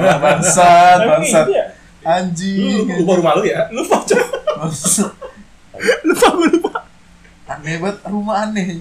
[0.00, 1.64] ya, bangsat bangsat ya.
[2.00, 3.68] Lu, anjing lu baru malu ya?
[3.68, 4.00] Lupa.
[4.56, 5.12] Bangsat.
[6.00, 6.72] Lupa gua lupa.
[7.46, 8.80] aneh banget rumah aneh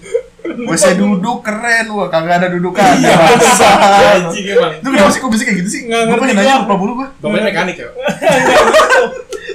[0.55, 3.77] WC duduk keren wah kagak ada dudukan bangsat
[4.15, 4.71] Anjing emang.
[4.75, 6.61] itu kenapa sih kok bisa kayak gitu sih Nggak gue ngerti pengen nanya gua.
[6.61, 7.89] lupa mulu gue Bapaknya mekanik ya?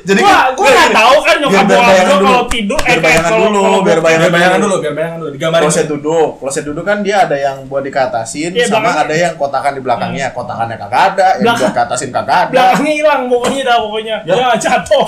[0.04, 2.88] jadi Gua kan gua nggak tahu kan nyokap Biar gua bayangan kalau tidur eh Biar
[2.88, 5.30] kayak bayangan kalau dulu, biar bayangan Biar bayangan dulu, biar bayangan dulu.
[5.30, 5.62] Digambarin.
[5.64, 9.72] kloset duduk kloset duduk kan dia ada yang buat dikatasin Iya, sama ada yang kotakan
[9.72, 13.76] di belakangnya kotakannya kagak ada yang Belakang- buat katasin kagak ada belakangnya hilang pokoknya dah
[13.78, 14.16] pokoknya.
[14.24, 15.06] Ya jatuh.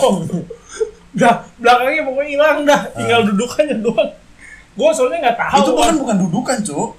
[1.13, 2.81] Dah belakangnya pokoknya hilang dah.
[2.93, 4.11] Tinggal dudukannya doang.
[4.81, 5.57] Gua soalnya nggak tahu.
[5.59, 5.97] itu bahkan kan.
[5.99, 6.91] bukan dudukan cuk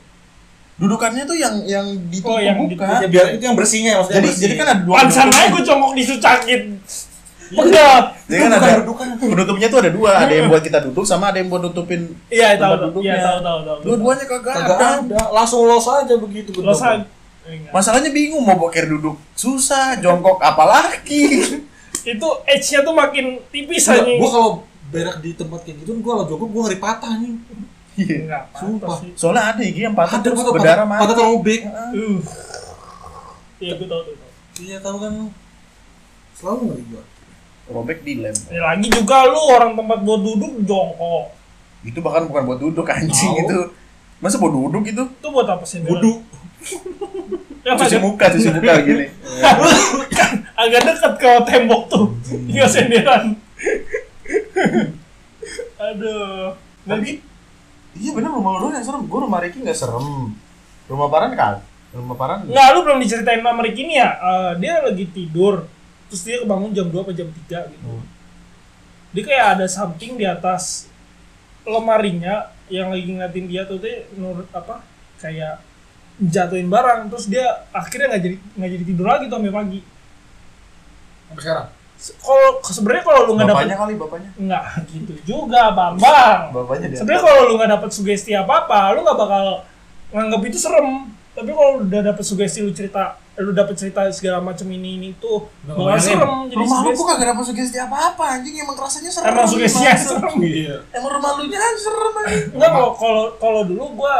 [0.78, 4.18] dudukannya tuh yang yang ditutup Oh, yang bukan Ya, biar itu yang bersihnya maksudnya.
[4.18, 4.42] jadi bersih.
[4.44, 6.62] jadi kan ada dua Pansan aja gua congok di sucakin.
[7.52, 7.60] Iya.
[7.60, 8.06] Pegat.
[8.26, 8.70] jadi kan ada
[9.20, 12.56] penutupnya tuh ada dua ada yang buat kita duduk sama ada yang buat nutupin Iya
[12.56, 13.02] tahu tempat tahu.
[13.04, 13.78] Iya tahu tahu tahu.
[13.84, 15.20] dua-duanya kagak Kagak ada ada.
[15.30, 16.64] Langsung los aja begitu betul.
[16.64, 17.04] Lo san.
[17.42, 17.72] Eh, enggak.
[17.72, 21.42] masalahnya bingung mau boker duduk susah jongkok apalagi
[22.04, 24.12] Itu edge-nya tuh makin tipis Gua, aja.
[24.12, 24.52] gua kalau
[24.88, 27.34] berak di tempat kayak gitu, gua kalau jongkok gua ngeri patah nih.
[28.02, 28.18] Iya.
[28.24, 28.98] Enggak, Sumpah.
[29.14, 31.62] soalnya ada Iki yang patah Ada terus patah berdarah mati patah terobek.
[31.70, 32.20] Uh.
[33.58, 34.16] Iya gua tahu tuh.
[34.58, 35.14] Iya tahu kan.
[36.34, 37.04] Selalu ngeri gua.
[37.72, 41.26] robek dilem Ya, lagi juga lu orang tempat buat duduk jongkok.
[41.82, 43.58] itu bahkan bukan buat duduk anjing itu
[44.18, 45.80] masa buat duduk itu Itu buat apa sih?
[45.82, 46.20] Wudu.
[47.66, 49.06] Yang cuci muka cuci muka gini
[50.62, 52.06] agak dekat ke tembok tuh.
[52.26, 53.34] Tinggal senderan.
[55.80, 56.54] Aduh.
[56.84, 57.22] Nanti
[57.98, 60.36] iya bener rumah lu yang serem gua rumah Ricky nggak serem
[60.88, 61.56] rumah Paran kan
[61.92, 64.10] rumah Paran Nggak, lu belum diceritain sama Ricky nih ya.
[64.16, 65.68] Eh, dia lagi tidur.
[66.08, 67.84] Terus dia kebangun jam 2 atau jam 3 gitu.
[67.84, 68.04] Hmm.
[69.12, 70.88] Dia kayak ada something di atas
[71.68, 74.80] lemarinya yang lagi ngeliatin dia tuh dia nurut apa
[75.20, 75.60] kayak
[76.18, 79.80] jatuhin barang terus dia akhirnya nggak jadi nggak jadi tidur lagi tuh sampai pagi
[81.28, 81.68] Sampai sekarang.
[82.02, 86.98] Kalau sebenarnya kalau lu nggak dapet bapaknya kali bapaknya nggak gitu juga bambang bapaknya dia
[86.98, 89.46] sebenarnya kalau lu nggak dapet sugesti apa apa lu nggak bakal
[90.10, 94.42] nganggap itu serem tapi kalau lu udah dapet sugesti lu cerita lu dapet cerita segala
[94.42, 96.06] macam ini ini tuh bakal ngebayangin.
[96.10, 96.98] serem jadi rumah lu sugesti.
[96.98, 100.10] kok kagak dapet sugesti apa-apa anjing emang rasanya serem emang sugestinya Bangsa.
[100.10, 100.76] serem Iya.
[100.92, 104.16] emang rumah lu nya serem anjing Enggak kalau kalau kalau dulu gua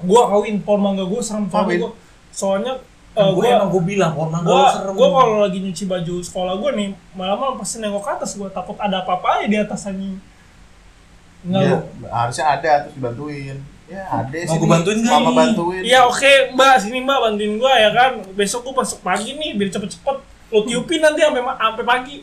[0.00, 1.76] gua kawin pohon mangga gua serem Kawin?
[1.84, 1.90] gua
[2.32, 2.72] soalnya
[3.18, 4.94] eh, gue gua emang gue bilang gua lu serem.
[4.94, 8.78] gua kalau lagi nyuci baju sekolah gua nih malam-malam pasti nengok ke atas gua takut
[8.78, 9.82] ada apa-apa aja di atas
[11.38, 12.06] Enggak Iya, lu.
[12.10, 13.56] harusnya ada terus dibantuin
[13.88, 17.52] ya ada Mau sih gua bantuin nggak mama bantuin Iya oke mbak sini mbak bantuin
[17.56, 20.16] gua ya kan besok gua masuk pagi nih biar cepet-cepet
[20.48, 22.14] lo tiupin nanti sampai sampai pagi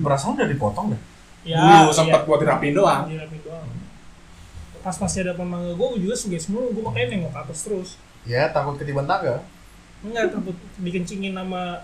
[0.00, 1.00] perasaan udah dipotong deh
[1.44, 2.26] ya Dulu sempat iya.
[2.26, 3.04] buat dirapiin doang.
[3.04, 3.68] Dirapiin doang.
[4.80, 7.58] pas masih ada pohon mangga gua gua juga suges mulu gua makanya nengok ke atas
[7.64, 7.88] terus
[8.24, 9.40] ya takut ketiban tangga
[10.04, 11.80] enggak takut dikencingin sama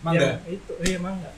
[0.00, 0.20] Mangga.
[0.20, 1.30] yang itu iya mangga.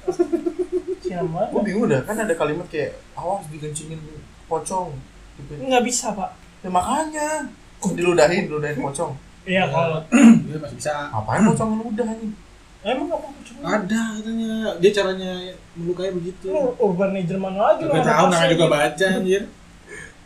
[1.04, 1.40] Siapa?
[1.50, 3.98] Gue bingung dah kan ada kalimat kayak awas dikencingin
[4.44, 4.90] pocong.
[5.36, 5.52] Gitu.
[5.61, 6.34] nggak bisa pak.
[6.61, 7.46] Ya makanya.
[7.76, 9.12] Kok diludahin diludahin pocong?
[9.42, 10.90] Iya kalau Iya masih bisa.
[11.09, 12.34] ngapain pocong ngeludah anjing
[12.82, 14.50] emang apa cuma Ada katanya.
[14.78, 15.30] Dia caranya
[15.74, 16.46] melukai begitu.
[16.46, 19.42] lu urban legend mana lagi Gak tahu namanya juga baca anjir.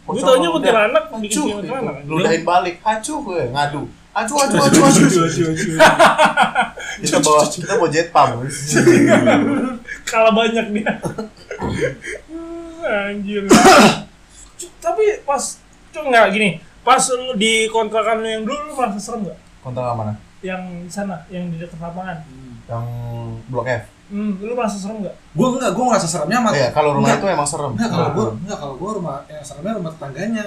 [0.02, 1.44] gue taunya kuntilanak bikin hancur.
[1.44, 1.54] gitu.
[1.60, 2.76] kuntilanak ludahin balik.
[2.80, 3.82] Hancur gue ngadu
[4.20, 5.76] hancur hancur hancur hancur
[7.00, 8.44] kita bawa kita bawa jet pump
[10.04, 10.92] kalah banyak dia.
[12.80, 13.44] Anjir.
[14.80, 15.42] Tapi pas
[15.94, 16.50] cuma nggak gini.
[16.80, 19.38] Pas lu di kontrakan lu yang dulu lu merasa serem nggak?
[19.62, 20.12] Kontak yang mana?
[20.40, 22.24] Yang di sana yang di dekat lapangan.
[22.66, 22.84] Yang
[23.52, 23.82] blok F.
[24.10, 25.14] Hmm, lu merasa serem nggak?
[25.36, 26.50] Gue enggak, gue ngerasa seremnya sama.
[26.56, 27.22] Iya, kalau rumah Enggak.
[27.22, 27.70] itu emang serem.
[27.76, 30.46] Enggak, kalau gue enggak kalau gue rumah yang seremnya rumah tetangganya.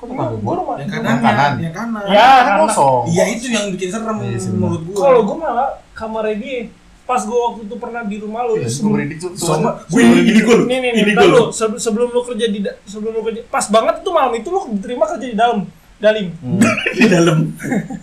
[0.00, 0.54] Kok tetangga gua gua?
[0.56, 1.52] rumah Yang Yang kanan, kanan.
[1.58, 2.04] yang kanan.
[2.08, 3.02] ya Kan kosong.
[3.06, 4.60] Iya itu yang bikin serem Iya sih, benar.
[4.62, 4.96] menurut gue.
[4.96, 6.60] kalau gue malah kamarnya dia
[7.02, 9.30] pas gue waktu itu pernah di rumah lu Iya, itu sebelum redik tuh.
[9.34, 10.30] sama gue ini
[10.64, 13.98] nih nih ini gue lu sebelum, sebelum lu kerja di sebelum lu kerja pas banget
[13.98, 15.66] itu malam itu lu diterima kerja di dalam
[15.98, 16.62] dalim Hmm,
[16.96, 17.38] di dalam.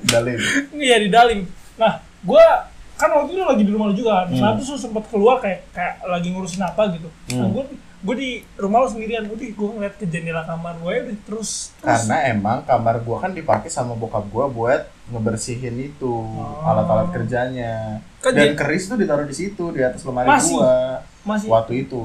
[0.04, 0.38] Dalim.
[0.76, 2.46] iya di dalim nah gue
[2.94, 4.36] kan waktu itu lagi di rumah lu juga Hmm.
[4.36, 7.64] nah terus lu sempet keluar kayak kayak lagi ngurusin apa gitu nah Hmm.
[7.98, 11.74] Gue gue di rumah lu sendirian udah gue ngeliat ke jendela kamar gue udah terus
[11.76, 16.62] terus Karena emang kamar gua kan dipakai sama bokap gua buat ngebersihin itu Oh.
[16.64, 17.98] alat-alat kerjanya.
[18.20, 20.54] kan Dan dia- keris tuh ditaruh di situ di atas lemari Masih?
[20.54, 22.02] gua masih waktu itu.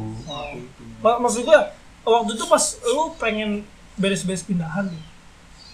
[0.99, 1.59] Ma- maksud gue
[2.03, 3.51] waktu itu pas lu pengen
[3.95, 5.05] beres-beres pindahan nih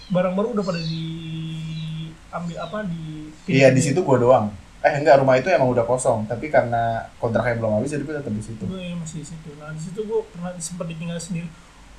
[0.09, 3.03] barang baru udah pada diambil apa di
[3.47, 4.47] Iya di situ gua doang.
[4.79, 8.31] Eh enggak rumah itu emang udah kosong, tapi karena kontraknya belum habis jadi gua tetap
[8.31, 8.62] di situ.
[8.62, 11.49] gue ya masih di situ nah di situ gue pernah sempat ditinggal sendiri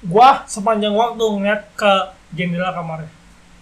[0.01, 1.91] gua sepanjang waktu ngeliat ke
[2.32, 3.11] jendela kamarnya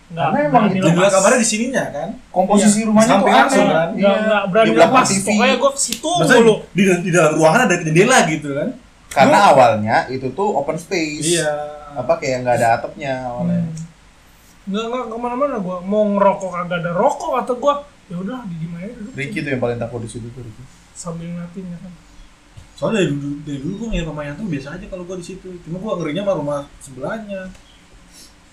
[0.07, 2.09] nggak Karena emang Jendela kamarnya di sininya kan.
[2.31, 3.67] Komposisi rumahnya Samping tuh aneh.
[3.67, 3.89] kan?
[3.91, 5.25] nggak nggak berani Di lepas TV.
[5.27, 8.69] pokoknya gue ke situ mulu di, di dalam ruangan ada jendela gitu kan.
[9.11, 11.27] Karena awalnya itu tuh open space.
[11.35, 11.51] Iya.
[11.97, 13.65] Apa kayak nggak ada atapnya awalnya.
[13.67, 13.75] Hmm.
[14.67, 17.73] nggak nggak ke mana-mana gue mau ngerokok kagak ada rokok atau gue
[18.07, 20.63] ya udah di di aja dulu Ricky tuh yang paling takut di situ tuh Ricky.
[20.93, 21.93] sambil ngeliatin ya kan
[22.77, 25.49] Soalnya dari dulu, dari dulu gue ngeliat rumah Yanto biasa aja kalau gue di situ.
[25.65, 27.41] Cuma gue ngerinya sama rumah sebelahnya.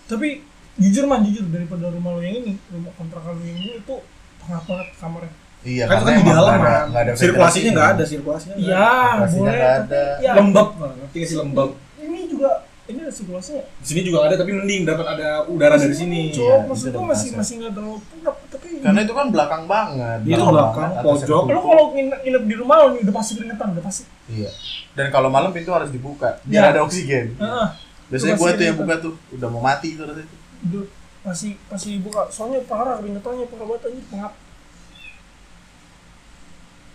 [0.05, 0.41] tapi
[0.75, 3.95] jujur man jujur daripada rumah lo yang ini rumah kontrakan lo yang ini itu
[4.41, 6.85] pengap banget kamarnya Iya, kan kan karena di dalam ada, kan.
[6.89, 8.07] nggak ada Sirkulasinya nggak ada, ventilasinya.
[8.09, 8.89] sirkulasinya iya
[9.25, 10.05] boleh ada.
[10.21, 10.37] ya, ada.
[10.37, 11.69] Lembab, ngerti sih lembab?
[11.99, 12.51] ini juga
[12.85, 16.28] ini ada sirkulasinya Di sini juga ada tapi mending dapat ada udara dari sini.
[16.28, 19.26] Iya, Cok, maksud bisa gua ada masih masih nggak terlalu pengap tapi Karena itu kan
[19.32, 20.18] belakang banget.
[20.20, 21.43] Itu belakang, banget, pojok.
[21.49, 24.51] kalau nginep, di rumah lo nih udah pasti keringetan udah pasti Iya.
[24.93, 26.70] Dan kalau malam pintu harus dibuka biar Iya.
[26.76, 27.26] ada oksigen.
[27.41, 27.68] Heeh.
[28.12, 30.28] Biasanya Itu gua tuh yang buka tuh udah mau mati tuh rasanya.
[30.68, 30.85] Udah
[31.24, 34.32] pasti pasti buka soalnya parah keringetannya parah banget anjir pengap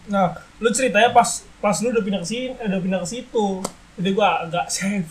[0.05, 3.47] nah lu ceritanya pas pas lu udah pindah ke sini udah pindah ke situ
[3.97, 5.09] jadi gua agak safe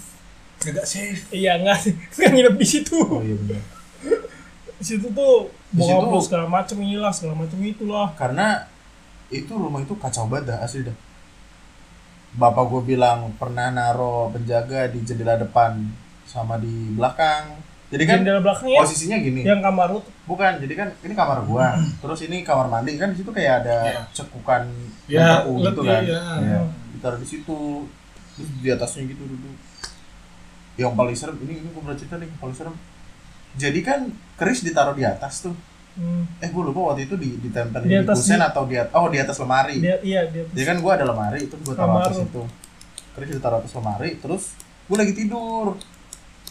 [0.61, 1.23] Agak safe.
[1.31, 1.79] iya nggak
[2.15, 3.63] nggak nginep di situ Oh iya benar.
[4.75, 8.67] di situ tuh Di bokap situ- lu segala macem inilah segala macem itulah Karena
[9.29, 10.97] itu rumah itu kacau banget dah asli dah.
[12.31, 15.81] Bapak gue bilang pernah naro penjaga di jendela depan
[16.25, 17.57] sama di belakang.
[17.89, 19.41] Jadi kan jendela belakangnya posisinya gini.
[19.43, 21.73] yang kamar lu tuh Bukan, jadi kan ini kamar gua.
[21.99, 24.01] Terus ini kamar mandi kan di situ kayak ada Iya.
[24.13, 24.63] cekukan
[25.09, 26.03] Ya, beku gitu kan.
[26.03, 26.21] ya.
[26.37, 26.61] Iya.
[26.93, 27.89] Ditaruh di situ.
[28.33, 29.57] Terus di atasnya gitu duduk.
[30.79, 32.75] Yang paling serem ini ini gua pernah cerita nih, paling serem.
[33.55, 34.01] Jadi kan
[34.35, 35.55] keris ditaruh di atas tuh.
[35.97, 36.39] hmm.
[36.39, 38.95] Eh gua lupa waktu itu di ditempel Di di, atas kusen di- atau di at-
[38.95, 39.77] oh di atas lemari.
[39.79, 42.43] dia iya dia Jadi kan gua ada lemari itu gua taruh atas itu.
[43.13, 44.55] Keris ditaruh atas lemari terus
[44.87, 45.75] gua lagi tidur.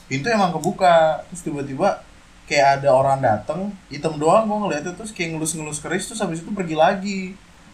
[0.05, 2.03] Pintu emang kebuka, terus tiba-tiba
[2.43, 6.51] kayak ada orang dateng, hitam doang gua ngeliatnya terus kayak ngelus-ngelus keris terus habis itu
[6.51, 7.19] pergi lagi.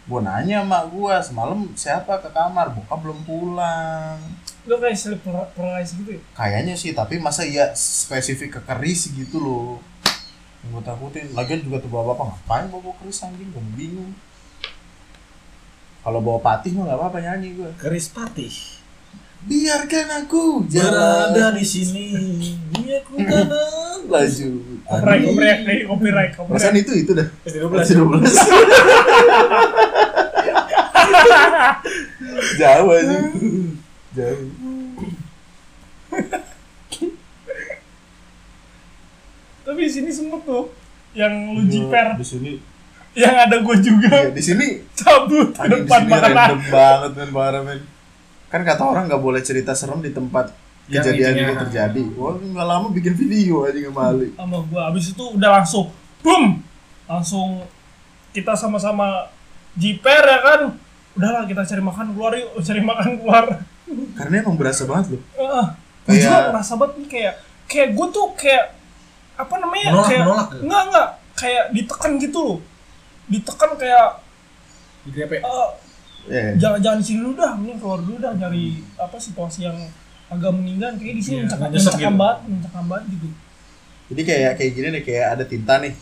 [0.04, 4.18] Gua nanya mak gua semalam siapa ke kamar, bokap belum pulang.
[4.64, 4.96] Lu kayak
[5.52, 9.76] paralysis gitu ya Kayaknya sih, tapi masa iya spesifik ke keris gitu loh.
[10.64, 14.16] Yang gue takutin, lagian juga tuh bawa bapak ngapain bawa, keris anjing, gue bingung.
[16.04, 17.70] Kalau bawa patih mah gak apa-apa nyanyi gue.
[17.76, 18.52] Keris patih.
[19.44, 22.08] Biarkan aku Berada jalan di sini.
[22.72, 24.00] Dunia ku tanam.
[24.12, 24.50] laju.
[24.84, 25.32] copyright Aduh.
[25.88, 27.28] copyright Perasaan copyright itu itu dah.
[27.44, 27.72] SD12.
[27.72, 28.24] Masih 12.
[32.60, 33.18] Jauh aja.
[34.14, 34.46] Jauh.
[39.64, 40.70] tapi di sini sempet tuh
[41.18, 42.14] yang lu jiper.
[42.14, 42.52] Di sini,
[43.18, 44.10] yang ada gue juga.
[44.10, 44.66] Iya, di sini.
[44.94, 47.80] Cabut ke depan random banget men parah men.
[48.50, 50.54] Kan kata orang nggak boleh cerita serem di tempat
[50.86, 52.02] Yang kejadian itu terjadi.
[52.14, 54.30] Wah nggak lama bikin video aja nggak balik.
[54.36, 56.60] sama gue abis itu udah langsung boom!
[57.08, 57.66] Langsung
[58.30, 59.32] kita sama-sama
[59.74, 60.60] jiper ya kan?
[61.16, 62.52] Udahlah kita cari makan keluar yuk.
[62.62, 63.44] Cari makan keluar
[64.14, 65.22] Karena emang berasa banget loh.
[65.36, 65.66] uh,
[66.04, 67.34] gue juga banget nih kayak
[67.64, 68.64] kayak gue tuh kayak
[69.34, 70.48] apa namanya Menolak, kayak menolak.
[70.60, 72.58] enggak enggak kayak ditekan gitu loh
[73.26, 74.08] ditekan kayak
[75.04, 75.36] Digrepe.
[75.38, 75.68] eh,
[76.24, 76.56] Ya.
[76.56, 78.64] jangan jangan di sini dulu dah mending keluar dulu dah nyari
[78.96, 79.76] apa situasi yang
[80.26, 82.16] agak meninggal kayak di sini Iya, mencekam nyesek mencekam gitu.
[82.16, 83.28] banget mencekam banget gitu
[84.04, 85.92] Jadi kayak kayak gini nih kayak ada tinta nih.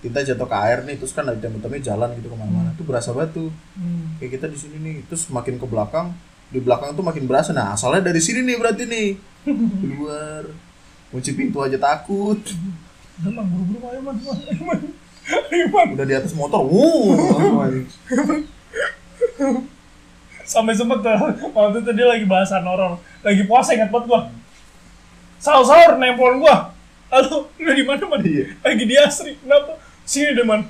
[0.00, 2.72] Tinta jatuh ke air nih terus kan ada temen-temennya jalan gitu ke mana-mana.
[2.72, 3.48] Itu berasa banget tuh.
[3.74, 4.18] hmm.
[4.18, 6.12] Kayak kita di sini nih terus makin ke belakang
[6.52, 7.50] di belakang tuh makin berasa.
[7.50, 9.08] Nah asalnya dari sini nih berarti nih.
[9.82, 10.46] Di luar.
[11.10, 12.38] Kunci pintu aja takut.
[13.22, 14.16] man buru-buru ayo man
[15.94, 16.62] Udah di atas motor.
[16.62, 17.16] Wuh.
[20.42, 21.16] sampai sempet tuh
[21.54, 24.20] waktu itu dia lagi bahasan horor lagi puasa ingat banget gua
[25.38, 26.74] sahur sahur nempelin gua
[27.08, 28.44] lalu lu di mana man Iya.
[28.60, 30.66] lagi di asri kenapa sini deh man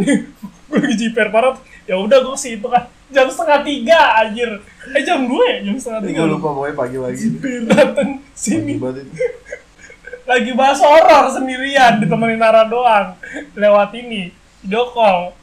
[0.66, 4.50] gua lagi jiper parah ya udah gua sih itu kan jam setengah tiga anjir
[4.90, 7.26] eh jam dua ya jam setengah tiga Gue lupa pokoknya pagi-pagi.
[7.68, 9.12] dateng Pagi sini banget itu.
[10.22, 13.18] lagi bahas horor sendirian ditemenin Nara doang
[13.52, 14.30] lewat ini
[14.60, 15.34] video call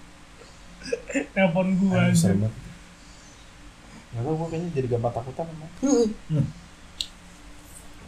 [1.34, 2.52] telepon gua banget.
[4.08, 5.72] Nggak tau gue kayaknya jadi gampang takutan emang.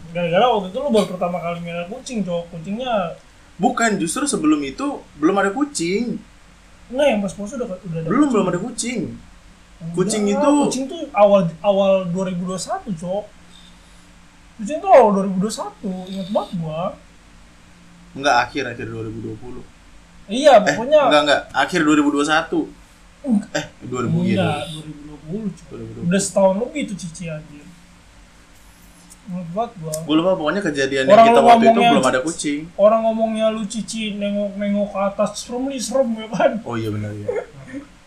[0.10, 3.14] gara-gara waktu itu lu baru pertama kali merah kucing cowok kucingnya
[3.60, 4.88] Bukan, justru sebelum itu
[5.20, 6.16] belum ada kucing.
[6.88, 8.32] enggak yang pas puasa udah udah ada Belum kucing.
[8.32, 9.00] belum ada kucing.
[9.90, 13.26] Kucing Enggak, itu- kucing tuh awal awal 2021 cowok
[14.58, 16.82] kucing tuh awal 2021 ingat banget gua
[18.10, 19.62] Enggak akhir akhir 2020.
[20.28, 22.68] iya Eh, pokoknya enggak enggak, akhir 2021.
[23.52, 24.42] Eh, 2000 gitu.
[24.42, 26.08] enggak 2020 cowok 2020.
[26.08, 27.64] udah setahun lebih tuh cici anjir
[29.30, 32.60] banget gua Gue lupa pokoknya kejadian Orang yang kita waktu itu belum ada kucing.
[32.76, 37.14] orang ngomongnya lu cici nengok-nengok ke atas serem nih serem ya kan Oh iya benar
[37.14, 37.28] ya.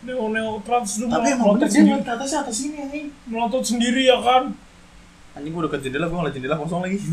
[0.03, 3.05] Nengok-nengok ke atas lu Tapi emang bener dia ngeliat ke atasnya atas sini anjing.
[3.25, 4.43] melotot sendiri ya kan
[5.33, 6.95] Anjing gue deket jendela, gue ngeliat jendela kosong lagi.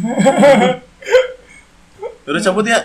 [2.23, 2.79] udah cabut ya.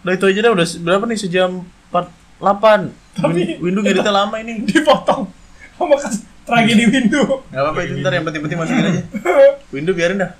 [0.00, 1.50] Udah itu aja dah, udah berapa nih sejam
[1.90, 2.94] 48.
[3.12, 4.62] Tapi- Win- Windu ngeditnya lama ini.
[4.62, 5.26] dipotong
[5.74, 9.02] sama kas tragedi window Gak apa-apa itu ntar yang penting-penting masukin aja.
[9.74, 10.30] Windu biarin dah.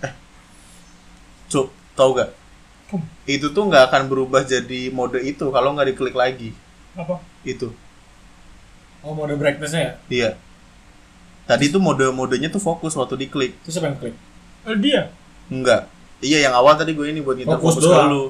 [0.00, 0.12] Eh.
[1.46, 2.28] Cuk, tau gak?
[3.24, 6.52] Itu tuh nggak akan berubah jadi mode itu kalau nggak diklik lagi.
[6.92, 7.72] apa Itu.
[9.06, 9.92] Oh mode brightness-nya ya?
[10.10, 10.30] Iya.
[11.46, 13.54] Tadi tuh mode-modenya tuh fokus waktu diklik.
[13.62, 14.16] Terus siapa yang klik?
[14.66, 15.00] Eh, dia
[15.46, 15.86] Enggak.
[16.18, 18.10] Iya yang awal tadi gue ini buat nginter Fokus fokus, ke doang.
[18.10, 18.24] lu.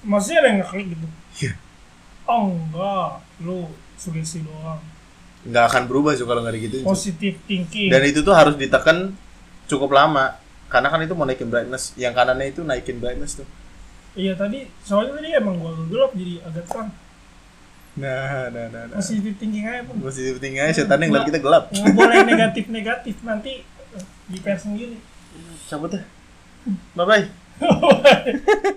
[0.00, 1.06] masih ada yang ngeklik gitu
[1.38, 1.52] Iya.
[2.24, 4.80] oh enggak lu sugesti doang
[5.40, 6.80] Nggak akan berubah sih kalau nggak digituin.
[6.80, 6.88] Cuk.
[6.88, 9.16] positive thinking Dan itu tuh harus ditekan
[9.64, 10.36] cukup lama.
[10.68, 11.96] Karena kan itu mau naikin brightness.
[11.96, 13.48] Yang kanannya itu naikin brightness tuh.
[14.12, 16.92] iya tadi soalnya tadi emang gua gelap jadi agak terang
[17.98, 18.96] Nah, nah, nah, nah.
[19.02, 21.74] positive thinking aja pun Positif tinggi aja, setan yang kita gelap.
[21.74, 23.66] nggak boleh negatif negatif nanti
[24.30, 24.96] di sendiri
[25.66, 26.02] Cabut ya.
[26.94, 27.24] Bye-bye.